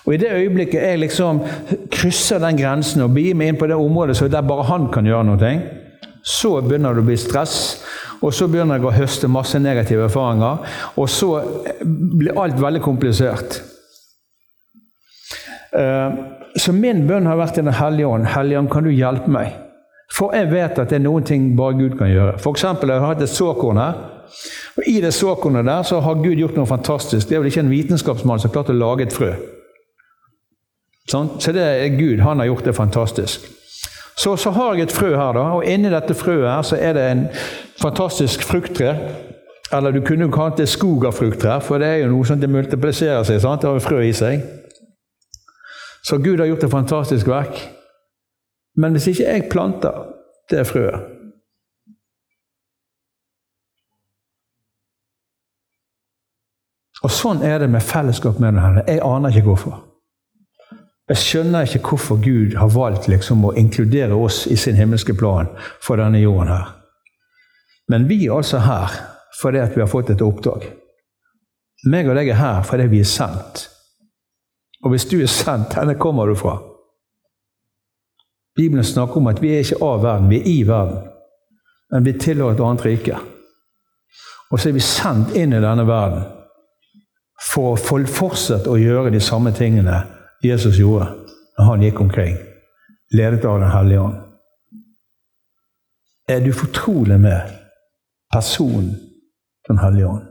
Og 0.03 0.13
I 0.13 0.19
det 0.19 0.33
øyeblikket 0.35 0.81
jeg 0.83 0.99
liksom 0.99 1.39
krysser 1.91 2.41
den 2.43 2.57
grensen 2.59 3.05
og 3.05 3.13
begir 3.15 3.37
meg 3.39 3.53
inn 3.53 3.59
på 3.59 3.69
det 3.71 3.79
området 3.79 4.17
så 4.19 4.27
der 4.27 4.43
bare 4.43 4.67
han 4.67 4.89
kan 4.91 5.07
gjøre 5.07 5.27
noe, 5.29 5.53
så 6.23 6.57
begynner 6.63 6.95
det 6.95 7.03
å 7.03 7.07
bli 7.07 7.17
stress. 7.19 7.57
Og 8.23 8.31
så 8.35 8.47
begynner 8.47 8.79
jeg 8.79 8.87
å 8.87 8.95
høste 8.95 9.27
masse 9.31 9.59
negative 9.59 10.07
erfaringer. 10.07 10.63
Og 10.95 11.09
så 11.11 11.29
blir 11.83 12.39
alt 12.39 12.59
veldig 12.61 12.81
komplisert. 12.83 13.59
Eh, 15.75 16.15
så 16.55 16.75
min 16.75 17.03
bønn 17.07 17.27
har 17.27 17.39
vært 17.39 17.57
til 17.57 17.67
Den 17.67 17.75
hellige 17.75 18.07
ånd. 18.07 18.29
Hellige 18.31 18.59
ånd, 18.59 18.71
kan 18.71 18.87
du 18.87 18.91
hjelpe 18.93 19.31
meg? 19.31 19.57
For 20.13 20.35
jeg 20.37 20.51
vet 20.51 20.77
at 20.79 20.91
det 20.91 20.99
er 20.99 21.03
noen 21.03 21.25
ting 21.25 21.51
bare 21.57 21.75
Gud 21.79 21.97
kan 21.97 22.11
gjøre. 22.11 22.37
Eksempel, 22.37 22.93
jeg 22.93 23.01
har 23.01 23.15
hatt 23.15 23.23
et 23.25 23.33
såkorn 23.33 23.81
her. 23.81 23.99
Og 24.77 24.87
I 24.87 24.99
det 25.01 25.13
såkornet 25.13 25.65
der 25.65 25.83
så 25.83 25.99
har 26.05 26.21
Gud 26.21 26.39
gjort 26.39 26.55
noe 26.57 26.69
fantastisk. 26.69 27.27
Det 27.27 27.35
er 27.35 27.43
vel 27.43 27.51
ikke 27.51 27.65
en 27.65 27.73
vitenskapsmann 27.73 28.39
som 28.39 28.49
har 28.49 28.55
klart 28.55 28.71
å 28.71 28.77
lage 28.77 29.07
et 29.07 29.15
frø. 29.15 29.33
Så 31.09 31.51
det 31.51 31.63
er 31.63 31.97
Gud. 31.99 32.19
Han 32.19 32.39
har 32.39 32.45
gjort 32.45 32.65
det 32.65 32.75
fantastisk. 32.75 33.49
Så, 34.17 34.35
så 34.37 34.51
har 34.51 34.73
jeg 34.73 34.83
et 34.83 34.91
frø 34.91 35.15
her, 35.15 35.33
da, 35.33 35.43
og 35.57 35.65
inni 35.65 35.89
dette 35.89 36.13
frøet 36.13 36.45
her 36.45 36.61
så 36.61 36.77
er 36.77 36.93
det 36.93 37.05
en 37.11 37.23
fantastisk 37.81 38.43
frukttre. 38.45 38.93
Eller 39.73 39.91
du 39.91 40.03
kunne 40.05 40.27
jo 40.27 40.33
kalt 40.33 40.59
det 40.61 40.69
skog 40.69 41.07
av 41.09 41.15
frukttrær, 41.17 41.63
for 41.65 41.81
det 41.81 41.87
er 41.87 42.03
jo 42.03 42.11
noe 42.11 42.27
som 42.27 42.39
det 42.39 42.49
multipliserer 42.49 43.23
seg. 43.25 43.41
sant? 43.41 43.61
Det 43.61 43.69
har 43.69 43.79
jo 43.79 43.87
frø 43.87 44.03
i 44.05 44.13
seg. 44.13 44.43
Så 46.05 46.19
Gud 46.21 46.39
har 46.39 46.45
gjort 46.45 46.63
et 46.63 46.71
fantastisk 46.71 47.27
verk. 47.27 47.57
Men 48.77 48.91
hvis 48.91 49.07
ikke 49.07 49.23
jeg 49.23 49.49
planter 49.49 50.05
det 50.51 50.65
frøet 50.67 51.09
Og 57.03 57.11
sånn 57.11 57.41
er 57.43 57.57
det 57.59 57.67
med 57.67 57.83
fellesskap 57.83 58.37
med 58.39 58.55
den 58.55 58.77
Jeg 58.87 59.01
aner 59.03 59.33
ikke 59.35 59.49
hvorfor. 59.49 59.92
Jeg 61.09 61.19
skjønner 61.19 61.67
ikke 61.67 61.81
hvorfor 61.89 62.19
Gud 62.23 62.55
har 62.55 62.69
valgt 62.71 63.09
liksom 63.11 63.43
å 63.43 63.51
inkludere 63.59 64.15
oss 64.15 64.45
i 64.47 64.55
sin 64.55 64.77
himmelske 64.79 65.15
plan 65.19 65.49
for 65.83 65.99
denne 65.99 66.21
jorden 66.21 66.53
her. 66.53 66.69
Men 67.91 68.07
vi 68.07 68.21
er 68.25 68.37
altså 68.37 68.61
her 68.63 68.93
fordi 69.41 69.59
at 69.59 69.75
vi 69.75 69.81
har 69.83 69.91
fått 69.91 70.13
et 70.13 70.23
oppdrag. 70.23 70.63
Meg 71.91 72.07
og 72.07 72.15
deg 72.15 72.31
er 72.31 72.39
her 72.39 72.61
fordi 72.63 72.87
vi 72.93 73.01
er 73.03 73.09
sendt. 73.09 73.65
Og 74.83 74.93
hvis 74.93 75.07
du 75.11 75.17
er 75.19 75.31
sendt, 75.31 75.73
denne 75.75 75.97
kommer 75.99 76.31
du 76.31 76.37
fra? 76.39 76.55
Bibelen 78.55 78.85
snakker 78.85 79.19
om 79.19 79.27
at 79.27 79.41
vi 79.41 79.51
er 79.51 79.65
ikke 79.65 79.81
av 79.83 80.03
verden, 80.05 80.29
vi 80.29 80.39
er 80.39 80.47
i 80.47 80.57
verden. 80.67 81.09
Men 81.91 82.05
vi 82.05 82.15
tilhører 82.15 82.55
et 82.55 82.63
annet 82.63 82.85
rike. 82.85 83.19
Og 84.53 84.59
så 84.59 84.69
er 84.69 84.77
vi 84.77 84.85
sendt 84.85 85.35
inn 85.35 85.51
i 85.51 85.61
denne 85.61 85.83
verden 85.89 86.29
for 87.43 87.73
å 87.73 88.05
fortsette 88.07 88.71
å 88.71 88.79
gjøre 88.79 89.11
de 89.11 89.19
samme 89.19 89.51
tingene 89.57 90.03
Jesus 90.43 90.79
gjorde 90.79 91.07
når 91.57 91.65
han 91.69 91.85
gikk 91.85 91.99
omkring, 92.01 92.37
ledet 93.13 93.45
av 93.45 93.59
Den 93.61 93.71
hellige 93.71 94.01
ånd. 94.01 94.19
Er 96.29 96.39
du 96.39 96.53
fortrolig 96.53 97.19
med 97.19 97.41
personen 98.33 98.95
Den 99.67 99.77
hellige 99.79 100.07
ånd? 100.07 100.23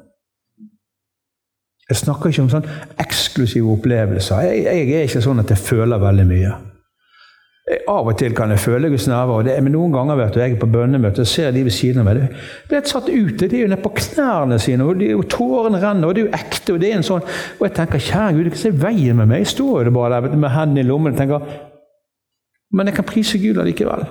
Jeg 1.89 1.97
snakker 1.97 2.31
ikke 2.31 2.43
om 2.43 2.51
sånn 2.53 2.69
eksklusive 3.01 3.73
opplevelser. 3.73 4.41
Jeg, 4.47 4.63
jeg, 4.65 4.93
er 4.97 5.09
ikke 5.09 5.23
sånn 5.25 5.43
at 5.43 5.51
jeg 5.53 5.61
føler 5.61 6.01
veldig 6.01 6.27
mye. 6.29 6.53
Av 7.89 8.09
og 8.09 8.17
til 8.19 8.35
kan 8.37 8.51
jeg 8.53 8.61
føle 8.61 8.89
Guds 8.91 9.07
nærvær, 9.09 9.49
men 9.65 9.73
noen 9.75 9.93
ganger 9.95 10.19
vet 10.19 10.35
du, 10.35 10.41
jeg 10.43 10.55
er 10.55 10.61
på 10.61 10.69
bønnemøte 10.73 11.25
og 11.25 11.29
ser 11.31 11.53
de 11.55 11.65
ved 11.67 11.75
siden 11.75 12.03
av 12.03 12.09
meg. 12.09 12.21
De 12.23 12.71
blir 12.71 12.85
satt 12.89 13.09
ute. 13.09 13.49
De 13.49 13.59
er 13.59 13.65
jo 13.65 13.71
nede 13.71 13.83
på 13.85 13.95
knærne 13.99 14.59
sine, 14.63 14.85
og, 14.85 14.99
de, 15.01 15.13
og 15.17 15.29
tårene 15.33 15.81
renner, 15.83 16.09
og 16.09 16.17
det 16.17 16.25
er 16.25 16.29
jo 16.29 16.41
ekte. 16.41 16.75
Og 16.75 16.83
det 16.83 16.91
er 16.91 16.99
en 16.99 17.07
sånn, 17.07 17.25
og 17.59 17.67
jeg 17.67 17.75
tenker, 17.79 18.05
kjære 18.09 18.37
Gud, 18.39 18.51
hva 18.53 18.71
er 18.71 18.79
veien 18.85 19.21
med 19.21 19.31
meg? 19.31 19.45
Jeg 19.45 19.55
står 19.55 19.89
jo 19.89 19.95
bare 19.97 20.21
der 20.21 20.37
med 20.37 20.55
hendene 20.57 20.85
i 20.85 20.89
lommen 20.89 21.15
og 21.15 21.23
tenker 21.23 21.49
Men 22.73 22.89
jeg 22.89 22.97
kan 22.97 23.05
prise 23.05 23.39
Gud 23.39 23.59
allikevel. 23.61 24.07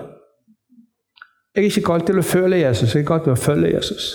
Jeg 1.55 1.63
er 1.63 1.69
ikke 1.69 1.87
kalt 1.87 2.05
til 2.07 2.19
å 2.21 2.25
føle 2.25 2.61
Jesus, 2.61 2.93
jeg 2.93 3.01
er 3.01 3.07
kalt 3.07 3.25
til 3.25 3.33
å 3.33 3.39
følge 3.39 3.73
Jesus. 3.73 4.11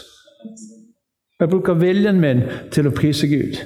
Jeg 1.41 1.51
bruker 1.53 1.77
viljen 1.77 2.20
min 2.23 2.47
til 2.73 2.89
å 2.89 2.95
prise 2.97 3.29
Gud. 3.29 3.59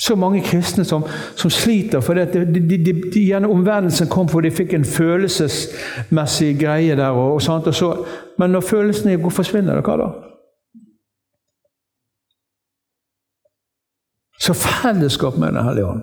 Så 0.00 0.14
mange 0.16 0.40
kristne 0.40 0.84
som, 0.84 1.04
som 1.36 1.50
sliter 1.50 2.00
fordi 2.00 2.24
de, 2.32 2.44
de, 2.54 2.78
de, 2.84 2.92
de, 3.12 3.24
gjennom 3.26 3.50
omvendelsen 3.50 4.08
kom 4.08 4.28
fordi 4.28 4.48
de 4.48 4.56
fikk 4.56 4.72
en 4.74 4.84
følelsesmessig 4.88 6.54
greie 6.60 6.96
der. 6.96 7.12
Og, 7.12 7.34
og, 7.34 7.66
og 7.66 7.74
så, 7.74 7.94
men 8.38 8.50
når 8.50 8.60
følelsene 8.60 9.18
går, 9.20 9.30
forsvinner 9.30 9.76
det, 9.76 9.84
hva 9.84 9.98
da? 10.00 10.10
Så 14.42 14.54
fellesskap 14.54 15.36
med 15.38 15.52
Den 15.54 15.64
hellige 15.64 15.86
ånd 15.86 16.02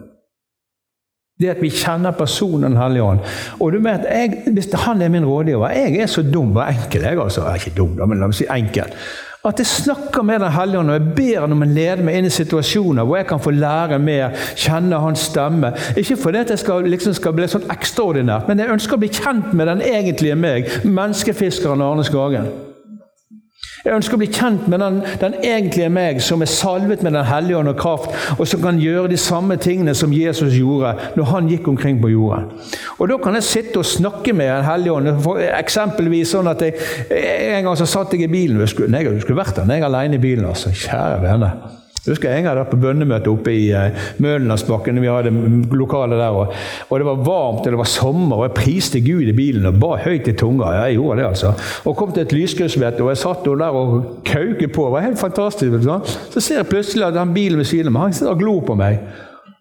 Det 1.40 1.50
at 1.50 1.62
vi 1.62 1.70
kjenner 1.70 2.12
personen 2.12 2.72
Den 2.72 2.78
hellige 2.78 3.04
ånd. 3.04 3.20
Og 3.60 3.74
du 3.74 3.80
vet, 3.84 4.06
jeg, 4.08 4.44
Hvis 4.54 4.70
han 4.74 5.02
er 5.02 5.10
min 5.10 5.26
rådgiver 5.26 5.68
Jeg 5.70 5.98
er 6.00 6.06
så 6.06 6.24
dum 6.34 6.56
og 6.56 6.64
enkel. 6.70 7.02
Jeg, 7.02 7.20
altså, 7.20 7.42
jeg 7.42 7.52
er 7.52 7.56
ikke 7.56 7.78
dum, 7.78 8.08
men 8.08 8.20
la 8.20 8.28
meg 8.28 8.38
si 8.38 8.48
enkel. 8.48 8.96
At 9.48 9.60
jeg 9.60 9.68
snakker 9.68 10.22
med 10.22 10.40
Den 10.40 10.52
hellige 10.52 10.80
ånd 10.80 10.92
og 10.92 10.98
jeg 10.98 11.14
ber 11.16 11.46
han 11.46 11.54
om 11.56 11.64
å 11.64 11.68
lede 11.70 12.04
meg 12.04 12.18
inn 12.20 12.28
i 12.28 12.34
situasjoner 12.34 13.08
hvor 13.08 13.22
jeg 13.22 13.28
kan 13.30 13.40
få 13.40 13.54
lære 13.56 14.00
mer, 14.04 14.36
kjenne 14.60 15.00
hans 15.00 15.30
stemme. 15.32 15.72
Ikke 15.96 16.18
fordi 16.20 16.42
at 16.44 16.52
jeg 16.52 16.60
skal, 16.66 16.88
liksom 16.92 17.16
skal 17.16 17.38
bli 17.38 17.48
sånn 17.48 17.70
ekstraordinært, 17.72 18.50
men 18.52 18.60
jeg 18.60 18.74
ønsker 18.76 19.00
å 19.00 19.04
bli 19.06 19.14
kjent 19.16 19.54
med 19.56 19.72
den 19.72 19.86
egentlige 19.86 20.36
meg, 20.36 20.68
menneskefiskeren 20.84 21.86
Arne 21.86 22.04
Skagen. 22.04 22.52
Jeg 23.86 23.96
ønsker 23.96 24.18
å 24.18 24.20
bli 24.20 24.28
kjent 24.28 24.68
med 24.72 24.82
den, 24.84 25.00
den, 25.22 25.36
egentlige 25.40 25.90
meg, 25.94 26.20
som 26.24 26.44
er 26.44 26.52
salvet 26.52 27.04
med 27.06 27.16
Den 27.16 27.28
hellige 27.28 27.60
ånd 27.60 27.72
og 27.72 27.80
kraft, 27.80 28.16
og 28.36 28.48
som 28.50 28.64
kan 28.64 28.80
gjøre 28.82 29.12
de 29.14 29.20
samme 29.20 29.56
tingene 29.62 29.96
som 29.96 30.14
Jesus 30.14 30.58
gjorde 30.58 30.96
når 31.16 31.30
han 31.32 31.50
gikk 31.52 31.70
omkring 31.72 32.02
på 32.02 32.12
jorden. 32.12 32.50
Og 33.00 33.10
Da 33.10 33.18
kan 33.24 33.40
jeg 33.40 33.48
sitte 33.48 33.82
og 33.82 33.88
snakke 33.88 34.34
med 34.34 34.52
Den 34.52 34.68
hellige 34.68 34.94
ånd. 34.94 35.28
Eksempelvis 35.48 36.36
sånn 36.36 36.52
at 36.52 36.62
jeg, 36.62 36.76
En 37.10 37.64
gang 37.66 37.78
så 37.78 37.88
satt 37.90 38.14
jeg 38.14 38.28
i 38.28 38.32
bilen. 38.32 38.60
Jeg 38.60 38.74
skulle, 38.74 39.04
jeg 39.04 39.22
skulle 39.22 39.40
vært 39.42 39.56
der 39.60 39.74
jeg 39.74 39.88
alene 39.88 40.16
i 40.20 40.24
bilen. 40.24 40.46
altså. 40.46 40.72
Kjære 40.76 41.22
venner. 41.24 41.80
Jeg 42.10 42.18
husker 42.18 42.32
en 42.34 42.44
gang 42.44 42.56
jeg 42.56 42.64
var 42.64 42.70
på 42.72 42.80
bønnemøte 42.82 43.30
oppe 43.30 43.54
i 43.54 43.68
uh, 43.70 44.08
Mølenlandsbakken. 44.24 44.98
Vi 45.02 45.12
hadde 45.12 45.34
lokale 45.78 46.18
der, 46.18 46.34
og, 46.34 46.56
og, 46.88 46.96
det 46.98 47.06
var 47.06 47.22
varmt 47.28 47.62
og 47.68 47.76
det 47.76 47.80
var 47.80 47.90
sommer, 47.92 48.40
og 48.40 48.48
jeg 48.48 48.56
priste 48.58 49.02
Gud 49.06 49.30
i 49.30 49.36
bilen 49.38 49.70
og 49.70 49.78
ba 49.82 49.94
høyt 50.02 50.28
i 50.28 50.34
tunga. 50.34 50.74
Ja, 50.74 50.88
Jeg 50.90 50.98
gjorde 50.98 51.22
det, 51.22 51.28
altså. 51.28 51.54
Og 51.86 51.98
kom 52.00 52.12
til 52.16 52.26
et 52.26 52.34
lyskryss, 52.34 52.80
og 52.82 53.10
jeg 53.12 53.22
satt 53.22 53.46
der 53.46 53.78
og 53.78 54.24
kauket 54.26 54.74
på. 54.74 54.88
Det 54.90 54.96
var 54.98 55.06
helt 55.06 55.22
fantastisk. 55.22 55.78
Sånn. 55.86 56.06
Så 56.34 56.42
ser 56.42 56.64
jeg 56.64 56.72
plutselig 56.72 57.06
at 57.06 57.18
den 57.18 57.34
bilen 57.36 57.62
ved 57.62 57.70
siden 57.70 57.92
av 57.92 57.96
meg 57.96 58.08
han 58.10 58.18
sitter 58.18 58.34
og 58.34 58.42
glor 58.42 58.64
på 58.66 58.78
meg. 58.80 59.04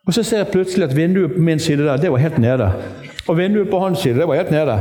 Og 0.09 0.15
så 0.17 0.25
ser 0.25 0.41
jeg 0.41 0.53
plutselig 0.55 0.89
at 0.89 0.97
vinduet 0.97 1.35
på 1.35 1.43
min 1.45 1.61
side 1.61 1.85
der, 1.85 2.01
det 2.01 2.13
var 2.15 2.23
helt 2.25 2.39
nede. 2.41 2.71
Og 3.29 3.37
vinduet 3.37 3.69
på 3.69 3.81
hans 3.83 4.01
side, 4.01 4.17
det 4.23 4.29
var 4.29 4.41
helt 4.41 4.55
nede. 4.55 4.79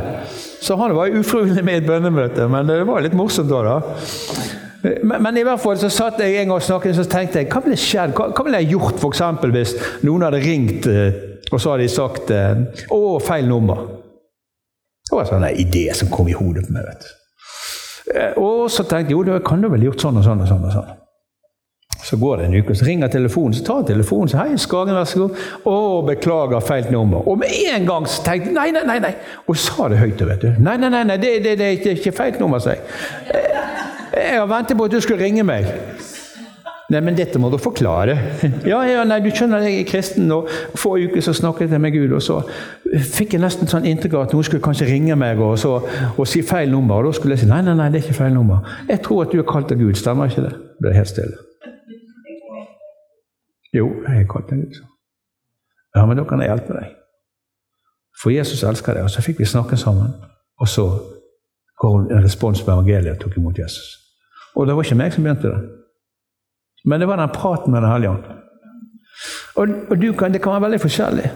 Så 0.61 0.75
han 0.79 0.95
var 0.95 1.11
ufrivillig 1.11 1.65
med 1.67 1.73
i 1.73 1.83
et 1.83 1.89
bønnemøte, 1.89 2.47
men 2.47 2.69
det 2.69 2.79
var 2.87 3.03
litt 3.03 3.17
morsomt 3.17 3.51
da. 3.51 3.59
da. 3.67 4.56
Men, 4.83 5.37
i 5.37 5.43
hvert 5.43 5.61
fall 5.61 5.77
så 5.81 5.89
satt 5.89 6.19
jeg 6.21 6.35
en 6.37 6.51
gang 6.51 6.57
og 6.59 6.65
snakket 6.65 6.95
så 6.95 7.05
tenkte 7.09 7.41
jeg, 7.41 7.49
hva 7.49 7.63
ville 7.63 7.79
skjedd? 7.81 8.13
Hva, 8.17 8.29
hva 8.29 8.43
ville 8.45 8.59
jeg 8.61 8.75
gjort 8.75 8.99
for 9.01 9.09
eksempel, 9.13 9.53
hvis 9.55 9.73
noen 10.05 10.27
hadde 10.27 10.41
ringt 10.43 10.85
eh, 10.91 11.23
og 11.51 11.61
så 11.61 11.73
hadde 11.73 11.87
de 11.87 11.91
sagt 11.91 12.31
eh, 12.35 12.59
'Å, 12.91 12.99
feil 13.23 13.47
nummer'? 13.47 13.87
Det 15.07 15.15
var 15.15 15.23
en 15.23 15.31
sånn 15.31 15.47
idé 15.55 15.87
som 15.95 16.11
kom 16.11 16.27
i 16.27 16.35
hodet 16.35 16.65
på 16.67 16.75
meg. 16.75 16.85
vet 16.89 17.05
du. 17.05 17.09
Eh, 18.19 18.31
og 18.43 18.69
så 18.71 18.83
tenkte 18.83 19.13
jeg 19.13 19.17
jo, 19.17 19.23
da 19.27 19.39
kan 19.43 19.61
du 19.63 19.69
vel 19.71 19.87
gjort 19.87 20.03
sånn 20.03 20.19
og 20.19 20.25
sånn 20.27 20.43
og 20.43 20.49
sånn. 20.51 20.65
og 20.67 20.73
sånn. 20.75 20.95
Så 22.07 22.17
går 22.17 22.37
det 22.37 22.45
en 22.45 22.55
uke, 22.55 22.75
så 22.75 22.85
ringer 22.85 23.09
telefonen, 23.11 23.53
så 23.53 23.63
tar 23.65 23.87
telefonen 23.87 24.29
så 24.29 24.37
'Hei, 24.37 24.57
Skagen, 24.57 24.95
vær 24.95 25.03
så 25.03 25.19
god.' 25.19 25.35
'Å, 25.65 26.05
beklager, 26.07 26.59
feil 26.59 26.91
nummer.' 26.91 27.27
Og 27.27 27.37
med 27.37 27.49
en 27.73 27.85
gang 27.85 28.05
så 28.07 28.23
tenkte 28.23 28.51
jeg 28.51 28.53
nei, 28.53 28.71
nei, 28.71 28.85
nei. 28.85 28.99
nei. 28.99 29.15
Og 29.47 29.57
sa 29.57 29.87
det 29.87 29.97
høyt. 29.97 30.27
vet 30.27 30.41
du. 30.41 30.53
'Nei, 30.59 30.77
nei, 30.77 30.89
nei, 30.89 31.03
nei 31.03 31.17
det, 31.17 31.43
det, 31.43 31.57
det, 31.57 31.83
det 31.83 31.91
er 31.91 31.95
ikke 31.95 32.11
feil 32.11 32.39
nummer', 32.39 32.59
sa 32.59 32.69
jeg. 32.69 32.79
Jeg 34.17 34.39
har 34.39 34.49
ventet 34.49 34.77
på 34.77 34.87
at 34.87 34.93
du 34.93 35.01
skulle 35.01 35.23
ringe 35.23 35.43
meg. 35.45 35.67
Nei, 36.87 37.01
men 37.03 37.17
dette 37.17 37.39
må 37.39 37.49
du 37.51 37.57
forklare. 37.59 38.15
Ja, 38.71 38.79
ja, 38.87 39.01
nei, 39.03 39.19
du 39.19 39.27
skjønner, 39.27 39.65
jeg 39.67 39.81
er 39.81 39.87
kristen, 39.89 40.29
og 40.31 40.47
få 40.79 40.93
uker 41.03 41.23
så 41.23 41.33
snakket 41.35 41.73
jeg 41.75 41.83
med 41.83 41.91
Gud, 41.91 42.13
og 42.15 42.23
så 42.23 42.37
fikk 42.87 43.35
jeg 43.35 43.43
nesten 43.43 43.67
sånn 43.67 43.87
inntrykk 43.89 44.15
av 44.15 44.27
at 44.27 44.35
noen 44.35 44.47
skulle 44.47 44.63
kanskje 44.63 44.87
ringe 44.87 45.17
meg 45.19 45.41
og, 45.43 45.57
så, 45.59 45.73
og, 46.13 46.23
si 46.31 46.45
feil 46.47 46.71
nummer. 46.71 47.01
Og 47.01 47.09
da 47.09 47.17
skulle 47.19 47.35
jeg 47.35 47.43
si 47.43 47.49
nei, 47.51 47.59
nei, 47.67 47.75
nei, 47.75 47.89
det 47.91 47.99
er 47.99 48.07
ikke 48.07 48.21
feil 48.21 48.37
nummer. 48.37 48.63
Jeg 48.87 49.03
tror 49.03 49.25
at 49.25 49.35
du 49.35 49.41
er 49.43 49.49
kalt 49.51 49.75
av 49.75 49.83
Gud, 49.83 49.99
stemmer 49.99 50.31
ikke 50.31 50.47
det? 50.47 50.53
Det 50.55 50.85
ble 50.85 50.95
helt 50.95 51.11
stille. 51.11 51.43
Jo, 53.75 53.91
jeg 54.07 54.23
er 54.23 54.31
kalt 54.31 54.55
av 54.55 54.63
Gud. 54.63 54.81
Ja, 55.97 56.07
men 56.07 56.19
da 56.19 56.23
kan 56.29 56.39
jeg 56.39 56.53
hjelpe 56.53 56.79
deg. 56.79 56.95
For 58.21 58.31
Jesus 58.31 58.63
elsker 58.63 58.95
deg. 58.95 59.09
Og 59.09 59.11
så 59.11 59.21
fikk 59.25 59.43
vi 59.43 59.49
snakke 59.49 59.77
sammen. 59.77 60.15
Og 60.61 60.71
så 60.71 60.87
går 61.83 61.99
en 61.99 62.23
respons 62.23 62.63
på 62.63 62.71
evangeliet 62.71 63.17
og 63.17 63.25
tok 63.27 63.41
imot 63.41 63.59
Jesus. 63.59 64.06
Og 64.57 64.67
det 64.67 64.75
var 64.75 64.87
ikke 64.87 64.97
meg 64.97 65.13
som 65.13 65.25
begynte 65.25 65.51
det. 65.53 65.59
Men 66.87 67.01
det 67.01 67.07
var 67.09 67.19
den 67.21 67.33
praten 67.35 67.71
med 67.71 67.81
Den 67.81 67.91
hellige 67.91 68.09
ånd. 68.09 68.23
Og, 69.55 69.69
og 69.89 70.17
kan, 70.17 70.33
det 70.33 70.41
kan 70.41 70.55
være 70.55 70.65
veldig 70.67 70.81
forskjellig. 70.81 71.31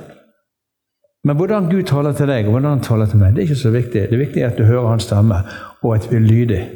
Men 1.24 1.38
hvordan 1.38 1.70
Gud 1.70 1.84
taler 1.84 2.14
til 2.18 2.28
deg, 2.28 2.46
og 2.46 2.52
hvordan 2.56 2.70
han 2.70 2.86
taler 2.86 3.06
til 3.06 3.20
meg, 3.22 3.34
det 3.34 3.44
er 3.44 3.50
ikke 3.50 3.62
så 3.62 3.74
viktig. 3.74 4.08
Det 4.10 4.20
viktige 4.20 4.46
er 4.46 4.54
at 4.54 4.58
du 4.58 4.64
hører 4.66 4.88
hans 4.88 5.04
stemme, 5.04 5.38
og 5.82 5.96
at 5.96 6.08
vi 6.12 6.16
er 6.18 6.26
lydige 6.26 6.70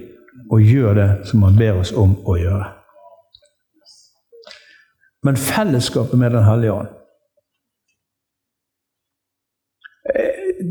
og 0.52 0.62
gjør 0.62 0.94
det 0.94 1.10
som 1.26 1.44
han 1.44 1.58
ber 1.58 1.80
oss 1.82 1.94
om 1.98 2.14
å 2.26 2.36
gjøre. 2.38 2.68
Men 5.26 5.38
fellesskapet 5.42 6.20
med 6.20 6.32
Den 6.38 6.46
hellige 6.46 6.74
ånd 6.74 6.88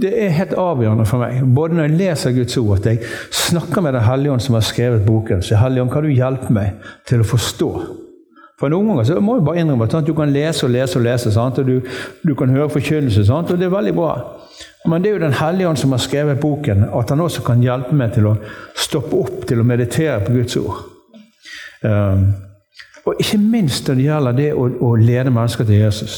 det 0.00 0.12
er 0.24 0.32
helt 0.36 0.54
avgjørende 0.58 1.06
for 1.08 1.22
meg, 1.22 1.42
både 1.54 1.76
når 1.76 1.88
jeg 1.88 1.98
leser 1.98 2.34
Guds 2.36 2.56
ord, 2.60 2.78
at 2.78 2.86
jeg 2.86 2.98
snakker 3.32 3.84
med 3.84 3.92
Den 3.92 4.06
hellige 4.06 4.32
ånd 4.32 4.40
som 4.40 4.54
har 4.54 4.64
skrevet 4.66 5.06
boken. 5.06 5.42
Så 5.42 5.56
Hellige 5.56 5.82
ånd, 5.82 5.90
kan 5.90 6.02
du 6.02 6.08
hjelpe 6.08 6.52
meg 6.52 6.80
til 7.08 7.20
å 7.20 7.28
forstå? 7.28 7.70
For 8.60 8.70
noen 8.70 8.86
ganger 8.92 9.08
så 9.08 9.18
må 9.20 9.36
jeg 9.36 9.44
bare 9.48 9.62
innrømme 9.64 9.88
at 9.90 10.06
du 10.06 10.14
kan 10.14 10.30
lese 10.32 10.66
og 10.66 10.72
lese 10.72 10.98
og 10.98 11.04
lese, 11.04 11.32
sant? 11.34 11.58
og 11.58 11.66
du, 11.66 11.80
du 12.22 12.34
kan 12.38 12.50
høre 12.54 12.70
forkynnelse, 12.70 13.26
og 13.32 13.50
det 13.58 13.66
er 13.66 13.74
veldig 13.74 13.94
bra. 13.96 14.12
Men 14.86 15.02
det 15.02 15.10
er 15.10 15.16
jo 15.16 15.24
Den 15.24 15.38
hellige 15.40 15.68
ånd 15.68 15.80
som 15.80 15.92
har 15.92 15.98
skrevet 15.98 16.40
boken, 16.40 16.84
at 16.84 17.10
han 17.10 17.20
også 17.20 17.42
kan 17.42 17.62
hjelpe 17.62 17.96
meg 17.96 18.14
til 18.14 18.28
å 18.30 18.36
stoppe 18.76 19.16
opp 19.16 19.46
til 19.48 19.60
å 19.60 19.66
meditere 19.66 20.20
på 20.24 20.36
Guds 20.36 20.56
ord. 20.60 20.84
Um, 21.84 22.30
og 23.04 23.20
ikke 23.20 23.38
minst 23.40 23.88
når 23.88 23.98
det 23.98 24.06
gjelder 24.06 24.36
det 24.38 24.50
å, 24.54 24.68
å 24.86 24.94
lede 24.96 25.32
mennesker 25.32 25.66
til 25.68 25.82
Jesus. 25.82 26.14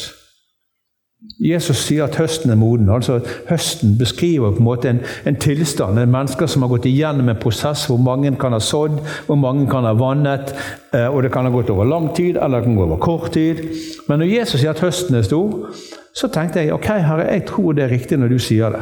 Jesus 1.37 1.83
sier 1.85 2.07
at 2.07 2.17
høsten 2.17 2.51
er 2.51 2.57
moden. 2.57 2.89
altså 2.89 3.19
Høsten 3.51 3.99
beskriver 3.99 4.55
på 4.55 4.63
en 4.63 4.65
måte 4.65 4.89
en, 4.89 5.01
en 5.29 5.37
tilstand. 5.37 5.99
En 5.99 6.13
mennesker 6.13 6.49
som 6.49 6.65
har 6.65 6.71
gått 6.73 6.89
igjennom 6.89 7.29
en 7.29 7.41
prosess 7.41 7.85
hvor 7.91 8.01
mange 8.01 8.33
kan 8.41 8.57
ha 8.57 8.61
sådd, 8.61 9.03
hvor 9.27 9.37
mange 9.37 9.67
kan 9.69 9.85
ha 9.85 9.93
vannet. 9.93 10.55
Eh, 10.95 11.05
og 11.07 11.23
Det 11.23 11.33
kan 11.33 11.45
ha 11.45 11.53
gått 11.53 11.71
over 11.71 11.85
lang 11.85 12.09
tid, 12.17 12.39
eller 12.41 12.59
det 12.59 12.71
kan 12.71 12.77
gå 12.77 12.87
over 12.87 12.97
kort 12.97 13.33
tid. 13.33 13.61
Men 14.09 14.19
når 14.19 14.33
Jesus 14.33 14.61
sier 14.61 14.73
at 14.73 14.81
høsten 14.81 15.19
er 15.19 15.27
stor, 15.29 15.75
så 16.17 16.31
tenkte 16.33 16.63
jeg 16.65 16.73
ok, 16.73 16.89
herre, 17.05 17.27
jeg 17.29 17.45
tror 17.51 17.77
det 17.77 17.85
er 17.85 17.93
riktig 17.93 18.19
når 18.19 18.33
du 18.33 18.39
sier 18.41 18.73
det. 18.73 18.81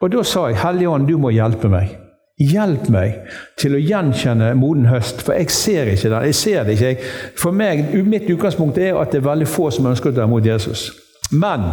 Og 0.00 0.10
da 0.10 0.24
sa 0.26 0.48
jeg, 0.48 0.58
Hellige 0.58 0.90
Ånd, 0.90 1.06
du 1.06 1.18
må 1.22 1.30
hjelpe 1.30 1.70
meg. 1.70 1.92
Hjelp 2.40 2.88
meg 2.90 3.20
til 3.60 3.76
å 3.76 3.82
gjenkjenne 3.84 4.48
moden 4.58 4.88
høst, 4.90 5.22
for 5.22 5.36
jeg 5.36 5.52
ser 5.54 5.92
ikke 5.92 6.08
den. 6.08 6.26
Jeg 6.32 6.34
ser 6.34 6.64
det 6.66 6.78
ikke. 6.80 7.12
For 7.38 7.54
meg, 7.54 7.92
Mitt 8.08 8.26
utgangspunkt 8.32 8.80
er 8.80 8.98
at 8.98 9.12
det 9.12 9.20
er 9.20 9.28
veldig 9.28 9.46
få 9.46 9.68
som 9.70 9.86
ønsker 9.92 10.10
å 10.10 10.16
ta 10.16 10.26
imot 10.26 10.48
Jesus. 10.48 10.88
Men 11.30 11.66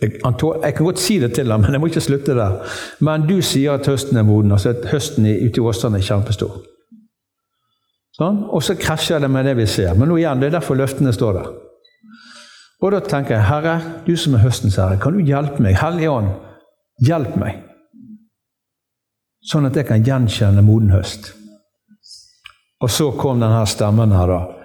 jeg, 0.00 0.16
jeg, 0.24 0.74
kan 0.74 0.84
godt 0.84 1.00
si 1.00 1.18
det 1.20 1.34
til 1.36 1.50
ham, 1.52 1.60
men 1.60 1.76
jeg 1.76 1.80
må 1.80 1.90
ikke 1.90 2.00
slutte 2.00 2.36
der. 2.36 2.60
Men 3.04 3.26
du 3.28 3.40
sier 3.44 3.76
at 3.76 3.88
høsten 3.88 4.16
er 4.16 4.24
moden, 4.24 4.52
altså 4.52 4.72
at 4.72 4.86
høsten 4.92 5.26
ute 5.28 5.60
i 5.60 5.64
Åsane 5.64 6.00
er 6.00 6.06
kjempestor. 6.06 6.62
Sånn? 8.16 8.44
Og 8.48 8.64
så 8.64 8.76
krasjer 8.80 9.20
det 9.20 9.30
med 9.32 9.44
det 9.48 9.56
vi 9.60 9.66
ser. 9.68 9.92
Men 9.96 10.08
nå 10.10 10.18
igjen, 10.20 10.40
det 10.40 10.50
er 10.50 10.58
derfor 10.58 10.78
løftene 10.80 11.12
står 11.16 11.36
der. 11.36 11.50
Og 12.80 12.94
da 12.94 13.00
tenker 13.04 13.36
jeg, 13.36 13.44
Herre, 13.44 13.74
du 14.06 14.14
som 14.16 14.36
er 14.36 14.44
høstens 14.44 14.78
herre, 14.80 14.96
kan 15.00 15.12
du 15.12 15.20
hjelpe 15.24 15.60
meg? 15.60 15.76
Hellige 15.76 16.14
Ånd, 16.14 16.30
hjelp 17.04 17.34
meg. 17.40 17.58
Sånn 19.50 19.68
at 19.68 19.76
jeg 19.76 19.88
kan 19.88 20.04
gjenkjenne 20.04 20.64
moden 20.64 20.92
høst. 20.94 21.34
Og 22.80 22.88
så 22.92 23.10
kom 23.20 23.40
denne 23.42 23.60
stemmen 23.68 24.16
her, 24.16 24.32
da. 24.32 24.59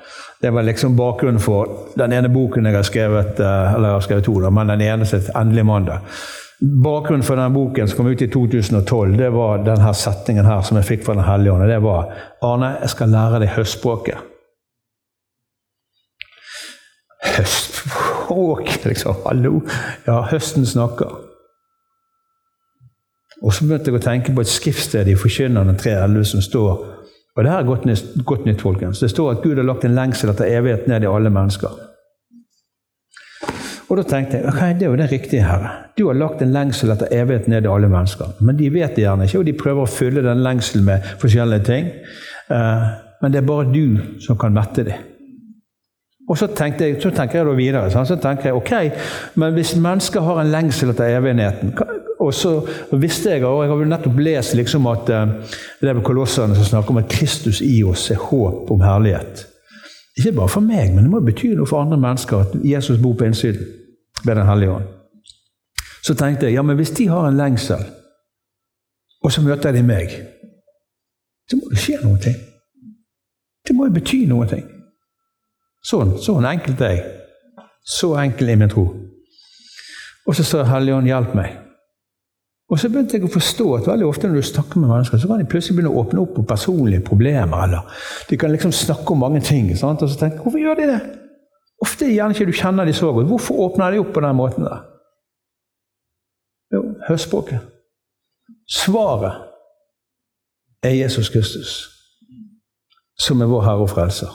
Det 0.46 0.52
var 0.52 0.64
liksom 0.64 0.96
bakgrunnen 0.96 1.39
for 1.39 1.70
den 1.98 2.12
ene 2.14 2.30
boken 2.30 2.68
jeg 2.70 2.76
har 2.76 2.84
skrevet, 2.86 3.39
eh, 3.39 3.74
eller 3.74 3.88
jeg 3.88 3.96
har 3.96 4.04
skrevet 4.06 4.26
to, 4.28 4.34
da, 4.43 4.50
men 4.54 4.68
den 4.68 4.82
ene 4.82 5.06
som 5.06 5.20
'Endelig 5.20 5.66
mandag'. 5.66 6.00
Bakgrunnen 6.84 7.24
for 7.24 7.36
den 7.36 7.54
boken 7.54 7.88
som 7.88 7.98
kom 7.98 8.08
ut 8.08 8.22
i 8.22 8.28
2012, 8.28 9.18
det 9.18 9.30
var 9.34 9.58
denne 9.58 9.93
setningen 9.93 10.46
her 10.46 10.62
som 10.62 10.78
jeg 10.78 10.86
fikk 10.86 11.06
fra 11.06 11.14
Den 11.14 11.24
hellige 11.24 11.52
ånd. 11.52 11.70
Det 11.70 11.82
var 11.82 12.14
'Arne, 12.43 12.78
jeg 12.82 12.89
skal 12.89 13.10
lære 13.10 13.39
deg 13.39 13.50
høstspråket'. 13.50 14.18
Høstspråk, 17.38 18.86
liksom. 18.89 19.16
Hallo! 19.26 19.62
Ja, 20.08 20.22
høsten 20.22 20.66
snakker. 20.66 21.10
Og 23.41 23.54
så 23.54 23.66
begynte 23.66 23.91
jeg 23.91 23.96
å 23.96 24.04
tenke 24.04 24.36
på 24.36 24.41
et 24.41 24.48
skriftsted 24.48 25.08
i 25.08 25.16
Forkynnerne 25.16 25.74
3.11 25.74 26.24
som 26.24 26.41
står 26.41 26.95
og 27.36 27.44
det 27.44 27.52
her 27.52 27.60
er 27.60 27.68
godt 27.68 27.86
nytt, 27.86 28.14
godt 28.26 28.46
nytt, 28.48 28.62
folkens. 28.64 29.00
Det 29.04 29.10
står 29.12 29.32
at 29.32 29.42
Gud 29.44 29.60
har 29.60 29.68
lagt 29.68 29.84
en 29.86 29.96
lengsel 29.96 30.32
etter 30.32 30.48
evighet 30.48 30.88
ned 30.88 31.04
i 31.04 31.10
alle 31.12 31.30
mennesker. 31.30 31.74
Og 33.86 34.00
da 34.00 34.06
tenkte 34.08 34.40
jeg 34.40 34.48
ok, 34.50 34.62
det 34.80 34.86
er 34.86 34.94
jo 34.94 35.00
det 35.00 35.10
riktige, 35.12 35.44
Herre. 35.46 35.74
Du 35.98 36.08
har 36.08 36.18
lagt 36.18 36.42
en 36.42 36.54
lengsel 36.56 36.94
etter 36.94 37.12
evighet 37.14 37.50
ned 37.52 37.68
i 37.68 37.70
alle 37.70 37.90
mennesker. 37.92 38.38
Men 38.40 38.58
de 38.58 38.70
vet 38.74 38.96
det 38.96 39.04
gjerne 39.04 39.28
ikke, 39.28 39.42
og 39.44 39.50
de 39.50 39.58
prøver 39.60 39.84
å 39.84 39.92
fylle 39.92 40.24
den 40.26 40.42
lengselen 40.46 40.88
med 40.88 41.12
forskjellige 41.22 41.68
ting. 41.68 41.92
Uh, 42.50 42.88
men 43.22 43.34
det 43.34 43.42
er 43.42 43.52
bare 43.52 43.68
du 43.74 44.00
som 44.24 44.40
kan 44.40 44.56
mette 44.56 44.88
dem. 44.88 45.12
Og 46.26 46.40
så, 46.40 46.48
jeg, 46.48 46.96
så, 47.04 47.12
tenker 47.14 47.38
jeg 47.38 47.46
da 47.46 47.54
videre. 47.54 48.06
Så 48.06 48.16
tenker 48.18 48.50
jeg, 48.50 48.56
ok, 48.58 48.74
Men 49.36 49.54
hvis 49.54 49.76
mennesker 49.78 50.24
har 50.26 50.42
en 50.42 50.50
lengsel 50.50 50.90
etter 50.90 51.20
evigheten, 51.20 51.76
og 52.26 52.34
så 52.34 52.53
visste 52.91 53.36
jeg, 53.36 53.43
og 53.45 53.63
jeg 53.63 53.71
har 53.71 53.89
nettopp 53.89 54.19
lest 54.23 54.55
liksom 54.57 54.88
at 54.91 55.09
eh, 55.13 55.34
det 55.82 55.91
er 55.91 56.01
kolosserne 56.05 56.57
som 56.57 56.67
snakker 56.67 56.93
om 56.93 57.01
at 57.01 57.11
Kristus 57.11 57.61
i 57.61 57.84
oss 57.88 58.09
er 58.11 58.21
håp 58.21 58.71
om 58.73 58.84
herlighet. 58.86 59.45
Ikke 60.17 60.32
bare 60.36 60.49
for 60.49 60.63
meg, 60.63 60.93
men 60.93 61.03
det 61.03 61.11
må 61.11 61.19
bety 61.23 61.51
noe 61.55 61.67
for 61.67 61.84
andre 61.84 61.99
mennesker 61.99 62.45
at 62.45 62.53
Jesus 62.63 63.01
bor 63.01 63.17
på 63.19 63.28
innsiden. 63.28 63.65
ved 64.26 64.36
Den 64.36 64.47
hellige 64.47 64.71
ånd. 64.71 64.86
Så 66.03 66.13
tenkte 66.13 66.45
jeg 66.45 66.53
ja, 66.53 66.61
men 66.61 66.76
hvis 66.76 66.91
de 66.91 67.07
har 67.07 67.28
en 67.28 67.38
lengsel, 67.38 67.84
og 69.23 69.32
så 69.32 69.41
møter 69.41 69.71
de 69.71 69.84
meg, 69.84 70.09
så 71.49 71.57
må 71.57 71.69
det 71.69 71.82
skje 71.82 71.99
noe. 72.03 72.34
Det 73.67 73.76
må 73.76 73.86
jo 73.86 73.93
bety 73.93 74.26
noe. 74.30 74.61
Sånn, 75.86 76.15
sånn 76.21 76.45
enkelt 76.45 76.82
er 76.82 76.95
jeg. 76.95 77.05
Så 77.86 78.15
enkel 78.17 78.49
er 78.49 78.61
min 78.61 78.69
tro. 78.69 78.86
Og 80.26 80.38
så 80.38 80.45
sa 80.45 80.63
Helligånd, 80.65 81.09
hjelp 81.09 81.36
meg. 81.38 81.64
Og 82.70 82.80
så 82.82 82.89
begynte 82.89 83.20
jeg 83.20 83.28
å 83.28 83.30
forstå 83.30 83.66
at 83.76 83.88
veldig 83.88 84.07
ofte 84.07 84.28
når 84.28 84.41
du 84.41 84.47
snakker 84.47 84.82
med 84.82 84.89
mennesker, 84.89 85.20
så 85.22 85.28
kan 85.30 85.41
de 85.41 85.45
plutselig 85.49 85.76
begynne 85.78 85.91
å 85.93 85.99
åpne 86.01 86.24
opp 86.24 86.32
på 86.34 86.45
personlige 86.49 87.03
problemer. 87.05 87.63
eller 87.63 87.99
De 88.30 88.38
kan 88.41 88.51
liksom 88.51 88.72
snakke 88.74 89.13
om 89.13 89.22
mange 89.22 89.41
ting. 89.41 89.70
Sant? 89.78 90.01
Og 90.01 90.09
så 90.09 90.18
tenker 90.20 90.39
jeg, 90.39 90.43
hvorfor 90.43 90.59
gjør 90.59 90.80
de 90.80 90.88
det? 90.89 90.99
Ofte 91.86 92.09
gjerne 92.09 92.34
ikke 92.34 92.47
du 92.49 92.57
kjenner 92.57 92.86
de 92.86 92.93
så 92.93 93.11
godt. 93.13 93.28
Hvorfor 93.30 93.59
åpner 93.68 93.91
de 93.91 93.99
opp 94.01 94.13
på 94.13 94.24
den 94.26 94.36
måten 94.36 94.66
der? 94.66 94.82
Jo, 96.74 96.82
hør 97.07 97.22
språket. 97.22 97.59
Svaret 98.70 99.43
er 100.84 100.89
Jesus 100.89 101.30
Kristus, 101.30 101.89
som 103.20 103.41
er 103.41 103.45
vår 103.45 103.61
Herre 103.61 103.86
og 103.86 103.89
Frelser. 103.89 104.34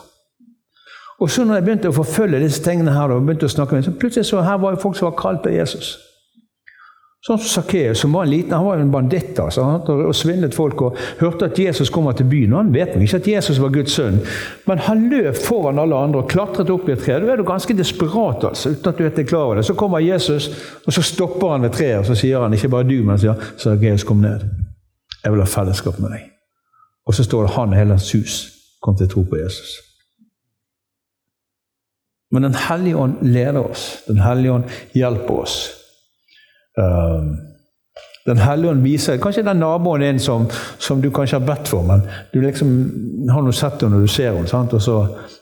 Og 1.21 1.31
så 1.31 1.45
når 1.45 1.55
jeg 1.55 1.65
begynte 1.65 1.91
å 1.91 1.97
forfølge 1.97 2.41
disse 2.41 2.63
tingene 2.65 2.95
her, 2.95 3.11
og 3.11 3.27
begynte 3.27 3.51
å 3.51 3.53
snakke 3.53 3.75
med 3.75 3.83
dem, 3.83 3.93
så 3.93 3.99
plutselig 3.99 4.31
så 4.31 4.45
her 4.47 4.63
var 4.63 4.77
jo 4.77 4.81
folk 4.87 4.97
som 4.97 5.11
var 5.11 5.19
kalt 5.19 5.47
av 5.51 5.53
Jesus. 5.53 5.99
Sånn 7.21 7.37
som 7.37 7.51
Sakkeus, 7.53 8.01
som 8.01 8.15
var 8.17 8.25
en 8.25 8.31
liten, 8.33 8.55
han 8.57 8.65
var 8.65 8.79
jo 8.79 8.85
en 8.87 8.93
banditt 8.95 9.37
altså, 9.43 9.67
og 9.93 10.15
svindlet 10.17 10.55
folk 10.57 10.81
og 10.87 11.01
hørte 11.19 11.51
at 11.51 11.59
Jesus 11.61 11.91
kommer 11.93 12.15
til 12.17 12.25
byen. 12.31 12.55
og 12.55 12.63
Han 12.63 12.71
vet 12.73 12.95
ikke 12.97 13.19
at 13.21 13.27
Jesus 13.29 13.59
var 13.61 13.75
Guds 13.75 13.93
sønn, 13.93 14.23
men 14.65 14.81
han 14.87 15.03
løp 15.13 15.37
foran 15.37 15.83
alle 15.83 15.99
andre 16.01 16.23
og 16.23 16.31
klatret 16.33 16.71
opp 16.73 16.89
i 16.89 16.95
et 16.95 17.03
tre. 17.05 17.19
Da 17.21 17.35
er 17.35 17.43
du 17.43 17.45
ganske 17.45 17.77
desperat, 17.77 18.47
altså, 18.49 18.73
uten 18.73 18.89
at 18.89 18.97
du 18.97 19.05
er 19.05 19.29
klar 19.29 19.51
over 19.51 19.61
det. 19.61 19.67
Så 19.69 19.77
kommer 19.77 20.01
Jesus, 20.01 20.49
og 20.87 20.97
så 20.97 21.05
stopper 21.05 21.53
han 21.53 21.67
ved 21.67 21.77
treet, 21.77 21.99
og 22.01 22.09
så 22.09 22.17
sier 22.17 22.41
han 22.41 22.57
ikke 22.57 22.73
bare 22.73 22.89
du, 22.89 22.97
men 23.03 23.19
han 23.19 23.21
sier 23.21 23.51
Sakkeus, 23.61 24.07
kom 24.09 24.25
ned. 24.25 24.47
Jeg 25.21 25.35
vil 25.35 25.45
ha 25.45 25.49
fellesskap 25.59 26.01
med 26.01 26.15
deg. 26.17 26.25
Og 27.05 27.15
så 27.15 27.27
står 27.27 27.45
det 27.45 27.53
han 27.59 27.75
og 27.75 27.77
hele 27.83 27.99
hans 27.99 28.13
hus 28.17 28.39
kom 28.81 28.97
til 28.97 29.11
å 29.11 29.13
tro 29.13 29.27
på 29.29 29.43
Jesus. 29.43 29.77
Men 32.33 32.49
Den 32.49 32.57
hellige 32.57 32.97
ånd 32.97 33.21
leder 33.27 33.61
oss. 33.61 34.07
Den 34.09 34.23
hellige 34.25 34.57
ånd 34.57 34.65
hjelper 34.97 35.43
oss. 35.45 35.59
Ehm, 36.81 37.31
den 38.27 38.39
hellige 38.39 38.71
ånd 38.71 38.85
viser 38.85 39.19
Kanskje 39.19 39.43
den 39.43 39.63
naboen 39.63 40.01
din 40.01 40.21
som, 40.21 40.47
som, 40.79 41.01
du 41.01 41.11
kanskje 41.11 41.39
har 41.39 41.47
bedt 41.47 41.69
for, 41.69 41.83
men 41.83 42.03
du 42.33 42.41
liksom 42.41 42.71
har 43.33 43.43
nå 43.43 43.53
sett 43.53 43.83
henne 43.83 43.97
når 43.97 44.07
du 44.07 44.13
ser 44.13 44.37
henne. 44.37 44.67
Og 44.77 44.83
så 44.83 44.99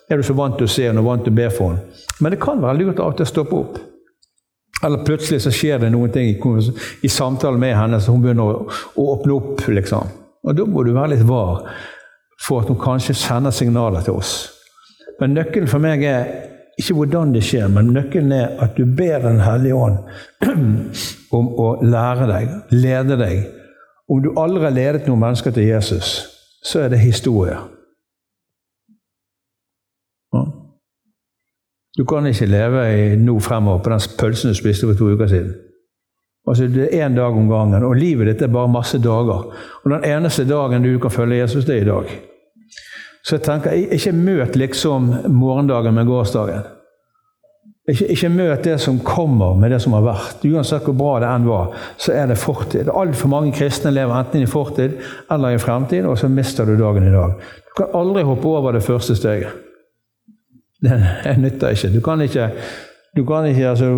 er 0.09 0.17
du 0.17 0.27
så 0.27 0.37
vant 0.39 0.57
til 0.59 0.69
å 0.69 0.73
se 0.73 0.87
henne 0.87 1.03
og 1.03 1.11
vant 1.11 1.27
til 1.27 1.35
å 1.35 1.39
be 1.39 1.51
for 1.51 1.75
henne. 1.75 2.05
Men 2.21 2.35
det 2.35 2.41
kan 2.43 2.63
være 2.63 2.79
lurt 2.81 3.03
av 3.03 3.13
og 3.13 3.21
til 3.21 3.43
å 3.43 3.47
opp. 3.61 3.79
Eller 4.85 5.03
plutselig 5.03 5.43
så 5.43 5.51
skjer 5.51 5.81
det 5.83 5.91
noen 5.91 6.13
ting 6.15 6.29
i, 6.31 6.39
i 7.03 7.11
samtalen 7.11 7.59
med 7.61 7.75
henne, 7.75 7.99
så 8.01 8.15
hun 8.15 8.23
begynner 8.23 8.47
å, 8.47 8.69
å, 8.95 9.07
åpne 9.17 9.35
opp. 9.35 9.65
liksom. 9.67 10.13
Og 10.47 10.55
Da 10.55 10.67
må 10.67 10.85
du 10.87 10.93
være 10.95 11.17
litt 11.17 11.27
var 11.27 11.67
for 12.47 12.63
at 12.63 12.71
hun 12.71 12.79
kanskje 12.79 13.17
sender 13.19 13.55
signaler 13.55 14.07
til 14.07 14.21
oss. 14.21 14.37
Men 15.19 15.35
nøkkelen 15.35 15.71
for 15.71 15.83
meg 15.83 16.05
er 16.07 16.29
ikke 16.79 16.95
hvordan 16.95 17.33
det 17.35 17.43
skjer, 17.45 17.67
men 17.73 17.93
nøkkelen 17.95 18.33
er 18.33 18.61
at 18.63 18.77
du 18.79 18.85
ber 18.87 19.25
Den 19.25 19.41
hellige 19.43 19.75
ånd 19.75 19.99
om 21.39 21.49
å 21.59 21.71
lære 21.83 22.29
deg, 22.31 22.53
lede 22.71 23.19
deg. 23.19 23.49
Om 24.09 24.23
du 24.23 24.31
aldri 24.39 24.65
har 24.65 24.77
ledet 24.77 25.09
noen 25.09 25.21
mennesker 25.27 25.53
til 25.53 25.69
Jesus, 25.69 26.23
så 26.65 26.87
er 26.87 26.95
det 26.95 27.03
historie. 27.03 27.59
Du 31.99 32.05
kan 32.07 32.27
ikke 32.31 32.47
leve 32.47 32.83
i 32.95 33.17
nå 33.19 33.41
fremover 33.43 33.83
på 33.83 33.91
den 33.91 34.19
pølsen 34.21 34.53
du 34.53 34.55
spiste 34.55 34.87
for 34.87 34.95
to 34.95 35.11
uker 35.11 35.27
siden. 35.27 35.55
Altså 36.49 36.69
Det 36.71 36.89
er 36.95 37.09
én 37.09 37.17
dag 37.17 37.35
om 37.37 37.49
gangen, 37.49 37.85
og 37.85 37.97
livet 37.97 38.27
ditt 38.27 38.43
er 38.43 38.53
bare 38.55 38.71
masse 38.71 38.99
dager. 39.03 39.51
Og 39.85 39.91
Den 39.91 40.05
eneste 40.05 40.47
dagen 40.49 40.83
du 40.83 40.99
kan 40.99 41.11
følge 41.11 41.43
Jesus, 41.43 41.65
det 41.65 41.77
er 41.77 41.83
i 41.83 41.91
dag. 41.91 42.28
Så 43.29 43.37
jeg 43.37 43.45
tenker, 43.45 43.75
ikke 43.93 44.15
møt 44.17 44.55
liksom 44.57 45.09
morgendagen 45.37 45.93
med 45.93 46.09
gårsdagen. 46.09 46.63
Ikke, 47.89 48.07
ikke 48.13 48.29
møt 48.33 48.65
det 48.65 48.79
som 48.81 48.99
kommer, 49.05 49.53
med 49.57 49.73
det 49.73 49.83
som 49.85 49.93
har 49.97 50.07
vært. 50.07 50.47
Uansett 50.49 50.85
hvor 50.89 50.97
bra 50.97 51.13
det 51.21 51.29
enn 51.29 51.45
var, 51.49 51.75
så 52.01 52.15
er 52.17 52.31
det 52.31 52.39
fortid. 52.41 52.89
Altfor 52.89 53.33
mange 53.33 53.53
kristne 53.57 53.93
lever 53.93 54.17
enten 54.17 54.45
i 54.45 54.49
fortid 54.49 54.97
eller 55.33 55.57
i 55.57 55.61
fremtid, 55.61 56.09
og 56.09 56.17
så 56.21 56.29
mister 56.33 56.69
du 56.69 56.77
dagen 56.81 57.05
i 57.05 57.13
dag. 57.13 57.37
Du 57.69 57.77
kan 57.83 57.93
aldri 58.01 58.25
hoppe 58.29 58.49
over 58.49 58.77
det 58.77 58.85
første 58.87 59.17
steget. 59.17 59.53
Det, 60.85 61.35
nytter 61.43 61.75
ikke. 61.75 61.89
Du 61.91 62.01
kan 62.01 62.21
ikke, 62.23 62.51
du 63.17 63.25
kan 63.27 63.49
ikke 63.51 63.69
altså, 63.73 63.89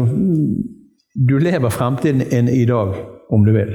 Du 1.29 1.35
lever 1.39 1.69
fremtiden 1.69 2.23
inn 2.33 2.49
i 2.49 2.65
dag, 2.65 2.95
om 3.31 3.45
du 3.45 3.53
vil. 3.53 3.75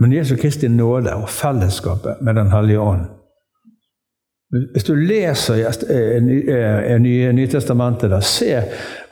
Men 0.00 0.12
Jesu 0.12 0.36
Kristi 0.36 0.68
nåde 0.68 1.14
og 1.14 1.28
fellesskapet 1.28 2.20
med 2.20 2.34
Den 2.34 2.50
hellige 2.52 2.80
ånd 2.80 3.06
Hvis 4.72 4.84
du 4.84 4.94
leser 4.94 5.54
i 5.56 7.32
Nytestamentet, 7.32 8.10
der, 8.10 8.20
se 8.20 8.62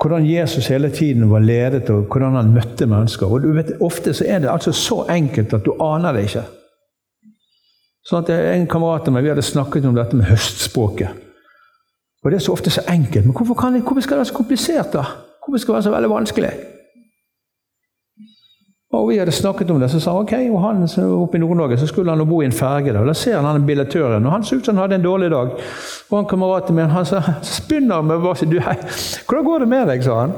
hvordan 0.01 0.27
Jesus 0.31 0.67
hele 0.67 0.91
tiden 0.91 1.31
var 1.31 1.39
ledet, 1.39 1.91
og 1.91 2.05
hvordan 2.05 2.37
han 2.37 2.53
møtte 2.55 2.87
mennesker. 2.87 3.27
Og 3.27 3.43
du 3.43 3.53
vet, 3.53 3.73
Ofte 3.81 4.15
så 4.15 4.25
er 4.29 4.39
det 4.39 4.51
altså 4.51 4.73
så 4.73 5.03
enkelt 5.11 5.53
at 5.53 5.65
du 5.65 5.75
aner 5.83 6.13
det 6.13 6.23
ikke. 6.29 6.45
Sånn 8.07 8.23
at 8.23 8.31
En 8.31 8.69
kamerat 8.71 9.09
av 9.09 9.17
meg 9.17 9.25
vi 9.25 9.33
hadde 9.33 9.43
snakket 9.43 9.89
om 9.89 9.97
dette 9.97 10.17
med 10.17 10.29
høstspråket. 10.31 11.09
Og 12.25 12.31
Det 12.31 12.37
er 12.37 12.47
så 12.47 12.53
ofte 12.53 12.71
så 12.71 12.87
enkelt. 12.89 13.27
Men 13.27 13.35
hvorfor, 13.35 13.55
kan, 13.55 13.81
hvorfor 13.81 14.01
skal 14.01 14.17
det 14.17 14.23
være 14.23 14.33
så 14.33 14.39
komplisert? 14.39 14.93
da? 14.93 15.05
Hvorfor 15.43 15.59
skal 15.59 15.73
det 15.73 15.77
være 15.77 15.89
så 15.89 15.97
veldig 15.97 16.11
vanskelig? 16.11 16.53
Og 18.95 19.09
Vi 19.09 19.19
hadde 19.19 19.33
snakket 19.33 19.71
om 19.71 19.81
det, 19.81 19.91
så 19.91 20.01
sa 20.01 20.13
han 20.15 20.23
ok, 20.23 20.33
og 20.55 20.61
han 20.63 20.83
oppe 21.03 21.39
i 21.39 21.41
Nord-Norge 21.41 21.79
så 21.79 21.87
skulle 21.87 22.15
han 22.15 22.29
bo 22.29 22.41
i 22.43 22.47
en 22.47 22.53
ferge. 22.53 22.93
Da, 22.93 23.05
da 23.05 23.13
ser 23.13 23.37
han 23.37 23.45
han 23.45 23.67
billettøren, 23.67 24.27
og 24.27 24.33
han 24.33 24.45
så 24.45 24.57
ut 24.57 24.67
som 24.67 24.77
han 24.77 24.85
hadde 24.85 25.01
en 25.01 25.07
dårlig 25.07 25.31
dag. 25.31 25.55
Og 26.11 26.19
han 26.19 26.29
kameraten 26.31 26.77
min 26.77 26.93
han 26.95 27.07
sa, 27.09 27.23
spinner 27.59 28.03
med 28.03 28.23
hva 28.23 28.35
du, 28.43 28.61
hei, 28.61 28.77
'Hvordan 29.27 29.45
går 29.45 29.59
det 29.59 29.69
med 29.69 29.89
deg?' 29.89 30.05
sa 30.05 30.21
han. 30.21 30.33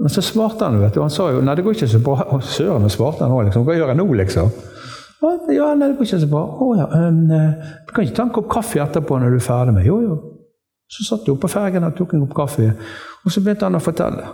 Men 0.00 0.08
så 0.08 0.22
svarte 0.22 0.64
han, 0.64 0.80
vet 0.80 0.94
du. 0.94 1.00
Han 1.00 1.10
sa 1.10 1.30
jo 1.30 1.40
'Nei, 1.40 1.54
det 1.54 1.64
går 1.64 1.74
ikke 1.74 1.88
så 1.88 1.98
bra'. 1.98 2.28
Å, 2.34 2.40
søren, 2.40 2.90
svarte 2.90 3.24
han 3.24 3.32
òg, 3.32 3.44
liksom. 3.44 3.64
'Hva 3.64 3.74
gjør 3.74 3.88
jeg 3.88 3.96
nå', 3.96 4.12
liksom? 4.12 4.50
Ja, 5.54 5.74
nei, 5.74 5.88
det 5.88 5.96
går 5.96 6.06
ikke 6.06 6.18
så 6.18 6.30
bra. 6.30 6.42
Å 6.42 6.74
ja, 6.76 6.86
um, 7.08 7.28
du 7.86 7.92
kan 7.94 8.04
ikke 8.04 8.16
ta 8.16 8.22
en 8.22 8.34
kopp 8.34 8.48
kaffe 8.50 8.80
etterpå 8.82 9.18
når 9.18 9.30
du 9.30 9.36
er 9.38 9.44
ferdig 9.44 9.74
med 9.74 9.86
Jo, 9.86 10.00
jo. 10.02 10.16
Så 10.90 11.06
satt 11.06 11.26
du 11.26 11.32
oppe 11.32 11.46
på 11.46 11.52
fergen 11.54 11.84
og 11.84 11.94
tok 11.96 12.14
en 12.14 12.26
kopp 12.26 12.34
kaffe, 12.42 12.72
og 13.24 13.32
så 13.32 13.40
begynte 13.40 13.64
han 13.64 13.78
å 13.78 13.80
fortelle. 13.80 14.26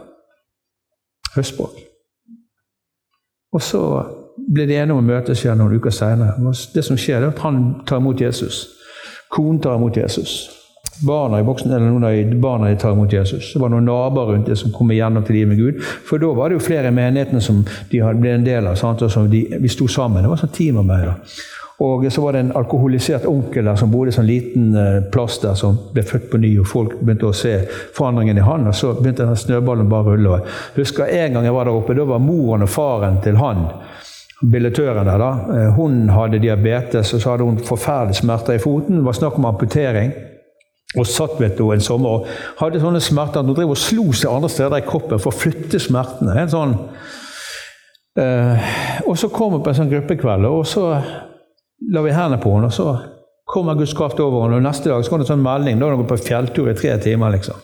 Høstspråk. 1.36 1.76
Og 3.52 3.62
så 3.64 3.82
ble 4.48 4.66
de 4.68 4.76
enige 4.76 4.94
om 4.94 5.02
å 5.02 5.08
møtes 5.08 5.42
igjen 5.44 5.58
noen 5.60 5.78
uker 5.78 5.94
senere. 5.94 6.36
Det 6.74 6.84
som 6.84 6.98
skjer, 7.00 7.22
er 7.22 7.32
at 7.32 7.42
han 7.44 7.62
tar 7.88 8.02
imot 8.02 8.20
Jesus. 8.20 8.66
Konen 9.32 9.60
tar 9.62 9.76
imot 9.76 9.96
Jesus. 9.96 10.38
Barna 11.06 11.38
i 11.40 11.46
boksen, 11.46 11.70
eller 11.70 11.92
noen 11.92 12.06
av 12.08 12.40
barna 12.42 12.70
tar 12.76 12.96
imot 12.96 13.12
Jesus. 13.12 13.52
Det 13.52 13.60
var 13.62 13.70
noen 13.72 13.86
naboer 13.86 14.32
rundt 14.32 14.48
det 14.50 14.56
som 14.58 14.72
kom 14.74 14.90
igjennom 14.90 15.24
til 15.24 15.38
livet 15.38 15.52
med 15.52 15.60
Gud. 15.60 15.84
For 16.08 16.20
da 16.22 16.32
var 16.34 16.50
det 16.50 16.58
jo 16.58 16.64
flere 16.66 16.90
i 16.90 16.96
menighetene 16.96 17.42
som 17.44 17.60
de 17.90 18.02
ble 18.18 18.34
en 18.34 18.46
del 18.46 18.66
av. 18.66 18.78
Sant? 18.80 19.04
Og 19.06 19.12
som 19.12 19.28
de, 19.30 19.44
vi 19.60 19.70
sto 19.72 19.86
sammen. 19.90 20.24
Det 20.24 20.32
var 20.32 20.42
sånn 20.42 20.54
teamarbeid. 20.56 21.38
Og 21.78 22.12
så 22.12 22.22
var 22.22 22.34
det 22.34 22.40
en 22.40 22.56
alkoholisert 22.58 23.26
onkel 23.30 23.68
der 23.68 23.76
som 23.78 23.90
bodde 23.92 24.10
i 24.10 24.14
sånn 24.16 24.26
liten 24.26 24.72
eh, 24.74 24.96
plass 25.14 25.36
der, 25.44 25.54
som 25.54 25.76
ble 25.94 26.02
født 26.02 26.26
på 26.32 26.40
ny, 26.42 26.50
og 26.58 26.66
folk 26.66 26.96
begynte 26.98 27.28
å 27.28 27.36
se 27.36 27.52
forandringen 27.94 28.40
i 28.40 28.46
han, 28.46 28.66
og 28.66 28.74
så 28.74 28.96
begynte 28.96 29.28
den 29.28 29.38
snøballen 29.38 29.90
bare 29.90 30.10
å 30.10 30.16
rulle. 30.16 30.40
Jeg 30.74 30.82
husker 30.82 31.12
en 31.20 31.36
gang 31.36 31.46
jeg 31.46 31.54
var 31.54 31.68
der 31.68 31.78
oppe, 31.78 31.94
da 31.94 32.06
var 32.08 32.24
moren 32.24 32.66
og 32.66 32.72
faren 32.72 33.20
til 33.22 33.38
han, 33.38 33.68
billettøren 34.42 35.06
der, 35.06 35.22
da, 35.22 35.28
eh, 35.54 35.68
hun 35.76 36.08
hadde 36.10 36.40
diabetes, 36.42 37.12
og 37.14 37.22
så 37.22 37.30
hadde 37.30 37.46
hun 37.46 37.62
forferdelige 37.70 38.24
smerter 38.24 38.58
i 38.58 38.64
foten. 38.64 38.98
Det 38.98 39.06
var 39.06 39.20
snakk 39.20 39.38
om 39.38 39.48
amputering. 39.52 40.10
Og 40.96 41.06
satt 41.06 41.38
vet 41.38 41.58
du, 41.58 41.66
en 41.70 41.84
sommer 41.84 42.14
og 42.16 42.28
hadde 42.62 42.80
sånne 42.80 43.00
smerter 43.04 43.42
at 43.42 43.46
hun 43.46 43.54
drev 43.54 43.74
og 43.74 43.78
slo 43.78 44.06
seg 44.16 44.32
andre 44.32 44.48
steder 44.48 44.80
i 44.80 44.86
kroppen 44.86 45.20
for 45.20 45.30
å 45.30 45.36
flytte 45.36 45.78
smertene. 45.84 46.32
En 46.40 46.50
sånn, 46.50 46.76
eh, 48.18 48.70
og 49.04 49.18
så 49.20 49.28
kom 49.30 49.58
hun 49.58 49.62
på 49.62 49.74
en 49.74 49.82
sånn 49.82 49.92
gruppekveld, 49.92 50.48
og 50.48 50.64
så 50.66 50.86
la 51.94 52.02
vi 52.02 52.12
hendene 52.12 52.40
på 52.42 52.52
henne, 52.54 52.70
og 52.70 52.74
så 52.74 52.88
kommer 53.48 53.78
Guds 53.78 53.94
kraft 53.96 54.20
over 54.20 54.44
henne. 54.44 54.58
Og 54.58 54.66
neste 54.66 54.90
dag 54.90 55.04
så 55.04 55.10
kom 55.10 55.22
det 55.22 55.28
en 55.28 55.34
sånn 55.34 55.44
melding. 55.44 55.78
Da 55.78 55.86
hadde 55.86 55.96
hun 55.96 56.04
gått 56.04 56.12
på 56.16 56.28
fjelltur 56.28 56.68
i 56.70 56.76
tre 56.76 56.96
timer. 57.02 57.32
liksom. 57.36 57.56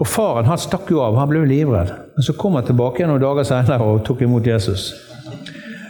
Og 0.00 0.08
faren 0.08 0.48
han 0.48 0.60
stakk 0.60 0.90
jo 0.92 1.00
av, 1.04 1.16
han 1.16 1.28
ble 1.28 1.44
livredd. 1.48 1.92
Men 2.16 2.24
så 2.24 2.36
kom 2.36 2.56
han 2.58 2.66
tilbake 2.68 3.00
igjen 3.00 3.12
noen 3.12 3.22
dager 3.22 3.48
senere 3.48 3.84
og 3.84 4.04
tok 4.04 4.24
imot 4.26 4.46
Jesus. 4.46 4.90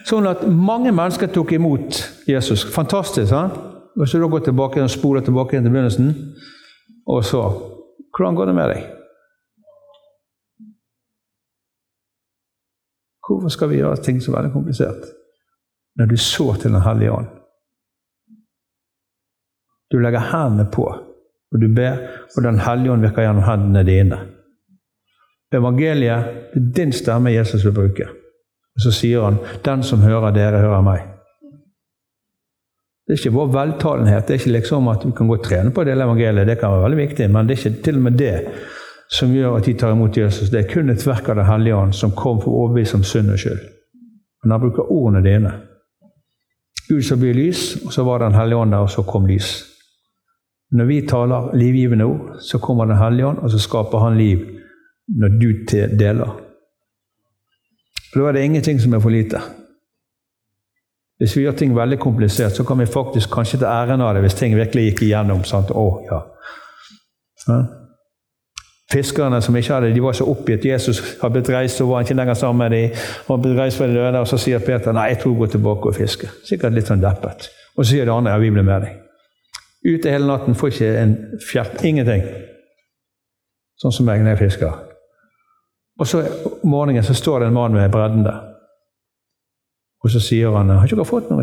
Sånn 0.06 0.28
at 0.30 0.44
mange 0.46 0.92
mennesker 0.94 1.30
tok 1.34 1.56
imot 1.56 1.98
Jesus. 2.30 2.62
Fantastisk. 2.74 3.28
sant? 3.30 3.56
Hvis 3.96 4.12
du 4.12 4.20
da 4.20 4.28
går 4.30 4.44
tilbake 4.46 4.82
og 4.82 4.92
spoler 4.92 5.24
tilbake 5.24 5.58
til 5.58 5.70
begynnelsen, 5.70 6.12
og 7.06 7.24
så 7.24 7.46
Hvordan 8.16 8.34
går 8.34 8.46
det 8.46 8.54
med 8.54 8.70
deg? 8.70 8.84
Hvorfor 13.26 13.52
skal 13.52 13.68
vi 13.68 13.76
gjøre 13.82 13.96
ting 14.00 14.22
så 14.24 14.32
veldig 14.32 14.52
komplisert? 14.54 15.04
Når 15.96 16.06
du 16.06 16.16
så 16.16 16.54
til 16.54 16.72
Den 16.72 16.82
hellige 16.82 17.12
ånd. 17.12 17.26
Du 19.92 19.98
legger 19.98 20.20
hendene 20.32 20.70
på, 20.72 20.86
Og 21.52 21.60
du 21.60 21.68
ber, 21.74 21.96
og 22.36 22.42
Den 22.42 22.58
hellige 22.58 22.92
ånd 22.92 23.02
virker 23.02 23.22
gjennom 23.22 23.42
hendene 23.42 23.84
dine. 23.86 24.18
Evangeliet 25.54 26.24
det 26.54 26.62
er 26.62 26.72
din 26.76 26.92
stemme 26.92 27.30
Jesus 27.30 27.64
vil 27.64 27.72
bruke. 27.72 28.08
Og 28.76 28.80
Så 28.80 28.90
sier 28.90 29.22
han 29.22 29.38
'Den 29.64 29.82
som 29.82 30.00
hører 30.00 30.30
dere, 30.30 30.60
hører 30.60 30.82
meg'. 30.82 31.06
Det 33.06 33.12
er 33.12 33.26
ikke 33.26 33.36
vår 33.38 33.46
veltalenhet. 33.46 34.28
Det 34.28 34.30
er 34.30 34.38
ikke 34.38 34.58
liksom 34.58 34.88
at 34.88 35.06
vi 35.06 35.12
kan 35.16 35.28
gå 35.28 35.34
og 35.34 35.44
trene 35.44 35.70
på 35.70 35.80
å 35.80 35.84
dele 35.84 36.04
evangeliet. 36.04 36.46
Det 36.46 36.58
kan 36.58 36.70
være 36.70 36.82
veldig 36.82 37.08
viktig, 37.08 37.30
men 37.30 37.46
det 37.46 37.52
er 37.54 37.70
ikke 37.70 37.82
til 37.82 37.96
og 37.96 38.02
med 38.02 38.18
det 38.18 38.48
som 39.10 39.34
gjør 39.34 39.56
at 39.56 39.64
de 39.64 39.74
tar 39.74 39.92
imot 39.92 40.16
Jesus. 40.16 40.50
Det 40.50 40.64
er 40.64 40.74
kun 40.74 40.90
et 40.90 41.06
verk 41.06 41.28
av 41.28 41.36
Den 41.36 41.44
hellige 41.44 41.74
ånd 41.74 41.94
som 41.94 42.10
kom 42.10 42.40
for 42.40 42.50
å 42.50 42.64
overbevise 42.64 42.96
om 42.96 43.02
synd 43.02 43.30
og 43.30 43.38
skyld. 43.38 43.60
Men 44.42 44.50
han 44.50 44.60
bruker 44.60 44.92
ordene 44.92 45.22
dine. 45.22 45.52
Gud 46.88 47.02
som 47.02 47.18
blir 47.18 47.34
lys, 47.34 47.76
og 47.84 47.92
så 47.92 48.04
var 48.04 48.18
Den 48.18 48.34
hellige 48.34 48.56
ånd 48.56 48.72
der, 48.72 48.78
og 48.78 48.90
så 48.90 49.02
kom 49.02 49.26
lys. 49.26 49.64
Når 50.70 50.84
vi 50.84 51.06
taler 51.06 51.54
livgivende 51.54 52.04
ord, 52.04 52.38
så 52.40 52.58
kommer 52.58 52.84
Den 52.84 52.98
hellige 52.98 53.26
ånd, 53.26 53.38
og 53.38 53.50
så 53.50 53.58
skaper 53.58 53.98
han 53.98 54.18
liv 54.18 54.46
når 55.08 55.28
du 55.28 55.48
deler. 55.98 56.42
For 58.12 58.20
Da 58.20 58.28
er 58.28 58.32
det 58.32 58.44
ingenting 58.44 58.80
som 58.80 58.94
er 58.94 59.00
for 59.00 59.10
lite. 59.10 59.40
Hvis 61.18 61.36
vi 61.36 61.42
gjør 61.42 61.52
ting 61.52 61.76
veldig 61.76 61.98
komplisert, 61.98 62.52
så 62.52 62.64
kan 62.64 62.78
vi 62.78 62.86
faktisk 62.86 63.30
kanskje 63.32 63.58
ta 63.58 63.66
æren 63.66 64.00
av 64.00 64.14
det 64.14 64.22
hvis 64.22 64.34
ting 64.34 64.56
virkelig 64.56 64.90
gikk 64.90 65.02
igjennom. 65.02 65.44
Sant? 65.44 65.70
Å, 65.70 65.86
ja. 66.10 66.20
ja. 67.48 67.60
Fiskerne 68.92 69.40
som 69.42 69.56
ikke 69.56 69.74
hadde, 69.74 69.94
de 69.94 70.02
var 70.02 70.14
så 70.14 70.24
oppgitt. 70.30 70.64
Jesus 70.64 71.00
har 71.20 71.30
blitt 71.34 71.48
reist, 71.50 71.80
og 71.82 71.88
var 71.88 71.96
han 71.96 72.06
ikke 72.06 72.14
lenger 72.14 72.34
sammen 72.38 72.70
med 72.70 72.78
dem. 72.78 73.06
Han 73.26 73.42
ble 73.42 73.56
reist 73.58 73.80
fra 73.80 73.88
de 73.90 73.94
døde, 73.94 74.20
og 74.20 74.28
Så 74.28 74.38
sier 74.38 74.62
Peter 74.62 74.92
nei, 74.94 75.08
jeg 75.10 75.18
tror 75.22 75.32
jeg 75.32 75.38
går 75.38 75.46
tilbake 75.56 75.90
og 75.90 75.94
fisker. 75.94 76.36
Sikkert 76.46 76.76
litt 76.76 76.86
sånn 76.86 77.02
deppet. 77.02 77.48
Og 77.76 77.84
så 77.84 77.90
sier 77.90 78.06
det 78.06 78.14
andre 78.14 78.36
ja, 78.36 78.38
vi 78.38 78.50
blir 78.54 78.66
med 78.66 78.86
deg. 78.86 79.00
Ute 79.86 80.10
hele 80.10 80.26
natten, 80.26 80.54
får 80.54 80.74
ikke 80.74 80.92
en 81.00 81.16
fjert. 81.42 81.82
Ingenting. 81.84 82.22
Sånn 83.82 83.92
som 83.92 84.06
meg 84.06 84.22
når 84.22 84.36
jeg 84.36 84.44
fisker. 84.46 84.78
Og 85.98 86.06
så 86.06 86.22
om 86.62 86.70
morgenen 86.70 87.04
så 87.04 87.14
står 87.16 87.42
det 87.42 87.50
en 87.50 87.58
mann 87.58 87.74
ved 87.74 87.90
bredden 87.90 88.24
der. 88.24 88.42
Og 90.04 90.10
så 90.10 90.20
sier 90.20 90.54
han 90.54 90.70
'Har 90.70 90.84
ikke 90.84 90.96
dere 90.96 91.04
fått 91.04 91.30
noe?' 91.30 91.42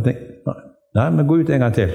Nei, 0.96 1.10
men 1.10 1.28
gå 1.28 1.40
ut 1.42 1.50
en 1.50 1.60
gang 1.60 1.74
til. 1.74 1.90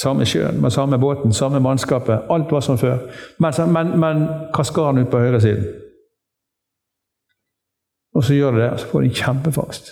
Samme 0.00 0.24
sjøen, 0.24 0.60
med 0.62 0.72
samme 0.72 0.98
båten, 0.98 1.32
samme 1.32 1.60
mannskapet. 1.60 2.26
Alt 2.30 2.52
var 2.52 2.64
som 2.64 2.78
før. 2.78 2.98
Men, 3.38 3.72
men, 3.72 3.94
men 4.00 4.26
kaskaren 4.54 4.98
ut 5.02 5.10
på 5.12 5.20
høyresiden. 5.20 5.66
Og 8.14 8.24
så 8.24 8.34
gjør 8.34 8.56
det 8.56 8.62
det, 8.62 8.70
og 8.70 8.80
så 8.80 8.86
får 8.90 9.00
de 9.00 9.10
en 9.10 9.18
kjempefangst. 9.18 9.90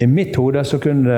I 0.00 0.06
mitt 0.06 0.36
hode 0.36 0.64
så 0.64 0.78
kunne 0.80 1.16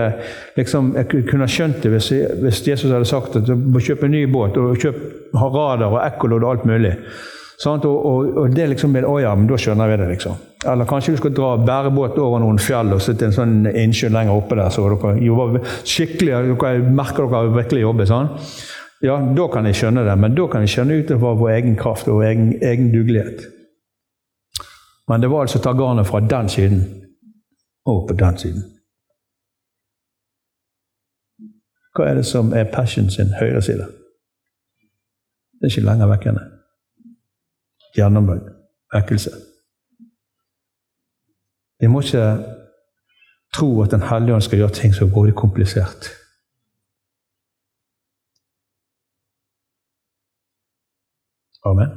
liksom, 0.57 0.95
jeg 0.97 1.27
kunne 1.31 1.49
skjønt 1.49 1.83
det 1.83 1.91
hvis, 1.93 2.09
hvis, 2.43 2.63
Jesus 2.69 2.91
hadde 2.91 3.07
sagt 3.07 3.37
at 3.39 3.47
du 3.47 3.55
må 3.55 3.83
kjøpe 3.83 4.09
en 4.09 4.15
ny 4.17 4.25
båt 4.33 4.57
og 4.59 4.79
kjøpe, 4.83 5.11
ha 5.39 5.49
radar 5.55 5.95
og 5.95 6.01
ekkolodd 6.03 6.47
og 6.47 6.51
alt 6.51 6.67
mulig. 6.67 6.97
Og, 7.65 7.85
og, 7.87 8.37
og, 8.37 8.55
det 8.55 8.67
liksom 8.73 8.97
Å 8.97 9.15
ja, 9.23 9.35
men 9.39 9.47
da 9.47 9.59
skjønner 9.61 9.91
vi 9.91 9.99
det, 10.01 10.09
liksom. 10.17 10.39
Eller 10.73 10.89
kanskje 10.89 11.15
du 11.15 11.21
skal 11.21 11.35
dra 11.37 11.51
bærebåt 11.59 12.19
over 12.19 12.43
noen 12.43 12.59
fjell 12.63 12.95
og 12.95 13.03
sitte 13.03 13.27
i 13.27 13.29
en 13.29 13.37
sånn 13.37 13.57
innsjø 13.71 14.11
lenger 14.15 14.35
oppe 14.35 14.59
der, 14.59 14.71
så 14.73 14.87
dere 14.89 15.17
jobber 15.23 15.67
skikkelig, 15.83 16.57
dere 16.59 16.93
merker 16.95 17.31
dere 17.31 17.55
virkelig 17.55 17.85
jobber. 17.85 18.11
sånn. 18.11 18.31
Ja, 19.03 19.17
da 19.37 19.49
kan 19.51 19.67
jeg 19.67 19.79
skjønne 19.81 20.05
det, 20.07 20.15
men 20.19 20.37
da 20.39 20.47
kan 20.51 20.63
jeg 20.63 20.75
skjønne 20.75 21.01
ut 21.01 21.11
vår 21.23 21.49
egen 21.57 21.75
kraft 21.79 22.11
og 22.11 22.23
egen, 22.27 22.53
egen 22.63 22.93
dugelighet. 22.95 23.43
Men 25.11 25.23
det 25.23 25.31
var 25.31 25.47
altså 25.47 25.59
å 25.59 25.65
ta 25.65 25.73
garnet 25.75 26.07
fra 26.07 26.23
den 26.23 26.49
siden 26.49 26.85
og 27.91 28.07
på 28.09 28.15
den 28.19 28.39
siden. 28.39 28.63
Hva 31.93 32.09
er 32.09 32.23
det 32.23 32.25
som 32.31 32.55
er 32.57 32.71
passion 32.73 33.11
sin 33.11 33.35
høyre 33.41 33.61
side? 33.63 33.91
Det 35.61 35.69
er 35.69 35.75
ikke 35.75 35.87
lenger 35.91 36.15
vekk 36.15 36.33
enn 38.01 38.51
Vekkelse. 38.93 39.31
Vi 41.81 41.87
må 41.87 42.01
ikke 42.01 42.45
tro 43.55 43.83
at 43.83 43.91
Den 43.91 44.03
hellige 44.03 44.35
ånd 44.35 44.43
skal 44.43 44.59
gjøre 44.59 44.71
ting 44.71 44.95
så 44.95 45.09
grådig 45.13 45.35
komplisert. 45.35 46.09
Amen. 51.65 51.89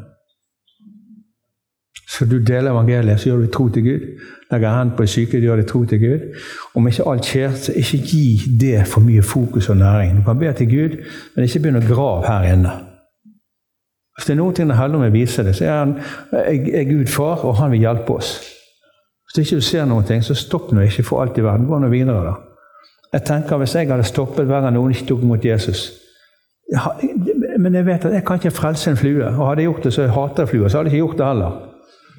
Så 2.18 2.26
du 2.26 2.38
deler 2.43 2.72
evangeliet, 2.72 3.20
så 3.20 3.30
gjør 3.30 3.38
du 3.38 3.48
tro 3.52 3.70
til 3.70 3.84
Gud. 3.84 4.20
Legger 4.52 4.78
hendene 4.78 4.98
på 4.98 5.06
syke, 5.06 5.39
gjør 5.39 5.56
det 5.56 5.68
tro 5.68 5.86
til 5.86 6.00
Gud. 6.00 6.20
Om 6.76 6.88
ikke 6.88 7.08
alt 7.12 7.26
skjer, 7.26 7.52
så 7.52 7.74
ikke 7.76 7.98
gi 7.98 8.58
det 8.60 8.88
for 8.88 9.02
mye 9.02 9.24
fokus 9.24 9.70
og 9.70 9.78
næring. 9.78 10.18
Du 10.18 10.24
kan 10.24 10.39
be 10.39 10.54
til 10.54 10.70
Gud, 10.70 10.98
men 11.36 11.43
ikke 11.43 11.60
begynn 11.60 11.82
å 11.82 11.88
grave 11.93 12.28
her 12.28 12.54
inne. 12.54 12.95
Hvis 14.16 14.28
det 14.30 14.34
er 14.34 14.39
noen 14.39 14.55
ting 14.55 14.70
det 14.72 14.78
hellige 14.80 15.01
ånd 15.01 15.09
å 15.09 15.13
vise 15.13 15.43
deg, 15.43 15.55
så 15.57 15.66
er 15.68 15.80
han 15.82 15.95
er 16.39 16.88
Gud 16.88 17.09
far, 17.11 17.43
og 17.43 17.57
han 17.59 17.74
vil 17.74 17.84
hjelpe 17.84 18.16
oss. 18.16 18.38
Hvis 19.28 19.43
ikke 19.43 19.59
du 19.59 19.66
ser 19.68 19.88
noen 19.89 20.07
ting, 20.07 20.24
så 20.24 20.38
stopp 20.39 20.72
nå 20.72 20.86
ikke 20.86 21.03
for 21.03 21.24
alt 21.24 21.38
i 21.38 21.43
verden. 21.43 21.68
Gå 21.68 21.80
nå 21.84 21.89
videre, 21.91 22.24
da. 22.24 22.36
Jeg 23.16 23.24
tenker 23.28 23.57
Hvis 23.57 23.76
jeg 23.76 23.88
hadde 23.88 24.03
stoppet 24.03 24.47
hver 24.47 24.63
gang 24.66 24.74
noen 24.76 24.91
ikke 24.91 25.05
tok 25.07 25.22
imot 25.24 25.45
Jesus 25.45 25.86
Men 27.61 27.76
jeg 27.78 27.86
vet 27.86 28.05
at 28.05 28.13
jeg 28.18 28.26
kan 28.28 28.39
ikke 28.41 28.51
frelse 28.51 28.91
en 28.91 28.97
flue. 28.97 29.24
Og 29.24 29.47
hadde 29.47 29.61
jeg 29.61 29.70
gjort 29.70 29.84
det, 29.84 29.93
så 29.93 30.01
jeg 30.01 30.11
hater 30.16 30.49
fluer, 30.49 30.68
så 30.68 30.78
hadde 30.78 30.89
jeg 30.89 30.97
ikke 30.97 31.05
gjort 31.05 31.18
det 31.18 31.28
heller. 31.28 31.59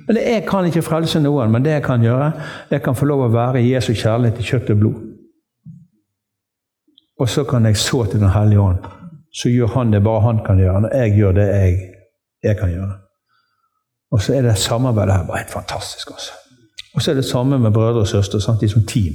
Men 0.06 0.16
Jeg 0.16 0.44
kan 0.46 0.66
ikke 0.66 0.82
frelse 0.82 1.20
noen, 1.20 1.50
men 1.52 1.64
det 1.64 1.70
jeg 1.70 1.82
kan 1.82 2.02
gjøre, 2.02 2.32
jeg 2.70 2.82
kan 2.82 2.94
få 2.94 3.08
lov 3.10 3.24
å 3.26 3.32
være 3.34 3.64
Jesu 3.64 3.92
kjærlighet 3.92 4.38
i 4.40 4.46
kjøtt 4.46 4.70
og 4.70 4.78
blod. 4.78 5.02
Og 7.18 7.28
så 7.28 7.44
kan 7.44 7.66
jeg 7.66 7.76
så 7.76 8.04
til 8.04 8.20
Den 8.20 8.30
hellige 8.30 8.60
ånd. 8.60 8.95
Så 9.36 9.52
gjør 9.52 9.66
han 9.76 9.92
det 9.92 10.02
bare 10.04 10.24
han 10.24 10.40
kan 10.46 10.58
gjøre, 10.58 10.80
når 10.80 10.96
jeg 10.96 11.16
gjør 11.18 11.32
det 11.36 11.46
jeg, 11.46 11.78
jeg 12.44 12.56
kan 12.56 12.72
gjøre. 12.72 12.92
Og 14.12 14.22
så 14.22 14.34
er 14.34 14.42
det 14.42 14.58
samarbeidet 14.58 15.14
her 15.14 15.26
bare 15.26 15.38
helt 15.38 15.50
fantastisk. 15.52 16.10
også. 16.10 16.32
Og 16.94 17.02
så 17.02 17.10
er 17.10 17.14
det 17.14 17.24
samme 17.24 17.58
med 17.58 17.70
brødre 17.70 18.00
og 18.00 18.08
søstre, 18.08 18.56
de 18.60 18.68
som 18.68 18.82
team. 18.82 19.12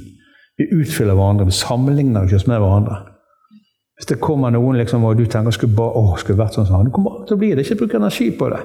Vi 0.58 0.64
utfyller 0.80 1.14
hverandre, 1.14 1.44
vi 1.44 1.50
sammenligner 1.50 2.34
oss 2.34 2.46
med 2.46 2.58
hverandre. 2.58 2.96
Hvis 3.96 4.06
det 4.06 4.20
kommer 4.20 4.50
noen 4.50 4.76
liksom, 4.76 5.04
og 5.04 5.18
du 5.18 5.26
tenker 5.26 5.50
skulle 5.50 5.76
bare, 5.76 5.98
å, 5.98 6.14
skulle 6.18 6.38
vært 6.38 6.54
sånn 6.54 6.68
som 6.68 6.78
han, 6.78 6.92
så 7.28 7.36
blir 7.36 7.56
det 7.56 7.66
ikke 7.66 7.80
bruk 7.82 7.94
energi 7.98 8.30
på 8.38 8.50
det. 8.52 8.60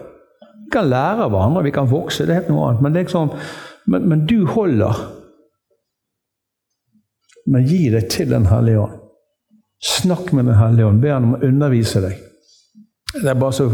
Vi 0.66 0.72
kan 0.74 0.90
lære 0.90 1.26
av 1.26 1.34
hverandre, 1.34 1.64
vi 1.64 1.74
kan 1.74 1.90
vokse, 1.90 2.26
det 2.26 2.36
er 2.36 2.42
helt 2.42 2.54
noe 2.54 2.70
annet. 2.70 2.84
Men, 2.86 2.94
liksom, 3.00 3.34
men, 3.88 4.08
men 4.12 4.26
du 4.30 4.46
holder. 4.52 5.02
Men 7.48 7.66
gi 7.66 7.88
deg 7.94 8.10
til 8.12 8.30
Den 8.30 8.50
hellige 8.52 8.84
ånd. 8.84 9.04
Snakk 9.84 10.32
med 10.34 10.46
Den 10.46 10.56
hellige 10.56 10.86
ånd. 10.86 11.02
Be 11.02 11.14
han 11.14 11.24
om 11.24 11.36
å 11.38 11.44
undervise 11.46 12.02
deg. 12.02 12.24
Det 13.14 13.30
er 13.30 13.40
bare 13.40 13.56
så, 13.56 13.70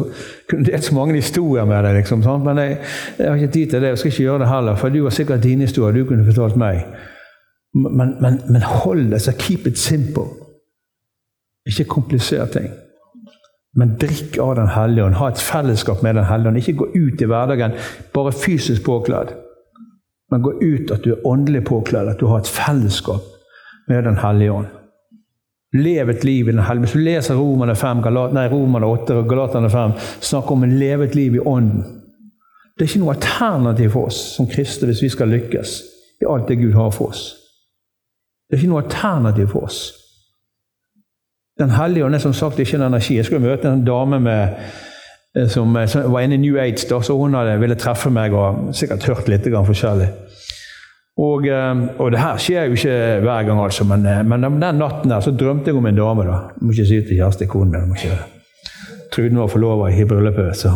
kunne 0.49 0.67
delt 0.67 0.85
så 0.85 0.93
mange 0.95 1.15
historier 1.17 1.65
med 1.65 1.83
deg, 1.83 1.95
liksom, 1.97 2.21
sant? 2.23 2.45
men 2.45 2.59
jeg, 2.61 2.77
jeg, 3.17 3.29
har 3.29 3.39
ikke 3.39 3.53
tid 3.53 3.71
til 3.71 3.81
det. 3.81 3.89
Jeg 3.89 3.97
skal 3.97 4.11
ikke 4.11 4.23
gjøre 4.27 4.43
det 4.43 4.49
heller, 4.51 4.77
for 4.79 4.93
du 4.93 4.99
har 5.03 5.15
sikkert 5.15 5.43
dine 5.43 5.67
historier 5.67 5.97
du 5.97 6.07
kunne 6.07 6.27
fortalt 6.27 6.59
meg. 6.59 6.83
Men, 7.73 8.13
men, 8.21 8.39
men 8.49 8.61
hold 8.61 9.09
det, 9.11 9.21
så 9.21 9.33
keep 9.33 9.67
it 9.67 9.79
simple. 9.81 10.27
Ikke 11.65 11.87
komplisere 11.89 12.45
ting. 12.53 12.69
Men 13.75 13.95
drikk 13.97 14.37
av 14.37 14.55
Den 14.55 14.69
hellige 14.69 15.05
ånd. 15.07 15.17
Ha 15.17 15.31
et 15.31 15.41
fellesskap 15.41 16.03
med 16.03 16.15
Den 16.15 16.29
hellige 16.29 16.51
ånd. 16.51 16.61
Ikke 16.61 16.77
gå 16.83 16.89
ut 16.93 17.21
i 17.21 17.29
hverdagen 17.29 17.73
bare 18.13 18.35
fysisk 18.37 18.85
påkledd, 18.85 19.33
men 20.31 20.45
gå 20.45 20.53
ut 20.61 20.91
at 20.93 21.01
du 21.03 21.15
er 21.15 21.27
åndelig 21.27 21.63
påkledd. 21.65 22.11
At 22.11 22.21
du 22.21 22.27
har 22.29 22.43
et 22.43 22.53
fellesskap 22.53 23.25
med 23.89 24.03
Den 24.03 24.21
hellige 24.21 24.51
ånd. 24.51 24.69
Lev 25.73 26.09
et 26.09 26.23
liv 26.23 26.47
i 26.47 26.51
Den 26.51 26.59
hellige 26.59 26.85
Hvis 26.85 26.93
du 26.93 26.99
leser 26.99 27.35
Romerne 27.35 27.75
5, 27.75 28.01
Galat, 28.01 28.33
nei, 28.33 28.47
Romerne 28.51 28.85
8 28.85 29.15
og 29.17 29.29
Galaterne 29.29 29.69
5, 29.69 29.95
snakker 30.21 30.53
om 30.53 30.65
å 30.65 30.69
leve 30.69 31.07
et 31.07 31.15
liv 31.17 31.39
i 31.39 31.41
Ånden. 31.41 31.81
Det 32.73 32.85
er 32.85 32.91
ikke 32.91 33.03
noe 33.03 33.15
alternativ 33.15 33.93
for 33.93 34.09
oss 34.09 34.19
som 34.35 34.49
kristne 34.49 34.89
hvis 34.89 35.01
vi 35.03 35.09
skal 35.13 35.29
lykkes 35.33 35.73
i 36.21 36.29
alt 36.29 36.47
det 36.49 36.59
Gud 36.61 36.73
har 36.77 36.93
for 36.93 37.13
oss. 37.13 37.25
Det 38.49 38.57
er 38.57 38.63
ikke 38.63 38.71
noe 38.71 38.83
alternativ 38.83 39.51
for 39.53 39.67
oss. 39.69 39.81
Den 41.59 41.73
hellige 41.73 42.05
ånd 42.05 42.17
er 42.17 42.21
som 42.21 42.33
sagt 42.33 42.59
ikke 42.59 42.79
en 42.79 42.87
energi. 42.87 43.17
Jeg 43.17 43.25
skulle 43.25 43.45
møte 43.45 43.69
en 43.69 43.85
dame 43.85 44.19
med, 44.19 44.55
eh, 45.37 45.47
som, 45.47 45.75
eh, 45.77 45.87
som, 45.87 46.11
var 46.11 46.25
inne 46.25 46.35
i 46.35 46.41
New 46.41 46.57
Age, 46.57 46.87
da, 46.89 47.01
så 47.01 47.17
hun 47.17 47.33
hadde, 47.37 47.59
ville 47.61 47.77
treffe 47.77 48.09
meg 48.09 48.33
og 48.33 48.73
sikkert 48.73 49.05
hørt 49.09 49.29
litt 49.29 49.45
forskjellig. 49.45 50.09
Og, 51.17 51.45
eh, 51.45 51.81
og, 51.99 52.11
det 52.11 52.19
her 52.19 52.37
skjer 52.41 52.69
jo 52.69 52.77
ikke 52.77 53.19
hver 53.21 53.43
gang, 53.47 53.59
altså, 53.61 53.85
men, 53.85 54.07
men 54.27 54.43
den 54.43 54.79
natten 54.81 55.11
der 55.11 55.19
så 55.21 55.31
drømte 55.31 55.69
jeg 55.69 55.77
om 55.77 55.85
en 55.85 55.95
dame. 55.95 56.25
da. 56.25 56.39
Jeg 56.55 56.61
må 56.61 56.71
ikke 56.71 56.85
si 56.85 56.95
det 56.95 57.07
til 57.07 57.19
kjæreste 57.21 57.47
konen 57.47 57.71
min. 57.71 57.89
må 57.89 57.95
ikke 57.95 58.17
Trude 59.13 59.37
var 59.37 59.47
forlova 59.47 59.91
i 59.93 60.05
bryllupet. 60.05 60.57
så... 60.57 60.71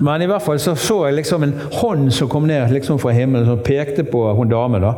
Men 0.00 0.22
i 0.22 0.26
hvert 0.26 0.42
fall 0.42 0.58
så, 0.60 0.74
så 0.74 1.06
jeg 1.06 1.14
liksom 1.14 1.42
en 1.44 1.52
hånd 1.72 2.10
som 2.12 2.28
kom 2.28 2.46
ned 2.48 2.72
liksom 2.72 2.98
fra 2.98 3.12
himmelen, 3.12 3.46
som 3.46 3.60
pekte 3.64 4.04
på 4.04 4.22
hun 4.32 4.48
dame 4.48 4.80
da, 4.80 4.92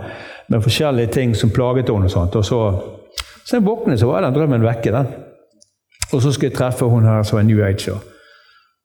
med 0.48 0.62
forskjellige 0.62 1.06
ting 1.06 1.34
som 1.36 1.50
plaget 1.50 1.90
henne. 1.90 2.04
og 2.04 2.10
sånt, 2.10 2.36
og 2.36 2.44
så 2.44 2.60
så 3.48 3.56
jeg 3.56 3.64
våknet, 3.64 3.96
så 4.00 4.06
var 4.06 4.20
den 4.20 4.34
drømmen 4.34 4.62
vekke. 4.62 4.92
den. 4.92 5.06
Og 6.12 6.22
så 6.22 6.32
skulle 6.32 6.50
jeg 6.50 6.56
treffe 6.58 6.84
hun 6.84 7.04
her 7.04 7.22
som 7.22 7.38
er 7.38 7.42
New 7.42 7.64
Age. 7.64 7.92
Og 7.92 7.98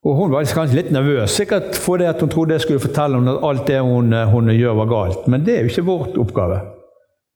Hun 0.04 0.32
var 0.32 0.44
kanskje 0.44 0.76
litt 0.76 0.90
nervøs, 0.92 1.32
sikkert 1.32 1.78
fordi 1.80 2.10
hun 2.20 2.28
trodde 2.28 2.52
jeg 2.52 2.64
skulle 2.66 2.82
fortelle 2.82 3.16
henne 3.16 3.38
at 3.38 3.44
alt 3.48 3.66
det 3.70 3.80
hun, 3.80 4.12
hun, 4.12 4.50
gjør, 4.52 4.76
var 4.82 4.90
galt. 4.90 5.28
Men 5.32 5.46
det 5.46 5.54
er 5.54 5.62
jo 5.64 5.72
ikke 5.72 5.86
vårt 5.86 6.18
oppgave. 6.20 6.58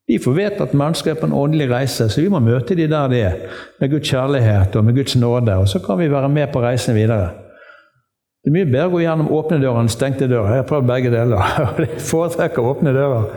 Vi 0.09 0.19
får 0.21 0.37
vite 0.37 0.65
at 0.65 0.75
mennesker 0.77 1.13
er 1.13 1.19
på 1.21 1.29
en 1.29 1.37
åndelig 1.37 1.71
reise, 1.71 2.09
så 2.09 2.21
vi 2.21 2.29
må 2.33 2.41
møte 2.41 2.77
de 2.77 2.87
der 2.89 3.09
de 3.13 3.21
er. 3.21 3.41
Med 3.81 3.91
Guds 3.93 4.09
kjærlighet 4.09 4.77
og 4.77 4.85
med 4.85 4.97
Guds 4.97 5.17
nåde. 5.17 5.57
Og 5.57 5.69
så 5.69 5.81
kan 5.85 5.99
vi 6.01 6.11
være 6.13 6.29
med 6.29 6.53
på 6.53 6.63
reisen 6.65 6.97
videre. 6.97 7.31
Det 8.45 8.53
er 8.53 8.57
mye 8.57 8.69
bedre 8.69 8.87
å 8.89 8.93
gå 8.95 9.03
gjennom 9.03 9.33
åpne 9.37 9.59
dører 9.61 9.83
enn 9.83 9.91
stengte 9.93 10.29
dører. 10.29 10.55
Jeg 10.55 10.63
har 10.63 10.69
prøvd 10.69 10.89
begge 10.89 11.13
deler. 11.13 11.53
og 11.65 11.83
Jeg 11.85 12.01
foretrekker 12.05 12.71
åpne 12.73 12.95
dører. 12.97 13.29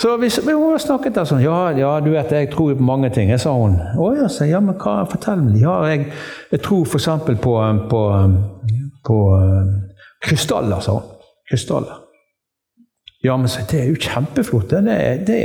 Så 0.00 0.16
vi, 0.20 0.28
vi 0.28 0.54
snakket 0.78 1.14
der 1.16 1.28
sånn 1.28 1.40
ja, 1.40 1.70
ja, 1.72 1.94
du 2.04 2.10
vet, 2.12 2.32
jeg 2.32 2.50
tror 2.52 2.74
på 2.76 2.84
mange 2.84 3.08
ting. 3.14 3.32
Sa 3.40 3.54
hun. 3.56 3.78
Å 3.80 4.12
ja, 4.18 4.28
så, 4.28 4.44
ja, 4.48 4.60
men 4.60 4.76
hva, 4.76 4.98
fortell 5.08 5.40
meg. 5.46 5.60
Ja, 5.62 5.78
jeg, 5.88 6.10
jeg 6.52 6.64
tror 6.66 6.84
f.eks. 6.84 7.08
på, 7.40 7.54
på, 7.92 8.02
på 9.08 9.20
krystaller, 10.26 10.84
sa 10.84 10.98
hun. 10.98 11.14
Krystaller. 11.48 12.02
Ja, 13.24 13.36
men 13.36 13.48
så, 13.48 13.60
det 13.70 13.80
er 13.80 13.88
jo 13.88 13.96
kjempeflott. 13.98 14.70
Det, 14.70 14.82
det, 15.26 15.38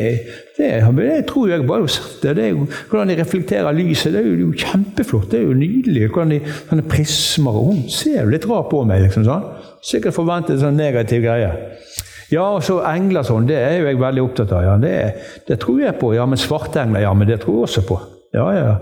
det, 0.58 0.68
det 0.98 1.22
tror 1.30 1.50
jeg 1.50 1.66
bare 1.66 1.86
har 1.86 1.94
sett 1.94 2.22
det. 2.22 2.44
er 2.44 2.52
jo, 2.52 2.68
hvordan 2.90 3.10
de 3.10 3.18
reflekterer 3.22 3.74
lyset. 3.74 4.14
Det 4.14 4.22
er 4.22 4.42
jo, 4.44 4.52
kjempeflott. 4.52 5.32
Det 5.32 5.40
er 5.40 5.48
jo 5.48 5.56
nydelig. 5.58 6.10
Hvordan 6.12 6.36
de, 6.36 6.42
sånne 6.70 6.86
prismer 6.92 7.58
Hun 7.58 7.86
ser 7.90 8.20
jo 8.20 8.34
litt 8.34 8.46
rart 8.52 8.70
på 8.70 8.84
meg. 8.86 9.06
liksom 9.08 9.26
sånn. 9.26 9.48
Sikkert 9.88 10.18
forventet 10.20 10.58
en 10.58 10.66
sånn 10.68 10.78
negativ 10.78 11.24
greie. 11.24 11.50
Ja, 12.32 12.46
og 12.56 12.64
så 12.64 12.78
engler 12.88 13.26
sånn, 13.28 13.48
det 13.50 13.58
er 13.60 13.78
jo 13.82 13.90
jeg 13.90 14.00
veldig 14.00 14.24
opptatt 14.24 14.54
av. 14.56 14.64
ja, 14.64 14.78
det, 14.80 14.96
det 15.48 15.60
tror 15.60 15.82
jeg 15.84 15.98
på. 16.00 16.14
Ja, 16.16 16.26
men 16.26 16.40
svartengler, 16.40 17.04
ja, 17.04 17.12
men 17.14 17.28
det 17.28 17.42
tror 17.44 17.58
jeg 17.60 17.68
også 17.68 17.84
på. 17.90 18.00
Ja, 18.34 18.48
ja. 18.56 18.74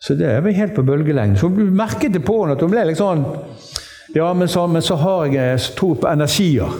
Så 0.00 0.16
det 0.16 0.26
er 0.28 0.40
vi 0.44 0.52
helt 0.56 0.74
på 0.76 0.82
bølgelengde. 0.82 1.38
Så 1.40 1.48
du 1.52 1.62
merket 1.68 2.12
det 2.12 2.24
på 2.24 2.42
henne 2.42 2.56
at 2.56 2.64
hun 2.64 2.72
ble 2.72 2.84
litt 2.88 3.00
sånn 3.00 3.24
Ja, 4.14 4.28
men 4.36 4.48
så, 4.48 4.66
men 4.70 4.84
så 4.84 4.96
har 5.00 5.26
jeg 5.32 5.60
tro 5.76 5.94
på 5.98 6.08
energier. 6.08 6.70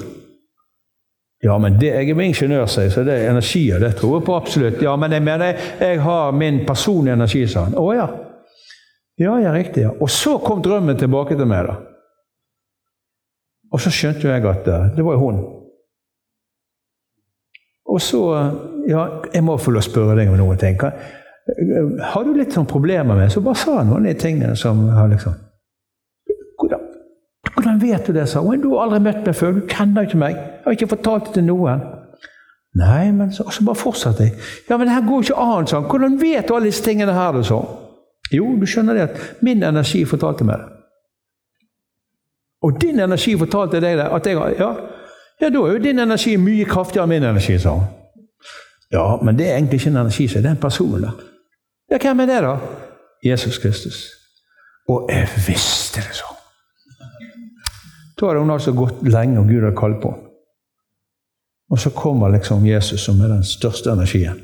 Ja, 1.44 1.56
men 1.60 1.78
det, 1.80 1.90
jeg 1.92 2.12
er 2.14 2.20
ingeniør, 2.24 2.68
sier 2.70 2.92
så 2.92 3.02
det 3.04 3.16
er 3.18 3.32
energier. 3.32 3.80
Det 3.82 3.96
tror 3.98 4.18
jeg 4.18 4.26
på 4.28 4.36
absolutt. 4.36 4.82
Ja, 4.84 4.94
men 4.96 5.12
jeg 5.12 5.24
mener 5.24 5.50
jeg, 5.50 5.72
jeg 5.80 6.04
har 6.04 6.36
min 6.36 6.62
personlige 6.64 7.18
energi, 7.18 7.42
sa 7.50 7.66
han. 7.66 7.76
Å 7.76 7.88
ja. 7.96 8.06
Ja, 9.20 9.34
ja, 9.42 9.52
riktig. 9.52 9.84
ja. 9.84 9.90
Og 10.00 10.08
så 10.10 10.38
kom 10.42 10.62
drømmen 10.62 10.96
tilbake 10.98 11.36
til 11.36 11.48
meg, 11.50 11.68
da. 11.68 11.76
Og 13.74 13.82
så 13.82 13.92
skjønte 13.92 14.28
jo 14.28 14.32
jeg 14.32 14.46
at 14.46 14.70
det 14.94 15.04
var 15.04 15.18
jo 15.18 15.26
hun. 15.26 15.42
Og 17.94 18.02
så 18.02 18.20
Ja, 18.84 19.06
jeg 19.32 19.40
må 19.46 19.56
få 19.56 19.72
lov 19.72 19.80
å 19.80 19.86
spørre 19.86 20.18
deg 20.18 20.28
om 20.28 20.36
noen 20.36 20.58
ting. 20.60 20.76
Har 20.76 22.24
du 22.24 22.34
litt 22.36 22.52
sånn 22.52 22.68
problemer 22.68 23.16
med 23.16 23.32
Så 23.32 23.40
bare 23.44 23.56
sa 23.56 23.78
han 23.78 23.88
noen 23.88 24.04
av 24.04 24.12
de 24.12 24.20
tingene 24.20 24.56
som 24.60 24.82
har 24.92 25.08
liksom 25.12 25.38
hvordan, 26.60 26.80
hvordan 27.54 27.80
vet 27.82 28.06
du 28.06 28.12
det, 28.12 28.28
sa 28.28 28.40
hun. 28.40 28.60
Du 28.60 28.70
har 28.74 28.86
aldri 28.86 29.00
møtt 29.04 29.26
meg 29.26 29.36
før. 29.36 29.56
Du 29.56 29.66
kjenner 29.68 30.06
ikke 30.06 30.20
meg. 30.20 30.36
Jeg 30.36 30.64
har 30.64 30.76
ikke 30.76 30.90
fortalt 30.94 31.26
det 31.26 31.34
til 31.38 31.46
noen. 31.48 31.82
Nei, 32.78 33.10
men 33.12 33.32
så, 33.32 33.46
så 33.50 33.64
bare 33.66 33.78
fortsatte 33.78 34.28
jeg. 34.28 34.36
Ja, 34.68 34.76
men 34.76 34.88
det 34.88 34.94
her 34.94 35.08
går 35.08 35.26
ikke 35.26 35.40
an, 35.42 35.66
han. 35.70 35.88
Hvordan 35.90 36.16
vet 36.20 36.48
du 36.48 36.54
alle 36.54 36.70
disse 36.70 36.84
tingene 36.86 37.14
her, 37.14 37.42
sa 37.42 37.60
Jo, 38.32 38.46
du 38.58 38.66
skjønner 38.66 38.96
det 38.96 39.04
at 39.08 39.42
min 39.44 39.62
energi 39.62 40.04
fortalte 40.08 40.46
meg 40.48 40.62
det. 40.62 40.70
Og 42.64 42.80
din 42.80 43.00
energi 43.00 43.36
fortalte 43.38 43.80
deg 43.84 43.98
det. 44.00 44.08
At 44.16 44.26
jeg, 44.26 44.40
ja, 44.58 44.70
ja, 45.40 45.50
da 45.50 45.58
er 45.66 45.72
jo 45.72 45.82
din 45.82 45.98
energi 45.98 46.36
mye 46.36 46.64
kraftigere 46.64 47.04
enn 47.04 47.14
min 47.14 47.28
energi, 47.30 47.58
sa 47.58 47.74
hun. 47.78 47.86
Ja, 48.92 49.16
men 49.22 49.38
det 49.38 49.48
er 49.48 49.56
egentlig 49.56 49.80
ikke 49.80 49.90
en 49.90 49.96
energi, 50.04 50.28
så 50.28 50.38
det 50.38 50.46
er 50.46 50.56
en 50.56 50.60
person. 50.62 51.00
da. 51.02 51.10
Ja, 51.90 51.98
hvem 51.98 52.20
er 52.20 52.26
det, 52.26 52.42
da? 52.42 52.56
Jesus 53.24 53.58
Kristus. 53.58 54.04
Og 54.88 55.08
jeg 55.10 55.28
visste 55.46 56.00
det 56.04 56.14
sånn. 56.14 56.36
Da 58.20 58.28
hadde 58.28 58.44
hun 58.44 58.52
altså 58.54 58.72
gått 58.76 59.02
lenge, 59.08 59.40
og 59.40 59.48
Gud 59.48 59.64
hadde 59.64 59.76
kalt 59.78 60.00
på. 60.02 60.12
Og 61.70 61.80
så 61.80 61.90
kommer 61.90 62.28
liksom 62.28 62.66
Jesus, 62.66 63.00
som 63.00 63.20
er 63.20 63.32
den 63.32 63.44
største 63.44 63.90
energien. 63.92 64.40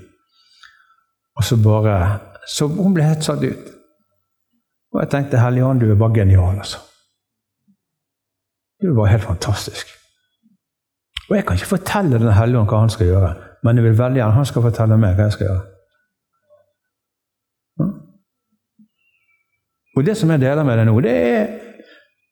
Og 1.36 1.44
så 1.44 1.56
bare 1.56 2.18
Så 2.48 2.66
hun 2.66 2.94
ble 2.94 3.04
helt 3.04 3.24
satt 3.24 3.44
ut. 3.44 3.66
Og 4.92 5.00
jeg 5.00 5.10
tenkte 5.10 5.38
Hellige 5.38 5.64
Ånd, 5.64 5.80
du 5.80 5.90
er 5.92 5.94
bare 5.94 6.14
genial, 6.14 6.58
altså. 6.58 6.78
Du 8.82 8.90
er 8.90 8.94
bare 8.96 9.12
helt 9.12 9.22
fantastisk. 9.22 9.99
Og 11.30 11.36
jeg 11.36 11.46
kan 11.46 11.56
ikke 11.56 11.66
fortelle 11.66 12.18
Den 12.18 12.32
hellige 12.34 12.58
ånd 12.58 12.68
hva 12.68 12.80
han 12.82 12.90
skal 12.90 13.06
gjøre, 13.06 13.34
men 13.62 13.76
jeg 13.76 13.84
vil 13.84 13.98
veldig 13.98 14.20
gjerne 14.20 14.38
han 14.38 14.48
skal 14.48 14.64
fortelle 14.66 14.98
meg 14.98 15.14
hva 15.14 15.28
jeg 15.28 15.36
skal 15.36 15.46
gjøre. 15.46 15.66
Og 19.96 20.06
det 20.06 20.16
som 20.16 20.30
jeg 20.30 20.40
deler 20.40 20.64
med 20.64 20.78
deg 20.78 20.86
nå, 20.86 21.00
det 21.04 21.12
er, 21.12 21.46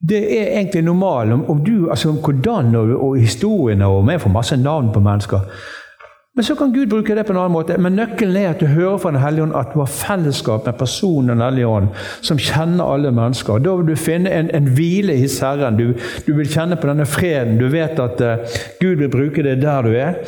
det 0.08 0.20
er 0.38 0.52
egentlig 0.58 0.82
normalt. 0.86 1.32
Om, 1.32 1.44
om, 1.50 1.64
du, 1.64 1.90
altså 1.90 2.12
om 2.12 2.20
hvordan 2.22 2.74
og, 2.78 2.92
og 3.02 3.16
historiene 3.18 3.86
og 3.86 4.10
Jeg 4.10 4.20
får 4.20 4.30
masse 4.30 4.56
navn 4.56 4.92
på 4.92 5.00
mennesker. 5.00 5.40
Men 6.38 6.44
så 6.44 6.54
kan 6.54 6.72
Gud 6.72 6.86
bruke 6.86 7.14
det 7.14 7.24
på 7.26 7.32
en 7.32 7.38
annen 7.40 7.50
måte. 7.52 7.74
Men 7.82 7.96
nøkkelen 7.98 8.36
er 8.38 8.52
at 8.52 8.60
du 8.62 8.68
hører 8.70 9.00
fra 9.02 9.10
Den 9.10 9.18
hellige 9.18 9.42
ånd 9.42 9.56
at 9.58 9.72
du 9.74 9.80
har 9.80 9.88
fellesskap 9.90 10.66
med 10.66 10.76
personen 10.78 11.32
Den 11.32 11.40
hellige 11.42 11.66
ånd, 11.66 11.88
som 12.22 12.38
kjenner 12.38 12.86
alle 12.86 13.10
mennesker. 13.10 13.58
Da 13.58 13.72
vil 13.74 13.88
du 13.88 13.96
finne 13.98 14.30
en, 14.30 14.50
en 14.54 14.68
hvile 14.76 15.16
i 15.18 15.24
Herren. 15.26 15.80
Du, 15.80 15.96
du, 16.26 16.30
vil 16.36 16.46
kjenne 16.46 16.78
på 16.78 16.86
denne 16.86 17.06
freden. 17.10 17.58
Du 17.58 17.66
vet 17.72 17.98
at 17.98 18.22
uh, 18.22 18.60
Gud 18.78 19.02
vil 19.02 19.10
bruke 19.10 19.42
det 19.42 19.56
der 19.62 19.82
du 19.82 19.96
er. 19.98 20.20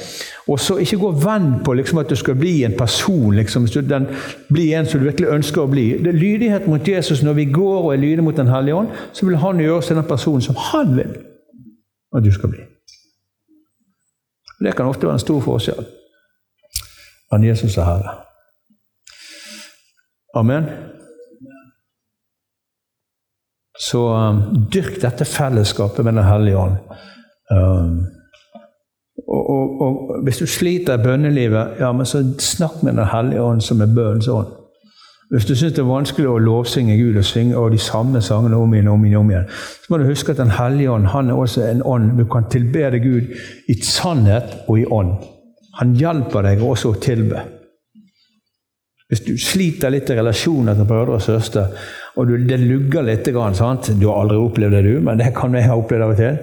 Og 0.51 0.59
så 0.59 0.81
ikke 0.83 0.99
gå 0.99 1.13
venn 1.23 1.47
på 1.65 1.77
liksom, 1.79 2.03
at 2.03 2.11
du 2.11 2.17
skal 2.19 2.35
bli 2.35 2.57
en 2.67 2.75
person, 2.75 3.31
liksom, 3.39 3.71
den, 3.87 4.11
bli 4.51 4.73
en 4.75 4.91
som 4.91 4.99
du 4.99 5.07
virkelig 5.07 5.31
ønsker 5.31 5.63
å 5.63 5.71
bli. 5.71 5.87
Det 6.03 6.11
er 6.11 6.19
lydighet 6.19 6.67
mot 6.67 6.89
Jesus 6.89 7.23
når 7.23 7.39
vi 7.39 7.47
går 7.55 7.85
og 7.85 7.95
er 7.95 8.03
lydige 8.03 8.27
mot 8.27 8.37
Den 8.37 8.51
hellige 8.51 8.83
ånd, 8.83 8.91
så 9.13 9.31
vil 9.31 9.39
han 9.39 9.63
gjøre 9.63 9.79
oss 9.79 9.95
til 9.95 10.03
den 10.03 10.11
personen 10.11 10.43
som 10.43 10.59
han 10.73 10.91
vil 10.99 11.15
at 12.19 12.27
du 12.27 12.35
skal 12.35 12.51
bli. 12.51 12.67
Det 14.59 14.75
kan 14.75 14.91
ofte 14.91 15.07
være 15.07 15.21
en 15.21 15.27
stor 15.29 15.41
forskjell 15.47 15.99
enn 17.35 17.45
Jesus 17.45 17.76
er 17.76 17.85
Herre. 17.85 18.14
Amen. 20.35 20.64
Så 23.81 23.99
um, 23.99 24.41
dyrk 24.72 25.01
dette 25.03 25.24
fellesskapet 25.24 26.05
med 26.05 26.12
Den 26.12 26.24
hellige 26.24 26.59
ånd. 26.59 26.76
Um, 27.51 28.07
og, 29.28 29.51
og, 29.51 29.81
og, 29.81 30.22
hvis 30.22 30.39
du 30.39 30.47
sliter 30.47 30.99
i 30.99 31.03
bønnelivet, 31.03 31.66
ja, 31.81 31.93
men 31.93 32.07
så 32.07 32.24
snakk 32.39 32.83
med 32.83 32.93
Den 32.93 33.07
hellige 33.07 33.43
ånd, 33.43 33.61
som 33.61 33.81
er 33.81 33.95
bønnens 33.95 34.28
ånd. 34.28 34.47
Hvis 35.31 35.45
du 35.45 35.55
syns 35.55 35.72
det 35.72 35.78
er 35.78 35.87
vanskelig 35.87 36.26
å 36.26 36.39
lovsynge 36.43 36.97
Gud 36.99 37.16
og 37.20 37.24
synge 37.24 37.59
og 37.59 37.70
de 37.70 37.78
samme 37.78 38.18
sangene 38.20 38.57
om 38.59 38.72
igjen 38.74 38.89
om 38.91 39.05
igjen, 39.05 39.20
om 39.20 39.28
igjen, 39.31 39.45
så 39.51 39.93
må 39.93 39.99
du 39.99 40.09
huske 40.09 40.33
at 40.33 40.41
Den 40.43 40.51
hellige 40.51 40.91
ånd 40.91 41.07
han 41.07 41.31
er 41.31 41.39
også 41.39 41.62
en 41.68 41.83
ånd 41.87 42.18
du 42.18 42.24
kan 42.26 42.49
tilbede 42.51 42.99
Gud 42.99 43.31
i 43.68 43.76
sannhet 43.83 44.57
og 44.68 44.81
i 44.81 44.85
ånd. 44.91 45.12
Han 45.81 45.97
hjelper 45.97 46.45
deg 46.45 46.62
også 46.64 46.93
å 46.93 47.01
tilbe. 47.01 47.43
Hvis 49.11 49.24
du 49.26 49.33
sliter 49.41 49.91
litt 49.91 50.11
i 50.12 50.16
relasjoner 50.18 50.76
til 50.78 50.87
brødre 50.87 51.16
og 51.16 51.24
søstre, 51.24 51.64
og 52.20 52.31
det 52.47 52.61
lugger 52.61 53.07
litt 53.07 53.26
sant? 53.57 53.91
Du 53.99 54.07
har 54.07 54.22
aldri 54.22 54.37
opplevd 54.39 54.76
det, 54.76 54.83
du, 54.87 55.01
men 55.01 55.18
det 55.18 55.33
kan 55.35 55.55
jeg 55.55 55.66
ha 55.66 55.78
opplevd 55.78 56.05
av 56.05 56.12
og 56.12 56.20
til. 56.20 56.39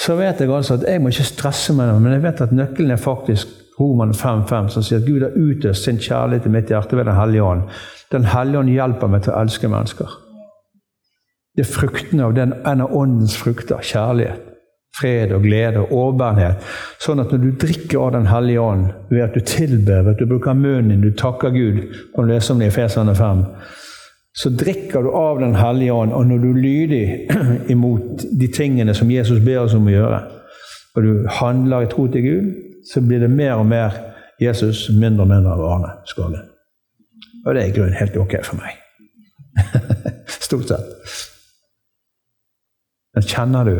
Så 0.00 0.16
vet 0.16 0.40
jeg 0.40 0.50
altså 0.50 0.78
at 0.78 0.88
jeg 0.88 1.02
må 1.02 1.12
ikke 1.12 1.28
stresse 1.28 1.74
med 1.76 1.90
det, 1.90 2.00
men 2.00 2.16
jeg 2.16 2.24
vet 2.24 2.42
at 2.46 2.56
nøkkelen 2.56 2.96
er 2.96 3.02
faktisk 3.02 3.56
Roman 3.78 4.14
5.5, 4.16 4.72
som 4.74 4.84
sier 4.84 5.00
at 5.00 5.06
Gud 5.06 5.22
har 5.22 5.36
utøst 5.36 5.86
sin 5.86 6.00
kjærlighet 6.00 6.48
i 6.48 6.52
mitt 6.56 6.72
hjerte 6.72 6.96
ved 6.96 7.06
Den 7.08 7.20
hellige 7.20 7.44
ånd. 7.44 7.62
Den 8.12 8.26
hellige 8.32 8.64
ånd 8.64 8.74
hjelper 8.74 9.12
meg 9.12 9.24
til 9.24 9.34
å 9.34 9.40
elske 9.44 9.70
mennesker. 9.70 10.18
Det 11.56 11.66
er 11.66 11.70
fruktene 11.70 12.26
av 12.26 12.34
den, 12.36 12.54
en 12.66 12.84
av 12.84 12.96
åndens 12.96 13.36
frukter. 13.36 13.82
Kjærlighet 13.84 14.49
fred 15.00 15.32
og 15.32 15.42
glede 15.42 15.80
og 15.80 15.92
overbærenhet. 15.92 16.64
Sånn 17.00 17.22
at 17.22 17.32
når 17.32 17.42
du 17.42 17.50
drikker 17.64 17.98
av 18.00 18.12
Den 18.12 18.26
hellige 18.26 18.60
ånd, 18.60 18.86
ved 19.10 19.22
at 19.24 19.34
du 19.34 19.40
tilber, 19.40 20.02
ved 20.02 20.12
at 20.14 20.20
du 20.20 20.26
bruker 20.26 20.54
munnen 20.54 20.90
din, 20.90 21.04
du 21.04 21.16
takker 21.16 21.50
Gud, 21.50 21.80
kan 22.14 22.26
du 22.26 22.32
lese 22.32 22.52
om 22.52 22.60
det 22.60 22.70
i 22.70 22.74
fesene 22.74 23.14
5, 23.14 23.44
så 24.34 24.50
drikker 24.50 25.02
du 25.02 25.10
av 25.16 25.40
Den 25.40 25.54
hellige 25.54 25.92
ånd. 25.92 26.12
Og 26.12 26.26
når 26.26 26.38
du 26.38 26.50
er 26.50 26.62
lydig 26.62 27.04
imot 27.74 28.26
de 28.40 28.48
tingene 28.52 28.94
som 28.94 29.10
Jesus 29.10 29.42
ber 29.44 29.64
oss 29.64 29.74
om 29.74 29.88
å 29.88 29.96
gjøre, 29.96 30.20
og 30.96 31.02
du 31.02 31.26
handler 31.40 31.86
i 31.86 31.90
tro 31.90 32.06
til 32.10 32.22
Gud, 32.22 32.52
så 32.92 33.00
blir 33.00 33.20
det 33.22 33.30
mer 33.30 33.60
og 33.60 33.66
mer 33.66 33.96
Jesus, 34.40 34.88
mindre 34.90 35.26
og 35.26 35.28
mindre 35.28 35.52
av 35.52 35.66
Arne 35.68 35.90
Skogen. 36.08 36.46
Og 37.46 37.54
det 37.54 37.62
er 37.62 37.68
i 37.68 37.74
grunnen 37.76 37.96
helt 37.96 38.16
ok 38.16 38.38
for 38.44 38.60
meg. 38.60 38.78
Stort 40.46 40.68
sett. 40.68 40.86
Men 43.14 43.26
kjenner 43.26 43.68
du 43.68 43.76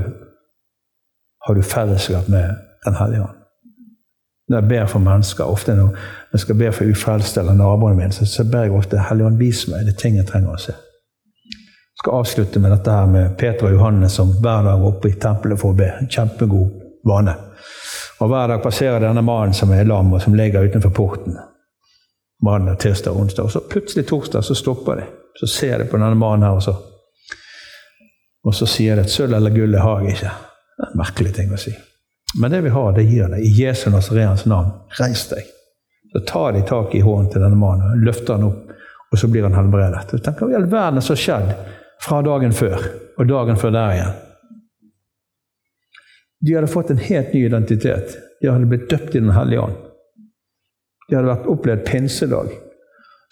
har 1.47 1.55
du 1.55 1.63
fellesskap 1.63 2.29
med 2.29 2.57
Den 2.85 2.95
hellige 2.95 3.23
ånd. 3.23 3.37
Når 4.49 4.61
jeg 4.61 4.69
ber 4.69 4.87
for 4.87 4.99
mennesker, 4.99 5.45
ofte 5.45 5.75
når 5.75 5.97
jeg 6.33 6.41
skal 6.41 6.57
be 6.59 6.73
for 6.73 6.91
ufrelste 6.91 7.41
eller 7.41 7.55
naboene 7.55 7.97
mine, 7.97 8.13
så, 8.13 8.27
så 8.27 8.45
ber 8.45 8.65
jeg 8.67 8.73
ofte 8.73 9.03
Hellige 9.09 9.27
ånd, 9.27 9.39
vis 9.39 9.67
meg 9.69 9.85
det 9.87 9.99
ting 10.01 10.17
jeg 10.17 10.27
trenger 10.27 10.57
å 10.57 10.63
se. 10.63 10.73
Jeg 10.73 12.01
skal 12.03 12.17
avslutte 12.23 12.63
med 12.65 12.73
dette 12.73 12.97
her 12.97 13.07
med 13.07 13.37
Peter 13.39 13.69
og 13.69 13.77
Johannes 13.77 14.17
som 14.17 14.33
hver 14.33 14.65
dag 14.65 14.73
er 14.73 14.89
oppe 14.89 15.13
i 15.13 15.19
tempelet 15.21 15.61
for 15.61 15.75
å 15.75 15.79
be. 15.79 15.93
En 16.01 16.09
kjempegod 16.09 16.73
vane. 17.07 17.37
Og 18.21 18.29
Hver 18.29 18.49
dag 18.49 18.63
passerer 18.63 19.05
denne 19.05 19.23
mannen 19.23 19.55
som 19.55 19.71
er 19.73 19.85
lam, 19.85 20.13
og 20.13 20.23
som 20.23 20.35
ligger 20.35 20.65
utenfor 20.65 20.91
porten. 20.97 21.39
Mandag, 22.43 22.81
tirsdag, 22.81 23.17
onsdag. 23.17 23.45
Og 23.45 23.53
så 23.53 23.61
plutselig 23.71 24.09
torsdag 24.09 24.43
så 24.45 24.55
stopper 24.55 24.97
de. 24.97 25.09
Så 25.41 25.47
ser 25.47 25.79
de 25.79 25.85
på 25.85 26.01
denne 26.01 26.17
mannen 26.17 26.49
her, 26.49 26.57
og 26.57 26.63
så, 26.63 26.75
og 28.45 28.55
så 28.57 28.67
sier 28.67 28.97
de 28.97 29.05
at 29.05 29.13
sølv 29.13 29.37
eller 29.37 29.55
gull 29.55 29.77
har 29.77 30.01
jeg 30.01 30.17
ikke. 30.17 30.39
Det 30.81 30.87
er 30.87 30.93
en 30.95 31.01
merkelig 31.03 31.33
ting 31.37 31.51
å 31.53 31.59
si. 31.61 31.75
Men 32.41 32.55
det 32.55 32.63
vi 32.65 32.71
har, 32.73 32.93
det 32.97 33.05
gir 33.05 33.29
deg. 33.29 33.43
I 33.45 33.51
Jesu 33.53 33.91
Nazareans 33.93 34.47
navn, 34.49 34.71
reis 34.97 35.27
deg. 35.29 35.45
Så 36.13 36.23
tar 36.27 36.55
de 36.57 36.63
tak 36.67 36.95
i 36.95 37.03
hånden 37.05 37.29
til 37.35 37.45
denne 37.45 37.59
mannen 37.59 38.01
løfter 38.07 38.39
han 38.39 38.47
opp, 38.49 38.71
og 39.13 39.21
så 39.21 39.29
blir 39.29 39.45
han 39.45 39.59
helbredet. 39.59 40.07
Og 40.15 40.25
tenker, 40.25 40.47
Hva 40.47 40.55
i 40.55 40.59
all 40.59 40.71
verden 40.71 41.05
som 41.05 41.15
har 41.15 41.21
skjedd 41.21 41.53
fra 42.01 42.23
dagen 42.25 42.57
før 42.57 42.87
og 43.19 43.29
dagen 43.29 43.61
før 43.61 43.75
der 43.77 43.95
igjen? 43.99 44.17
De 46.41 46.57
hadde 46.57 46.73
fått 46.73 46.95
en 46.95 47.05
helt 47.05 47.35
ny 47.37 47.45
identitet. 47.45 48.17
De 48.41 48.49
hadde 48.49 48.71
blitt 48.71 48.89
døpt 48.89 49.15
i 49.15 49.21
Den 49.21 49.35
hellige 49.37 49.67
ånd. 49.67 49.77
De 51.11 51.19
hadde 51.19 51.29
vært 51.29 51.51
opplevd 51.51 51.85
pinsedag, 51.85 52.55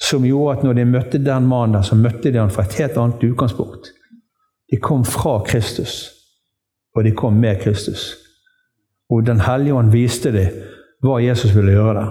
som 0.02 0.26
gjorde 0.26 0.58
at 0.58 0.66
når 0.66 0.76
de 0.76 0.90
møtte 0.92 1.22
den 1.22 1.48
mannen 1.48 1.78
der, 1.78 1.86
så 1.86 1.96
møtte 1.96 2.34
de 2.34 2.42
han 2.42 2.52
fra 2.52 2.66
et 2.66 2.76
helt 2.82 2.98
annet 3.00 3.24
utgangspunkt. 3.24 3.94
De 4.68 4.76
kom 4.82 5.06
fra 5.08 5.38
Kristus, 5.46 6.17
og 6.96 7.04
de 7.04 7.12
kom 7.16 7.32
med 7.32 7.60
Kristus. 7.62 8.16
Og 9.10 9.26
Den 9.26 9.40
hellige 9.40 9.74
ånd 9.74 9.92
viste 9.92 10.32
dem 10.32 10.64
hva 11.02 11.20
Jesus 11.22 11.54
ville 11.56 11.72
gjøre 11.72 11.94
der. 11.94 12.10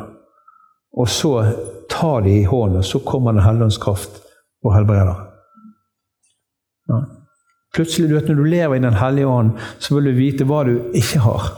Og 0.98 1.10
så 1.10 1.34
tar 1.90 2.22
de 2.22 2.40
i 2.40 2.44
hånden, 2.44 2.78
og 2.78 2.86
så 2.86 3.00
kommer 3.00 3.32
Den 3.32 3.44
hellige 3.44 3.64
ånds 3.64 3.78
kraft 3.78 4.22
og 4.64 4.76
helbreder. 4.76 5.28
Ja. 6.90 7.02
Plutselig, 7.74 8.10
du 8.10 8.16
vet, 8.16 8.28
Når 8.28 8.36
du 8.36 8.44
lever 8.44 8.76
i 8.76 8.80
Den 8.80 8.94
hellige 8.94 9.28
ånd, 9.28 9.52
så 9.80 9.96
vil 9.96 10.06
du 10.06 10.12
vite 10.12 10.44
hva 10.44 10.64
du 10.64 10.92
ikke 10.94 11.20
har 11.20 11.52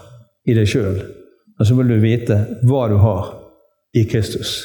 i 0.46 0.54
deg 0.54 0.68
sjøl. 0.68 1.00
Og 1.60 1.66
så 1.66 1.76
vil 1.76 1.88
du 1.88 2.00
vite 2.00 2.40
hva 2.64 2.88
du 2.90 2.98
har 2.98 3.34
i 3.94 4.04
Kristus. 4.04 4.64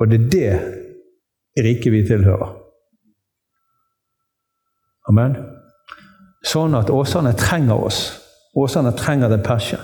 Og 0.00 0.08
det 0.10 0.20
er 0.20 0.28
det 0.30 1.64
riket 1.64 1.92
vi 1.92 2.06
tilhører. 2.06 2.56
Amen. 5.08 5.36
Sånn 6.46 6.74
at 6.74 6.90
Åsane 6.90 7.32
trenger 7.36 7.84
oss. 7.84 8.04
Åsane 8.56 8.92
trenger 8.96 9.28
den 9.28 9.42
passion. 9.42 9.80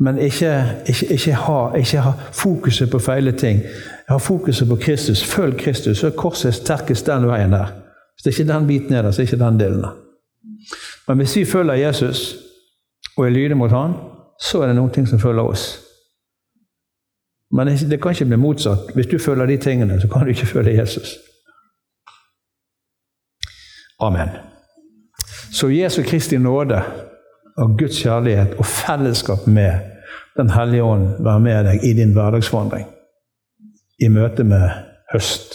Men 0.00 0.18
ikke, 0.18 0.64
ikke, 0.88 1.06
ikke, 1.14 1.34
ha, 1.34 1.58
ikke 1.76 2.00
ha 2.00 2.12
fokuset 2.32 2.90
på 2.90 2.98
feile 2.98 3.32
ting. 3.32 3.60
Ha 4.08 4.16
fokuset 4.16 4.68
på 4.68 4.76
Kristus. 4.80 5.24
Følg 5.24 5.58
Kristus, 5.60 5.98
så 5.98 6.08
er 6.08 6.16
korset 6.16 6.56
sterkest 6.56 7.06
den 7.06 7.28
veien 7.28 7.52
der. 7.52 7.74
Hvis 8.14 8.24
det 8.24 8.32
ikke 8.32 8.48
er 8.48 8.58
den 8.58 8.66
biten 8.66 8.94
er 8.94 9.02
der, 9.02 9.10
så 9.10 9.22
er 9.22 9.26
det 9.26 9.32
ikke 9.32 9.44
den 9.44 9.60
delen 9.60 9.82
der. 9.82 9.96
Men 11.08 11.16
hvis 11.16 11.36
vi 11.36 11.44
følger 11.44 11.74
Jesus 11.74 12.34
og 13.16 13.26
er 13.26 13.30
lydige 13.30 13.54
mot 13.54 13.70
Han, 13.70 13.94
så 14.40 14.62
er 14.62 14.66
det 14.66 14.76
noen 14.76 14.90
ting 14.90 15.08
som 15.08 15.20
følger 15.20 15.42
oss. 15.42 15.78
Men 17.52 17.68
det 17.68 18.02
kan 18.02 18.10
ikke 18.10 18.24
bli 18.24 18.36
motsatt. 18.36 18.94
Hvis 18.94 19.06
du 19.06 19.18
følger 19.18 19.46
de 19.46 19.56
tingene, 19.56 20.00
så 20.00 20.08
kan 20.08 20.22
du 20.22 20.28
ikke 20.28 20.46
følge 20.46 20.80
Jesus. 20.80 21.08
Amen. 24.00 24.49
Så 25.52 25.70
Jesu 25.70 26.02
Kristi 26.02 26.38
nåde 26.38 26.82
og 27.56 27.78
Guds 27.78 28.02
kjærlighet 28.02 28.54
og 28.58 28.66
fellesskap 28.66 29.46
med 29.46 29.72
Den 30.36 30.50
hellige 30.50 30.82
ånd 30.82 31.24
være 31.24 31.40
med 31.40 31.64
deg 31.64 31.84
i 31.84 31.92
din 31.92 32.12
hverdagsvandring. 32.12 32.86
I 33.98 34.08
møte 34.08 34.44
med 34.44 34.70
høst. 35.12 35.54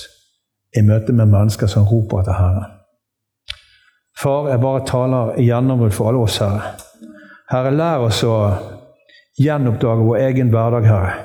I 0.78 0.82
møte 0.82 1.14
med 1.14 1.26
mennesker 1.26 1.68
som 1.68 1.88
roper 1.88 2.24
til 2.24 2.34
Herren. 2.34 2.66
Far, 4.20 4.50
jeg 4.50 4.62
bare 4.62 4.86
taler 4.86 5.40
gjennombrudd 5.42 5.96
for 5.96 6.10
alle 6.10 6.20
oss, 6.28 6.38
Herre. 6.38 6.76
Herre, 7.52 7.72
lær 7.72 8.04
oss 8.08 8.22
å 8.24 8.36
gjenoppdage 9.40 10.06
vår 10.08 10.22
egen 10.28 10.52
hverdag, 10.54 10.88
Herre. 10.92 11.16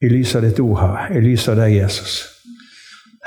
I 0.00 0.10
lys 0.12 0.34
av 0.36 0.44
ditt 0.48 0.60
ord, 0.60 0.78
Herre. 0.80 1.06
I 1.16 1.22
lys 1.24 1.48
av 1.48 1.60
deg, 1.60 1.76
Jesus. 1.76 2.18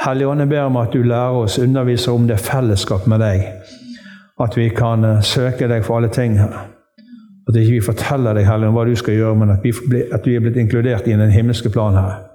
Hellige 0.02 0.28
Ånd, 0.34 0.42
jeg 0.42 0.50
ber 0.50 0.66
om 0.66 0.82
at 0.82 0.94
du 0.94 1.04
lærer 1.06 1.44
oss, 1.44 1.60
underviser 1.62 2.18
om 2.18 2.28
det 2.30 2.42
fellesskap 2.42 3.06
med 3.12 3.22
deg. 3.22 3.48
At 4.42 4.58
vi 4.58 4.70
kan 4.70 5.06
eh, 5.06 5.22
søke 5.22 5.68
deg 5.68 5.86
for 5.86 5.98
alle 5.98 6.10
ting. 6.10 6.40
her. 6.40 6.68
At 7.48 7.56
ikke 7.56 7.72
vi 7.72 7.82
forteller 7.82 8.34
deg 8.34 8.48
heller 8.48 8.68
om 8.68 8.78
hva 8.78 8.86
du 8.86 8.96
skal 8.96 9.18
gjøre, 9.18 9.36
men 9.36 9.50
at 9.50 9.64
vi, 9.64 9.74
at 10.14 10.28
vi 10.28 10.36
er 10.36 10.44
blitt 10.44 10.58
inkludert 10.58 11.08
i 11.08 11.18
den 11.18 11.32
himmelske 11.32 11.70
plan 11.70 11.98
her. 11.98 12.28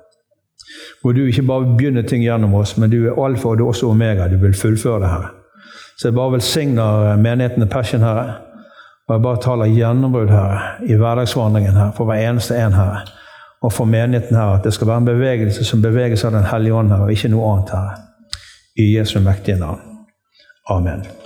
Hvor 1.03 1.13
du 1.13 1.25
ikke 1.27 1.47
bare 1.47 1.77
begynner 1.77 2.03
ting 2.03 2.23
gjennom 2.23 2.55
oss, 2.55 2.77
men 2.77 2.91
du 2.91 3.07
er 3.07 3.19
alfa 3.25 3.49
og 3.49 3.59
du 3.59 3.65
er 3.65 3.69
også 3.69 3.91
omega. 3.91 4.29
Du 4.29 4.37
vil 4.43 4.55
fullføre 4.55 5.01
det 5.01 5.11
her. 5.11 5.29
Så 5.99 6.09
jeg 6.09 6.15
bare 6.15 6.33
velsigner 6.33 7.13
eh, 7.13 7.19
menigheten 7.19 7.63
i 7.63 7.71
Passion, 7.71 8.03
Herre. 8.03 8.35
Og 9.09 9.15
jeg 9.15 9.23
bare 9.23 9.43
taler 9.43 9.71
gjennombrudd 9.71 10.31
her 10.31 10.83
i 10.83 10.97
hverdagsvandringen 10.99 11.79
her 11.79 11.93
for 11.95 12.09
hver 12.09 12.25
eneste 12.27 12.57
en 12.59 12.75
her 12.75 13.05
og 13.63 13.73
for 13.73 13.85
menigheten 13.85 14.37
her 14.37 14.57
at 14.57 14.65
det 14.65 14.75
skal 14.75 14.87
være 14.87 15.03
en 15.03 15.11
bevegelse 15.11 15.65
som 15.65 15.83
beveges 15.83 16.25
av 16.25 16.33
Den 16.33 16.45
hellige 16.45 16.75
ånd 16.75 16.93
her, 16.93 17.03
og 17.03 17.13
ikke 17.13 17.33
noe 17.33 17.53
annet 17.53 17.71
her. 17.75 18.03
I 18.77 18.91
Jesu 18.99 19.21
mektige 19.21 19.59
navn. 19.59 19.81
Amen. 20.71 21.26